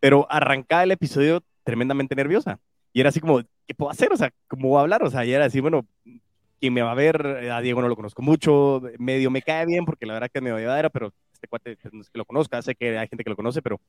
pero 0.00 0.26
arrancaba 0.30 0.84
el 0.84 0.92
episodio 0.92 1.42
tremendamente 1.64 2.14
nerviosa 2.14 2.58
y 2.92 3.00
era 3.00 3.10
así 3.10 3.20
como, 3.20 3.40
¿qué 3.66 3.74
puedo 3.74 3.90
hacer? 3.90 4.12
O 4.12 4.16
sea, 4.16 4.32
¿cómo 4.48 4.68
voy 4.68 4.78
a 4.78 4.82
hablar? 4.82 5.02
O 5.04 5.10
sea, 5.10 5.24
y 5.24 5.32
era 5.32 5.44
así, 5.44 5.60
bueno, 5.60 5.86
quién 6.60 6.74
me 6.74 6.82
va 6.82 6.92
a 6.92 6.94
ver, 6.94 7.26
a 7.50 7.60
Diego 7.60 7.80
no 7.80 7.88
lo 7.88 7.96
conozco 7.96 8.22
mucho, 8.22 8.82
medio 8.98 9.30
me 9.30 9.42
cae 9.42 9.66
bien 9.66 9.84
porque 9.84 10.06
la 10.06 10.14
verdad 10.14 10.30
que 10.30 10.38
es 10.38 10.42
medio 10.42 10.58
llevadera, 10.58 10.90
pero 10.90 11.12
este 11.32 11.48
cuate 11.48 11.76
pues, 11.76 11.94
no 11.94 12.02
es 12.02 12.10
que 12.10 12.18
lo 12.18 12.24
conozca, 12.24 12.60
sé 12.62 12.74
que 12.74 12.98
hay 12.98 13.08
gente 13.08 13.24
que 13.24 13.30
lo 13.30 13.36
conoce, 13.36 13.62
pero, 13.62 13.80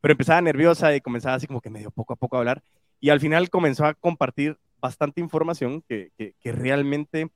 pero 0.00 0.12
empezaba 0.12 0.40
nerviosa 0.40 0.94
y 0.94 1.00
comenzaba 1.00 1.36
así 1.36 1.46
como 1.46 1.60
que 1.60 1.70
medio 1.70 1.90
poco 1.90 2.12
a 2.12 2.16
poco 2.16 2.36
a 2.36 2.40
hablar 2.40 2.62
y 3.00 3.10
al 3.10 3.20
final 3.20 3.50
comenzó 3.50 3.84
a 3.84 3.94
compartir 3.94 4.58
bastante 4.80 5.20
información 5.20 5.82
que, 5.88 6.10
que, 6.16 6.34
que 6.40 6.52
realmente 6.52 7.30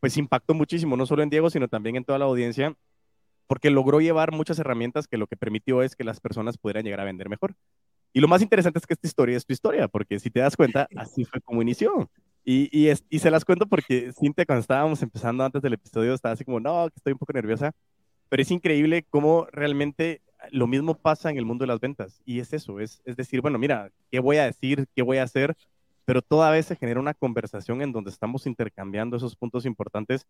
pues 0.00 0.16
impactó 0.16 0.54
muchísimo, 0.54 0.96
no 0.96 1.06
solo 1.06 1.22
en 1.22 1.30
Diego, 1.30 1.50
sino 1.50 1.68
también 1.68 1.96
en 1.96 2.04
toda 2.04 2.18
la 2.18 2.26
audiencia, 2.26 2.74
porque 3.46 3.70
logró 3.70 4.00
llevar 4.00 4.32
muchas 4.32 4.58
herramientas 4.58 5.08
que 5.08 5.16
lo 5.16 5.26
que 5.26 5.36
permitió 5.36 5.82
es 5.82 5.96
que 5.96 6.04
las 6.04 6.20
personas 6.20 6.58
pudieran 6.58 6.84
llegar 6.84 7.00
a 7.00 7.04
vender 7.04 7.28
mejor. 7.28 7.54
Y 8.12 8.20
lo 8.20 8.28
más 8.28 8.42
interesante 8.42 8.78
es 8.78 8.86
que 8.86 8.94
esta 8.94 9.06
historia 9.06 9.36
es 9.36 9.44
tu 9.44 9.52
historia, 9.52 9.88
porque 9.88 10.18
si 10.18 10.30
te 10.30 10.40
das 10.40 10.56
cuenta, 10.56 10.88
así 10.96 11.24
fue 11.24 11.40
como 11.40 11.62
inició. 11.62 12.10
Y, 12.44 12.68
y, 12.70 12.88
es, 12.88 13.04
y 13.10 13.18
se 13.18 13.30
las 13.30 13.44
cuento 13.44 13.66
porque 13.66 14.12
Cintia, 14.18 14.46
cuando 14.46 14.60
estábamos 14.60 15.02
empezando 15.02 15.44
antes 15.44 15.62
del 15.62 15.72
episodio, 15.72 16.14
estaba 16.14 16.32
así 16.34 16.44
como, 16.44 16.60
no, 16.60 16.88
que 16.88 16.96
estoy 16.96 17.12
un 17.12 17.18
poco 17.18 17.32
nerviosa, 17.32 17.72
pero 18.28 18.42
es 18.42 18.50
increíble 18.50 19.04
cómo 19.08 19.46
realmente 19.50 20.22
lo 20.50 20.66
mismo 20.66 20.94
pasa 20.94 21.30
en 21.30 21.38
el 21.38 21.44
mundo 21.44 21.62
de 21.64 21.68
las 21.68 21.80
ventas. 21.80 22.20
Y 22.24 22.40
es 22.40 22.52
eso, 22.52 22.80
es, 22.80 23.00
es 23.04 23.16
decir, 23.16 23.40
bueno, 23.40 23.58
mira, 23.58 23.90
¿qué 24.10 24.20
voy 24.20 24.36
a 24.38 24.44
decir? 24.44 24.86
¿Qué 24.94 25.02
voy 25.02 25.18
a 25.18 25.24
hacer? 25.24 25.56
Pero 26.04 26.22
toda 26.22 26.50
vez 26.50 26.66
se 26.66 26.76
genera 26.76 27.00
una 27.00 27.14
conversación 27.14 27.82
en 27.82 27.92
donde 27.92 28.10
estamos 28.10 28.46
intercambiando 28.46 29.16
esos 29.16 29.36
puntos 29.36 29.66
importantes. 29.66 30.26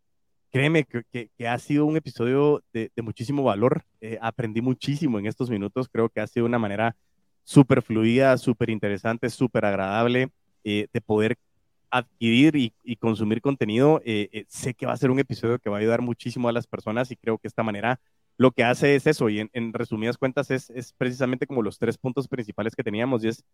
Créeme 0.51 0.85
que, 0.85 1.29
que, 1.37 1.49
ha 1.49 1.59
sido 1.59 1.85
un 1.87 1.97
episodio 1.97 2.63
de, 2.73 2.91
de 2.95 3.03
muchísimo 3.03 3.43
valor. 3.43 3.85
Eh, 4.01 4.19
aprendí 4.23 4.63
muchísimo 4.63 5.19
en 5.19 5.27
estos 5.27 5.51
minutos. 5.51 5.89
Creo 5.89 6.09
que 6.09 6.21
ha 6.21 6.27
sido 6.27 6.47
una 6.47 6.59
manera 6.59 6.97
súper 7.45 7.83
fluida, 7.83 8.39
súper 8.39 8.71
interesante, 8.71 9.29
súper 9.29 9.65
agradable 9.67 10.31
eh, 10.65 10.89
de 10.93 11.01
poder 11.01 11.37
adquirir 11.91 12.57
y, 12.57 12.75
y 12.83 12.97
consumir 12.97 13.41
contenido. 13.43 14.01
Eh, 14.05 14.47
sé 14.49 14.75
que 14.75 14.87
va 14.87 14.93
a 14.93 14.97
ser 14.97 15.11
un 15.11 15.19
episodio 15.19 15.59
que 15.59 15.69
va 15.69 15.77
a 15.77 15.81
ayudar 15.81 16.01
muchísimo 16.01 16.49
a 16.49 16.53
las 16.53 16.67
personas 16.67 17.11
y 17.11 17.17
creo 17.17 17.39
que 17.39 17.49
esta 17.49 17.63
manera 17.63 18.01
lo 18.37 18.53
que 18.53 18.65
hace 18.65 18.95
es 18.95 19.07
eso 19.07 19.29
y 19.29 19.41
en, 19.41 19.51
en 19.53 19.73
resumidas 19.73 20.19
cuentas 20.19 20.51
es, 20.51 20.71
es, 20.71 20.93
precisamente 20.93 21.47
como 21.47 21.63
los 21.63 21.79
tres 21.79 21.97
puntos 21.97 22.29
principales 22.29 22.75
que 22.75 22.83
teníamos 22.85 23.25
y 23.25 23.29
es 23.29 23.45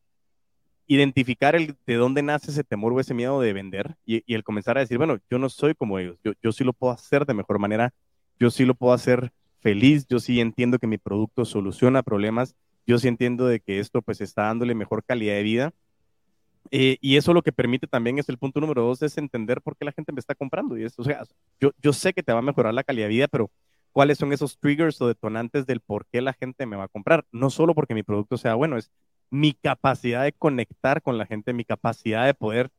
identificar 0.86 1.54
el, 1.54 1.76
de 1.86 1.94
dónde 1.94 2.22
nace 2.22 2.50
ese 2.50 2.64
temor 2.64 2.92
o 2.92 3.00
ese 3.00 3.14
miedo 3.14 3.40
de 3.40 3.52
vender 3.52 3.96
y, 4.04 4.22
y 4.26 4.34
el 4.34 4.42
comenzar 4.42 4.76
a 4.76 4.80
decir, 4.80 4.98
bueno, 4.98 5.18
yo 5.30 5.38
no 5.38 5.48
soy 5.48 5.74
como 5.74 5.98
ellos, 5.98 6.18
yo, 6.24 6.32
yo 6.42 6.52
sí 6.52 6.64
lo 6.64 6.72
puedo 6.72 6.92
hacer 6.92 7.24
de 7.24 7.34
mejor 7.34 7.58
manera, 7.58 7.94
yo 8.38 8.50
sí 8.50 8.64
lo 8.64 8.74
puedo 8.74 8.92
hacer 8.92 9.32
feliz, 9.60 10.06
yo 10.08 10.18
sí 10.18 10.40
entiendo 10.40 10.78
que 10.78 10.88
mi 10.88 10.98
producto 10.98 11.44
soluciona 11.44 12.02
problemas, 12.02 12.56
yo 12.86 12.98
sí 12.98 13.06
entiendo 13.06 13.46
de 13.46 13.60
que 13.60 13.78
esto 13.78 14.02
pues 14.02 14.20
está 14.20 14.42
dándole 14.42 14.74
mejor 14.74 15.04
calidad 15.04 15.34
de 15.34 15.42
vida 15.44 15.72
eh, 16.70 16.96
y 17.00 17.16
eso 17.16 17.34
lo 17.34 17.42
que 17.42 17.52
permite 17.52 17.86
también 17.86 18.18
es 18.18 18.28
el 18.28 18.38
punto 18.38 18.60
número 18.60 18.82
dos, 18.82 19.02
es 19.02 19.18
entender 19.18 19.60
por 19.60 19.76
qué 19.76 19.84
la 19.84 19.92
gente 19.92 20.12
me 20.12 20.20
está 20.20 20.34
comprando. 20.34 20.78
Y 20.78 20.84
eso, 20.84 21.02
o 21.02 21.04
sea, 21.04 21.24
yo, 21.60 21.72
yo 21.82 21.92
sé 21.92 22.12
que 22.12 22.22
te 22.22 22.32
va 22.32 22.38
a 22.38 22.42
mejorar 22.42 22.72
la 22.74 22.84
calidad 22.84 23.06
de 23.06 23.10
vida, 23.10 23.28
pero 23.28 23.50
¿cuáles 23.92 24.18
son 24.18 24.32
esos 24.32 24.58
triggers 24.58 25.00
o 25.00 25.08
detonantes 25.08 25.66
del 25.66 25.80
por 25.80 26.06
qué 26.06 26.20
la 26.22 26.32
gente 26.32 26.66
me 26.66 26.76
va 26.76 26.84
a 26.84 26.88
comprar? 26.88 27.24
No 27.30 27.50
solo 27.50 27.74
porque 27.74 27.94
mi 27.94 28.02
producto 28.02 28.36
sea 28.36 28.54
bueno, 28.54 28.76
es 28.78 28.90
mi 29.30 29.52
capacidad 29.54 30.24
de 30.24 30.32
conectar 30.32 31.02
con 31.02 31.18
la 31.18 31.26
gente, 31.26 31.52
mi 31.52 31.64
capacidad 31.64 32.26
de 32.26 32.34
poder 32.34 32.70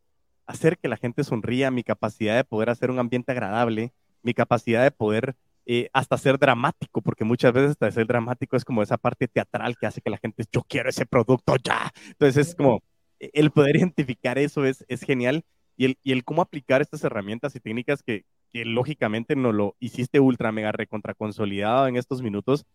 hacer 0.45 0.77
que 0.77 0.87
la 0.87 0.97
gente 0.97 1.23
sonría, 1.23 1.71
mi 1.71 1.83
capacidad 1.83 2.35
de 2.35 2.43
poder 2.43 2.69
hacer 2.69 2.91
un 2.91 2.99
ambiente 2.99 3.31
agradable, 3.31 3.93
mi 4.21 4.33
capacidad 4.33 4.83
de 4.83 4.91
poder 4.91 5.35
eh, 5.65 5.89
hasta 5.93 6.17
ser 6.17 6.37
dramático, 6.37 7.01
porque 7.01 7.23
muchas 7.23 7.53
veces 7.53 7.71
hasta 7.71 7.91
ser 7.91 8.07
dramático 8.07 8.55
es 8.57 8.65
como 8.65 8.83
esa 8.83 8.97
parte 8.97 9.27
teatral 9.27 9.77
que 9.77 9.87
hace 9.87 10.01
que 10.01 10.09
la 10.09 10.17
gente, 10.17 10.43
yo 10.51 10.63
quiero 10.67 10.89
ese 10.89 11.05
producto 11.05 11.55
ya. 11.63 11.91
Entonces 12.07 12.49
es 12.49 12.55
como 12.55 12.83
el 13.19 13.51
poder 13.51 13.75
identificar 13.77 14.37
eso 14.37 14.65
es, 14.65 14.83
genial 15.05 15.45
y 15.77 16.11
el 16.11 16.23
cómo 16.23 16.41
aplicar 16.41 16.81
estas 16.81 17.03
herramientas 17.03 17.55
y 17.55 17.59
técnicas 17.59 18.03
que, 18.03 18.25
que 18.53 18.65
lógicamente 18.65 19.35
no 19.35 19.51
lo 19.51 19.75
hiciste 19.79 20.19
ultra 20.19 20.51
mega 20.51 20.71
recontra 20.71 21.15
consolidado 21.15 21.87
en 21.87 21.97
estos 21.97 22.21
minutos, 22.21 22.65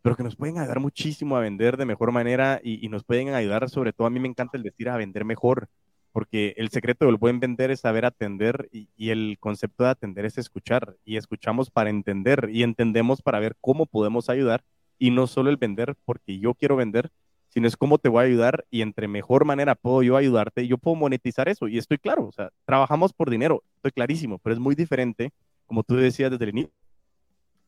pero 0.00 0.16
que 0.16 0.22
nos 0.22 0.36
pueden 0.36 0.58
ayudar 0.58 0.80
muchísimo 0.80 1.36
a 1.36 1.40
vender 1.40 1.76
de 1.76 1.86
mejor 1.86 2.12
manera 2.12 2.60
y, 2.62 2.88
nos 2.88 3.04
pueden 3.04 3.34
ayudar, 3.34 3.68
sobre 3.68 3.92
todo 3.92 4.06
a 4.06 4.10
mí 4.10 4.20
me 4.20 4.28
encanta 4.28 4.56
el 4.56 4.62
decir 4.62 4.88
a 4.88 4.96
vender 4.96 5.24
mejor, 5.24 5.68
porque 6.12 6.54
el 6.56 6.70
secreto 6.70 7.06
del 7.06 7.16
buen 7.16 7.40
vender 7.40 7.72
es 7.72 7.80
saber 7.80 8.04
atender 8.04 8.68
y 8.72 9.10
el 9.10 9.36
concepto 9.40 9.84
de 9.84 9.90
atender 9.90 10.24
es 10.24 10.38
escuchar 10.38 10.94
y 11.04 11.16
escuchamos 11.16 11.70
para 11.70 11.90
entender 11.90 12.48
y 12.52 12.62
entendemos 12.62 13.20
para 13.20 13.40
ver 13.40 13.56
cómo 13.60 13.86
podemos 13.86 14.30
ayudar 14.30 14.62
y 14.98 15.10
no 15.10 15.26
solo 15.26 15.50
el 15.50 15.56
vender 15.56 15.96
porque 16.04 16.38
yo 16.38 16.54
quiero 16.54 16.76
vender, 16.76 17.10
sino 17.54 17.68
es 17.68 17.76
cómo 17.76 17.98
te 17.98 18.08
voy 18.08 18.20
a 18.20 18.26
ayudar 18.26 18.66
y 18.68 18.82
entre 18.82 19.06
mejor 19.06 19.44
manera 19.44 19.76
puedo 19.76 20.02
yo 20.02 20.16
ayudarte 20.16 20.66
yo 20.66 20.76
puedo 20.76 20.96
monetizar 20.96 21.48
eso. 21.48 21.68
Y 21.68 21.78
estoy 21.78 21.98
claro, 21.98 22.26
o 22.26 22.32
sea, 22.32 22.50
trabajamos 22.64 23.12
por 23.12 23.30
dinero, 23.30 23.62
estoy 23.76 23.92
clarísimo, 23.92 24.38
pero 24.38 24.54
es 24.54 24.60
muy 24.60 24.74
diferente, 24.74 25.32
como 25.66 25.84
tú 25.84 25.94
decías 25.94 26.32
desde 26.32 26.44
el 26.44 26.50
inicio. 26.50 26.72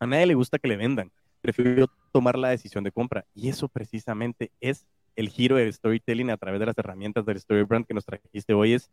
A 0.00 0.06
nadie 0.06 0.26
le 0.26 0.34
gusta 0.34 0.58
que 0.58 0.66
le 0.66 0.76
vendan, 0.76 1.12
prefiero 1.40 1.86
tomar 2.12 2.36
la 2.36 2.48
decisión 2.48 2.82
de 2.82 2.90
compra. 2.90 3.24
Y 3.32 3.48
eso 3.48 3.68
precisamente 3.68 4.50
es 4.60 4.84
el 5.14 5.28
giro 5.28 5.56
del 5.56 5.72
storytelling 5.72 6.30
a 6.30 6.36
través 6.36 6.58
de 6.58 6.66
las 6.66 6.76
herramientas 6.76 7.24
del 7.24 7.38
Storybrand 7.38 7.86
que 7.86 7.94
nos 7.94 8.04
trajiste 8.04 8.52
hoy, 8.52 8.74
es 8.74 8.90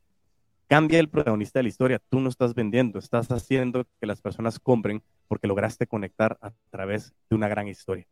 cambia 0.68 1.00
el 1.00 1.10
protagonista 1.10 1.60
de 1.60 1.64
la 1.64 1.70
historia. 1.70 2.00
Tú 2.08 2.20
no 2.20 2.30
estás 2.30 2.54
vendiendo, 2.54 3.00
estás 3.00 3.32
haciendo 3.32 3.86
que 4.00 4.06
las 4.06 4.22
personas 4.22 4.60
compren 4.60 5.02
porque 5.28 5.48
lograste 5.48 5.88
conectar 5.88 6.38
a 6.40 6.52
través 6.70 7.14
de 7.30 7.36
una 7.36 7.48
gran 7.48 7.68
historia 7.68 8.06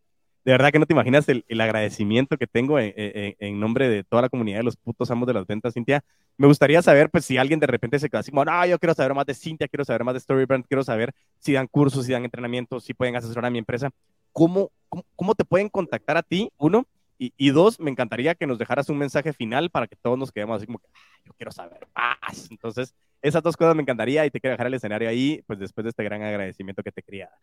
de 0.44 0.52
verdad 0.52 0.72
que 0.72 0.80
no 0.80 0.86
te 0.86 0.94
imaginas 0.94 1.30
el, 1.30 1.46
el 1.48 1.62
agradecimiento 1.62 2.38
que 2.38 2.48
tengo 2.48 2.80
en, 2.80 2.94
en, 2.96 3.60
nombre 3.60 3.90
de 3.90 4.04
toda 4.04 4.24
la 4.24 4.30
comunidad 4.30 4.58
de 4.58 4.64
los 4.64 4.76
putos 4.76 5.12
amos 5.12 5.28
de 5.28 5.34
las 5.34 5.46
ventas, 5.46 5.74
Cintia. 5.74 6.04
Me 6.38 6.48
gustaría 6.48 6.82
saber, 6.82 7.10
pues, 7.12 7.26
si 7.26 7.38
alguien 7.38 7.60
de 7.60 7.68
repente 7.68 8.00
se 8.00 8.10
queda 8.10 8.22
así 8.22 8.32
como, 8.32 8.44
no, 8.46 8.66
yo 8.66 8.80
quiero 8.80 8.96
saber 8.96 9.14
más 9.14 9.26
de 9.26 9.36
Cintia, 9.36 9.68
quiero 9.68 9.86
saber 9.86 10.04
más 10.04 10.16
de 10.16 10.20
Storybrand, 10.20 10.66
quiero 10.66 10.84
saber 10.84 11.14
si 11.40 11.54
dan 11.54 11.68
cursos, 11.68 12.06
si 12.06 12.12
dan 12.12 12.26
entrenamientos, 12.26 12.84
si 12.84 12.94
pueden 12.94 13.16
asesorar 13.16 13.46
a 13.46 13.50
mi 13.52 13.60
empresa. 13.60 13.92
¿Cómo, 14.32 14.72
cómo, 14.90 15.06
cómo 15.16 15.36
te 15.36 15.46
pueden 15.46 15.70
contactar 15.70 16.18
a 16.18 16.24
ti? 16.24 16.50
Uno. 16.58 16.86
Y, 17.20 17.34
y, 17.38 17.52
dos, 17.52 17.80
me 17.80 17.92
encantaría 17.92 18.34
que 18.34 18.48
nos 18.48 18.58
dejaras 18.58 18.90
un 18.90 18.98
mensaje 18.98 19.32
final 19.32 19.70
para 19.70 19.86
que 19.86 19.96
todos 19.96 20.18
nos 20.18 20.32
quedemos 20.32 20.58
así 20.58 20.66
como, 20.66 20.82
ah, 20.84 21.22
yo 21.24 21.34
quiero 21.34 21.52
saber 21.52 21.88
más. 21.96 22.50
Entonces, 22.50 22.96
esas 23.22 23.44
dos 23.44 23.56
cosas 23.56 23.76
me 23.76 23.84
encantaría 23.84 24.26
y 24.26 24.32
te 24.32 24.40
quiero 24.40 24.54
dejar 24.54 24.66
el 24.66 24.74
escenario 24.74 25.08
ahí, 25.08 25.44
pues 25.46 25.60
después 25.60 25.84
de 25.84 25.92
este 25.92 26.04
gran 26.04 26.24
agradecimiento 26.24 26.82
que 26.82 26.92
te 26.92 27.04
quería 27.04 27.26
dar. 27.26 27.38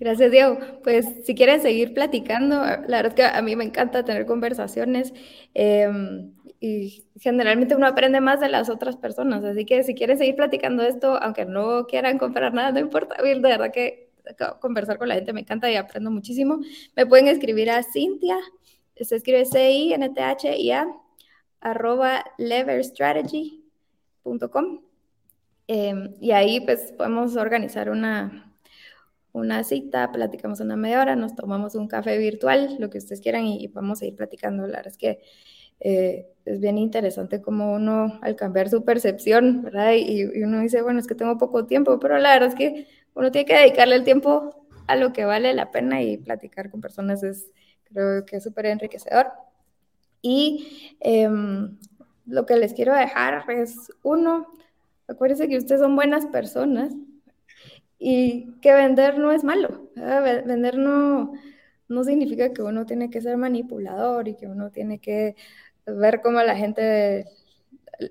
Gracias, 0.00 0.30
Diego. 0.30 0.58
Pues 0.82 1.06
si 1.24 1.34
quieren 1.34 1.62
seguir 1.62 1.94
platicando, 1.94 2.56
la 2.56 3.02
verdad 3.02 3.06
es 3.06 3.14
que 3.14 3.24
a 3.24 3.42
mí 3.42 3.54
me 3.54 3.64
encanta 3.64 4.04
tener 4.04 4.26
conversaciones 4.26 5.12
eh, 5.54 5.88
y 6.58 7.04
generalmente 7.20 7.76
uno 7.76 7.86
aprende 7.86 8.20
más 8.20 8.40
de 8.40 8.48
las 8.48 8.68
otras 8.68 8.96
personas. 8.96 9.44
Así 9.44 9.64
que 9.64 9.82
si 9.82 9.94
quieren 9.94 10.18
seguir 10.18 10.36
platicando 10.36 10.82
esto, 10.82 11.16
aunque 11.22 11.44
no 11.44 11.86
quieran 11.86 12.18
comprar 12.18 12.54
nada, 12.54 12.72
no 12.72 12.80
importa. 12.80 13.16
De 13.22 13.40
verdad 13.40 13.72
que 13.72 14.10
conversar 14.60 14.98
con 14.98 15.08
la 15.08 15.16
gente 15.16 15.32
me 15.32 15.40
encanta 15.40 15.70
y 15.70 15.76
aprendo 15.76 16.10
muchísimo. 16.10 16.60
Me 16.96 17.06
pueden 17.06 17.28
escribir 17.28 17.70
a 17.70 17.82
Cintia, 17.82 18.38
se 18.96 19.16
escribe 19.16 19.44
C-I-N-T-H-I-A, 19.44 20.86
arroba 21.60 22.24
leverstrategy.com. 22.38 24.80
Eh, 25.68 26.14
y 26.20 26.32
ahí 26.32 26.60
pues 26.60 26.92
podemos 26.92 27.36
organizar 27.36 27.88
una 27.90 28.51
una 29.32 29.64
cita, 29.64 30.12
platicamos 30.12 30.60
una 30.60 30.76
media 30.76 31.00
hora, 31.00 31.16
nos 31.16 31.34
tomamos 31.34 31.74
un 31.74 31.88
café 31.88 32.18
virtual, 32.18 32.76
lo 32.78 32.90
que 32.90 32.98
ustedes 32.98 33.20
quieran, 33.20 33.44
y, 33.44 33.62
y 33.64 33.68
podemos 33.68 33.98
seguir 33.98 34.16
platicando. 34.16 34.66
La 34.66 34.78
verdad 34.78 34.92
es 34.92 34.98
que 34.98 35.20
eh, 35.80 36.28
es 36.44 36.60
bien 36.60 36.78
interesante 36.78 37.42
como 37.42 37.72
uno, 37.74 38.18
al 38.22 38.36
cambiar 38.36 38.68
su 38.68 38.84
percepción, 38.84 39.62
¿verdad? 39.62 39.92
Y, 39.94 40.22
y, 40.22 40.42
uno 40.42 40.60
dice, 40.60 40.82
bueno, 40.82 41.00
es 41.00 41.06
que 41.06 41.14
tengo 41.14 41.38
poco 41.38 41.66
tiempo, 41.66 41.98
pero 41.98 42.18
la 42.18 42.32
verdad 42.32 42.50
es 42.50 42.54
que 42.54 42.86
uno 43.14 43.30
tiene 43.32 43.46
que 43.46 43.54
dedicarle 43.56 43.96
el 43.96 44.04
tiempo 44.04 44.66
a 44.86 44.96
lo 44.96 45.12
que 45.12 45.24
vale 45.24 45.54
la 45.54 45.70
pena 45.70 46.02
y 46.02 46.18
platicar 46.18 46.70
con 46.70 46.80
personas 46.80 47.22
es, 47.22 47.50
creo 47.84 48.24
que 48.26 48.36
es 48.36 48.44
súper 48.44 48.66
enriquecedor. 48.66 49.32
Y 50.20 50.96
eh, 51.00 51.28
lo 52.26 52.46
que 52.46 52.56
les 52.56 52.74
quiero 52.74 52.94
dejar 52.94 53.44
es, 53.50 53.76
uno, 54.02 54.46
acuérdense 55.08 55.48
que 55.48 55.58
ustedes 55.58 55.80
son 55.80 55.96
buenas 55.96 56.26
personas, 56.26 56.92
y 58.04 58.58
que 58.60 58.72
vender 58.74 59.18
no 59.18 59.30
es 59.30 59.44
malo. 59.44 59.88
¿verdad? 59.94 60.44
Vender 60.44 60.76
no, 60.76 61.34
no 61.88 62.04
significa 62.04 62.52
que 62.52 62.62
uno 62.62 62.84
tiene 62.84 63.10
que 63.10 63.20
ser 63.20 63.36
manipulador 63.36 64.26
y 64.26 64.34
que 64.34 64.48
uno 64.48 64.72
tiene 64.72 64.98
que 64.98 65.36
ver 65.86 66.20
cómo 66.20 66.42
la 66.42 66.56
gente 66.56 67.26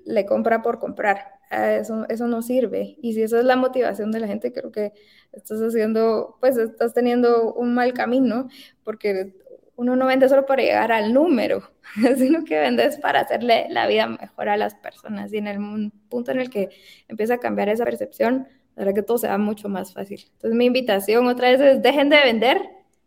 le 0.06 0.24
compra 0.24 0.62
por 0.62 0.78
comprar. 0.78 1.32
Eso, 1.50 2.06
eso 2.08 2.26
no 2.26 2.40
sirve. 2.40 2.96
Y 3.02 3.12
si 3.12 3.22
esa 3.22 3.38
es 3.38 3.44
la 3.44 3.56
motivación 3.56 4.10
de 4.12 4.20
la 4.20 4.26
gente, 4.28 4.54
creo 4.54 4.72
que 4.72 4.94
estás 5.32 5.60
haciendo, 5.60 6.38
pues 6.40 6.56
estás 6.56 6.94
teniendo 6.94 7.52
un 7.52 7.74
mal 7.74 7.92
camino, 7.92 8.48
porque 8.84 9.34
uno 9.76 9.94
no 9.94 10.06
vende 10.06 10.26
solo 10.30 10.46
para 10.46 10.62
llegar 10.62 10.90
al 10.90 11.12
número, 11.12 11.70
sino 12.16 12.44
que 12.44 12.58
vendes 12.58 12.96
para 12.96 13.20
hacerle 13.20 13.66
la 13.68 13.86
vida 13.86 14.06
mejor 14.06 14.48
a 14.48 14.56
las 14.56 14.74
personas. 14.74 15.30
Y 15.34 15.36
en 15.36 15.48
el 15.48 15.92
punto 16.08 16.30
en 16.30 16.40
el 16.40 16.48
que 16.48 16.70
empieza 17.08 17.34
a 17.34 17.38
cambiar 17.38 17.68
esa 17.68 17.84
percepción, 17.84 18.48
verdad 18.76 18.94
que 18.94 19.02
todo 19.02 19.18
sea 19.18 19.38
mucho 19.38 19.68
más 19.68 19.92
fácil. 19.92 20.20
Entonces 20.32 20.56
mi 20.56 20.66
invitación 20.66 21.26
otra 21.26 21.50
vez 21.50 21.60
es 21.60 21.82
dejen 21.82 22.08
de 22.08 22.16
vender 22.22 22.58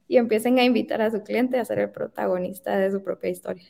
y 0.08 0.18
empiecen 0.18 0.60
a 0.60 0.64
invitar 0.64 1.02
a 1.02 1.12
su 1.12 1.24
cliente 1.24 1.60
a 1.60 1.66
ser 1.66 1.80
el 1.80 1.90
protagonista 1.92 2.78
de 2.78 2.92
su 2.92 3.04
propia 3.04 3.30
historia. 3.30 3.66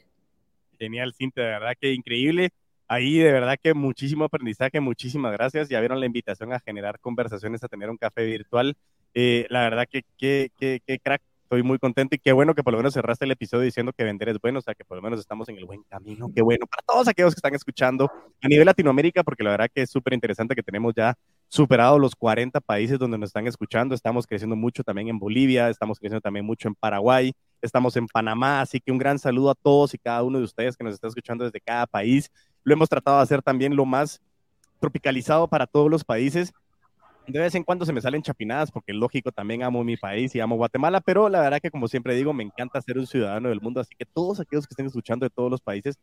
Genial, 0.77 1.13
Cintia, 1.13 1.43
de 1.43 1.49
verdad 1.51 1.73
que 1.79 1.93
increíble. 1.93 2.49
Ahí 2.87 3.17
de 3.17 3.31
verdad 3.31 3.57
que 3.61 3.73
muchísimo 3.73 4.25
aprendizaje, 4.25 4.79
muchísimas 4.79 5.31
gracias. 5.31 5.69
Ya 5.69 5.79
vieron 5.79 5.99
la 5.99 6.05
invitación 6.05 6.53
a 6.53 6.59
generar 6.59 6.99
conversaciones, 6.99 7.63
a 7.63 7.67
tener 7.67 7.89
un 7.89 7.97
café 7.97 8.25
virtual. 8.25 8.75
Eh, 9.13 9.47
la 9.49 9.61
verdad 9.61 9.87
que 9.89 10.03
qué 10.17 10.51
crack, 11.01 11.21
estoy 11.45 11.61
muy 11.61 11.77
contento 11.77 12.15
y 12.15 12.19
qué 12.19 12.31
bueno 12.31 12.55
que 12.55 12.63
por 12.63 12.73
lo 12.73 12.79
menos 12.79 12.93
cerraste 12.93 13.25
el 13.25 13.31
episodio 13.31 13.63
diciendo 13.63 13.93
que 13.93 14.03
vender 14.03 14.29
es 14.29 14.39
bueno, 14.41 14.59
o 14.59 14.61
sea 14.61 14.73
que 14.73 14.83
por 14.83 14.97
lo 14.97 15.03
menos 15.03 15.19
estamos 15.19 15.47
en 15.47 15.57
el 15.57 15.65
buen 15.65 15.83
camino. 15.83 16.27
Qué 16.33 16.41
bueno 16.41 16.65
para 16.65 16.81
todos 16.85 17.07
aquellos 17.07 17.35
que 17.35 17.39
están 17.39 17.53
escuchando 17.53 18.09
a 18.41 18.47
nivel 18.47 18.65
Latinoamérica, 18.65 19.23
porque 19.23 19.43
la 19.43 19.51
verdad 19.51 19.69
que 19.73 19.83
es 19.83 19.91
súper 19.91 20.13
interesante 20.13 20.55
que 20.55 20.63
tenemos 20.63 20.95
ya 20.95 21.13
superado 21.47 21.99
los 21.99 22.15
40 22.15 22.59
países 22.61 22.97
donde 22.97 23.19
nos 23.19 23.29
están 23.29 23.45
escuchando. 23.45 23.93
Estamos 23.93 24.25
creciendo 24.25 24.55
mucho 24.55 24.83
también 24.83 25.07
en 25.07 25.19
Bolivia, 25.19 25.69
estamos 25.69 25.99
creciendo 25.99 26.21
también 26.21 26.45
mucho 26.45 26.67
en 26.67 26.73
Paraguay, 26.73 27.31
estamos 27.61 27.95
en 27.95 28.07
Panamá, 28.07 28.61
así 28.61 28.79
que 28.79 28.91
un 28.91 28.97
gran 28.97 29.19
saludo 29.19 29.51
a 29.51 29.55
todos 29.55 29.93
y 29.93 29.99
cada 29.99 30.23
uno 30.23 30.39
de 30.39 30.45
ustedes 30.45 30.75
que 30.75 30.83
nos 30.83 30.95
está 30.95 31.07
escuchando 31.07 31.43
desde 31.43 31.61
cada 31.61 31.85
país. 31.85 32.31
Lo 32.63 32.73
hemos 32.73 32.89
tratado 32.89 33.17
de 33.17 33.23
hacer 33.23 33.43
también 33.43 33.75
lo 33.75 33.85
más 33.85 34.19
tropicalizado 34.79 35.47
para 35.47 35.67
todos 35.67 35.91
los 35.91 36.03
países. 36.03 36.51
De 37.27 37.39
vez 37.39 37.55
en 37.55 37.63
cuando 37.63 37.85
se 37.85 37.93
me 37.93 38.01
salen 38.01 38.21
chapinadas 38.21 38.71
porque 38.71 38.93
lógico 38.93 39.31
también 39.31 39.63
amo 39.63 39.83
mi 39.83 39.97
país 39.97 40.35
y 40.35 40.39
amo 40.39 40.57
Guatemala, 40.57 41.01
pero 41.01 41.27
la 41.27 41.41
verdad 41.41 41.59
que 41.61 41.71
como 41.71 41.87
siempre 41.87 42.13
digo, 42.13 42.33
me 42.33 42.43
encanta 42.43 42.81
ser 42.81 42.99
un 42.99 43.07
ciudadano 43.07 43.49
del 43.49 43.61
mundo, 43.61 43.81
así 43.81 43.95
que 43.97 44.05
todos 44.05 44.39
aquellos 44.39 44.67
que 44.67 44.73
estén 44.73 44.85
escuchando 44.85 45.25
de 45.25 45.31
todos 45.31 45.49
los 45.49 45.61
países, 45.61 45.97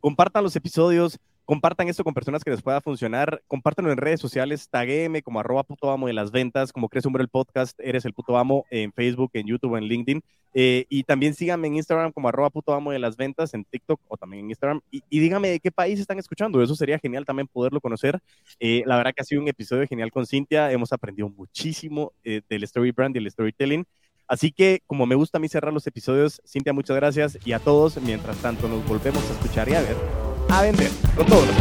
compartan 0.00 0.42
los 0.42 0.56
episodios, 0.56 1.18
compartan 1.44 1.88
esto 1.88 2.04
con 2.04 2.14
personas 2.14 2.44
que 2.44 2.50
les 2.50 2.62
pueda 2.62 2.80
funcionar, 2.80 3.42
compártanlo 3.48 3.90
en 3.90 3.98
redes 3.98 4.20
sociales, 4.20 4.68
taguéme 4.68 5.22
como 5.22 5.40
arroba 5.40 5.64
puto 5.64 5.90
amo 5.90 6.06
de 6.06 6.12
las 6.12 6.30
ventas, 6.30 6.72
como 6.72 6.88
crees 6.88 7.04
el 7.04 7.28
podcast, 7.28 7.78
eres 7.80 8.04
el 8.04 8.14
puto 8.14 8.36
amo 8.38 8.64
en 8.70 8.92
Facebook, 8.92 9.30
en 9.34 9.46
YouTube, 9.46 9.76
en 9.76 9.84
LinkedIn, 9.84 10.22
eh, 10.54 10.86
y 10.88 11.02
también 11.04 11.34
síganme 11.34 11.68
en 11.68 11.76
Instagram 11.76 12.12
como 12.12 12.28
arroba 12.28 12.50
puto 12.50 12.72
amo 12.72 12.92
de 12.92 12.98
las 12.98 13.16
ventas, 13.16 13.54
en 13.54 13.64
TikTok 13.64 14.00
o 14.08 14.16
también 14.16 14.44
en 14.44 14.50
Instagram, 14.50 14.80
y, 14.90 15.02
díganme 15.10 15.48
de 15.48 15.60
qué 15.60 15.70
país 15.70 15.98
están 15.98 16.18
escuchando, 16.18 16.62
eso 16.62 16.74
sería 16.74 16.98
genial 16.98 17.24
también 17.24 17.48
poderlo 17.48 17.80
conocer. 17.80 18.18
Eh, 18.60 18.82
la 18.86 18.96
verdad 18.96 19.12
que 19.14 19.22
ha 19.22 19.24
sido 19.24 19.42
un 19.42 19.48
episodio 19.48 19.86
genial 19.86 20.10
con 20.10 20.26
Cintia, 20.26 20.70
hemos 20.70 20.92
aprendido 20.92 21.28
muchísimo 21.28 22.12
eh, 22.24 22.42
del 22.48 22.62
story 22.64 22.92
brand 22.92 23.16
y 23.16 23.18
el 23.18 23.30
storytelling. 23.30 23.84
Así 24.28 24.52
que, 24.52 24.80
como 24.86 25.04
me 25.04 25.14
gusta 25.14 25.38
a 25.38 25.40
mí 25.40 25.48
cerrar 25.48 25.72
los 25.72 25.86
episodios, 25.86 26.40
Cintia, 26.46 26.72
muchas 26.72 26.96
gracias 26.96 27.38
y 27.44 27.52
a 27.52 27.58
todos, 27.58 28.00
mientras 28.00 28.38
tanto 28.38 28.68
nos 28.68 28.86
volvemos 28.86 29.28
a 29.28 29.32
escuchar 29.34 29.68
y 29.68 29.74
a 29.74 29.82
ver 29.82 30.31
a 30.52 30.62
vender. 30.62 30.90
Con 31.16 31.26
todos 31.26 31.46
los 31.46 31.56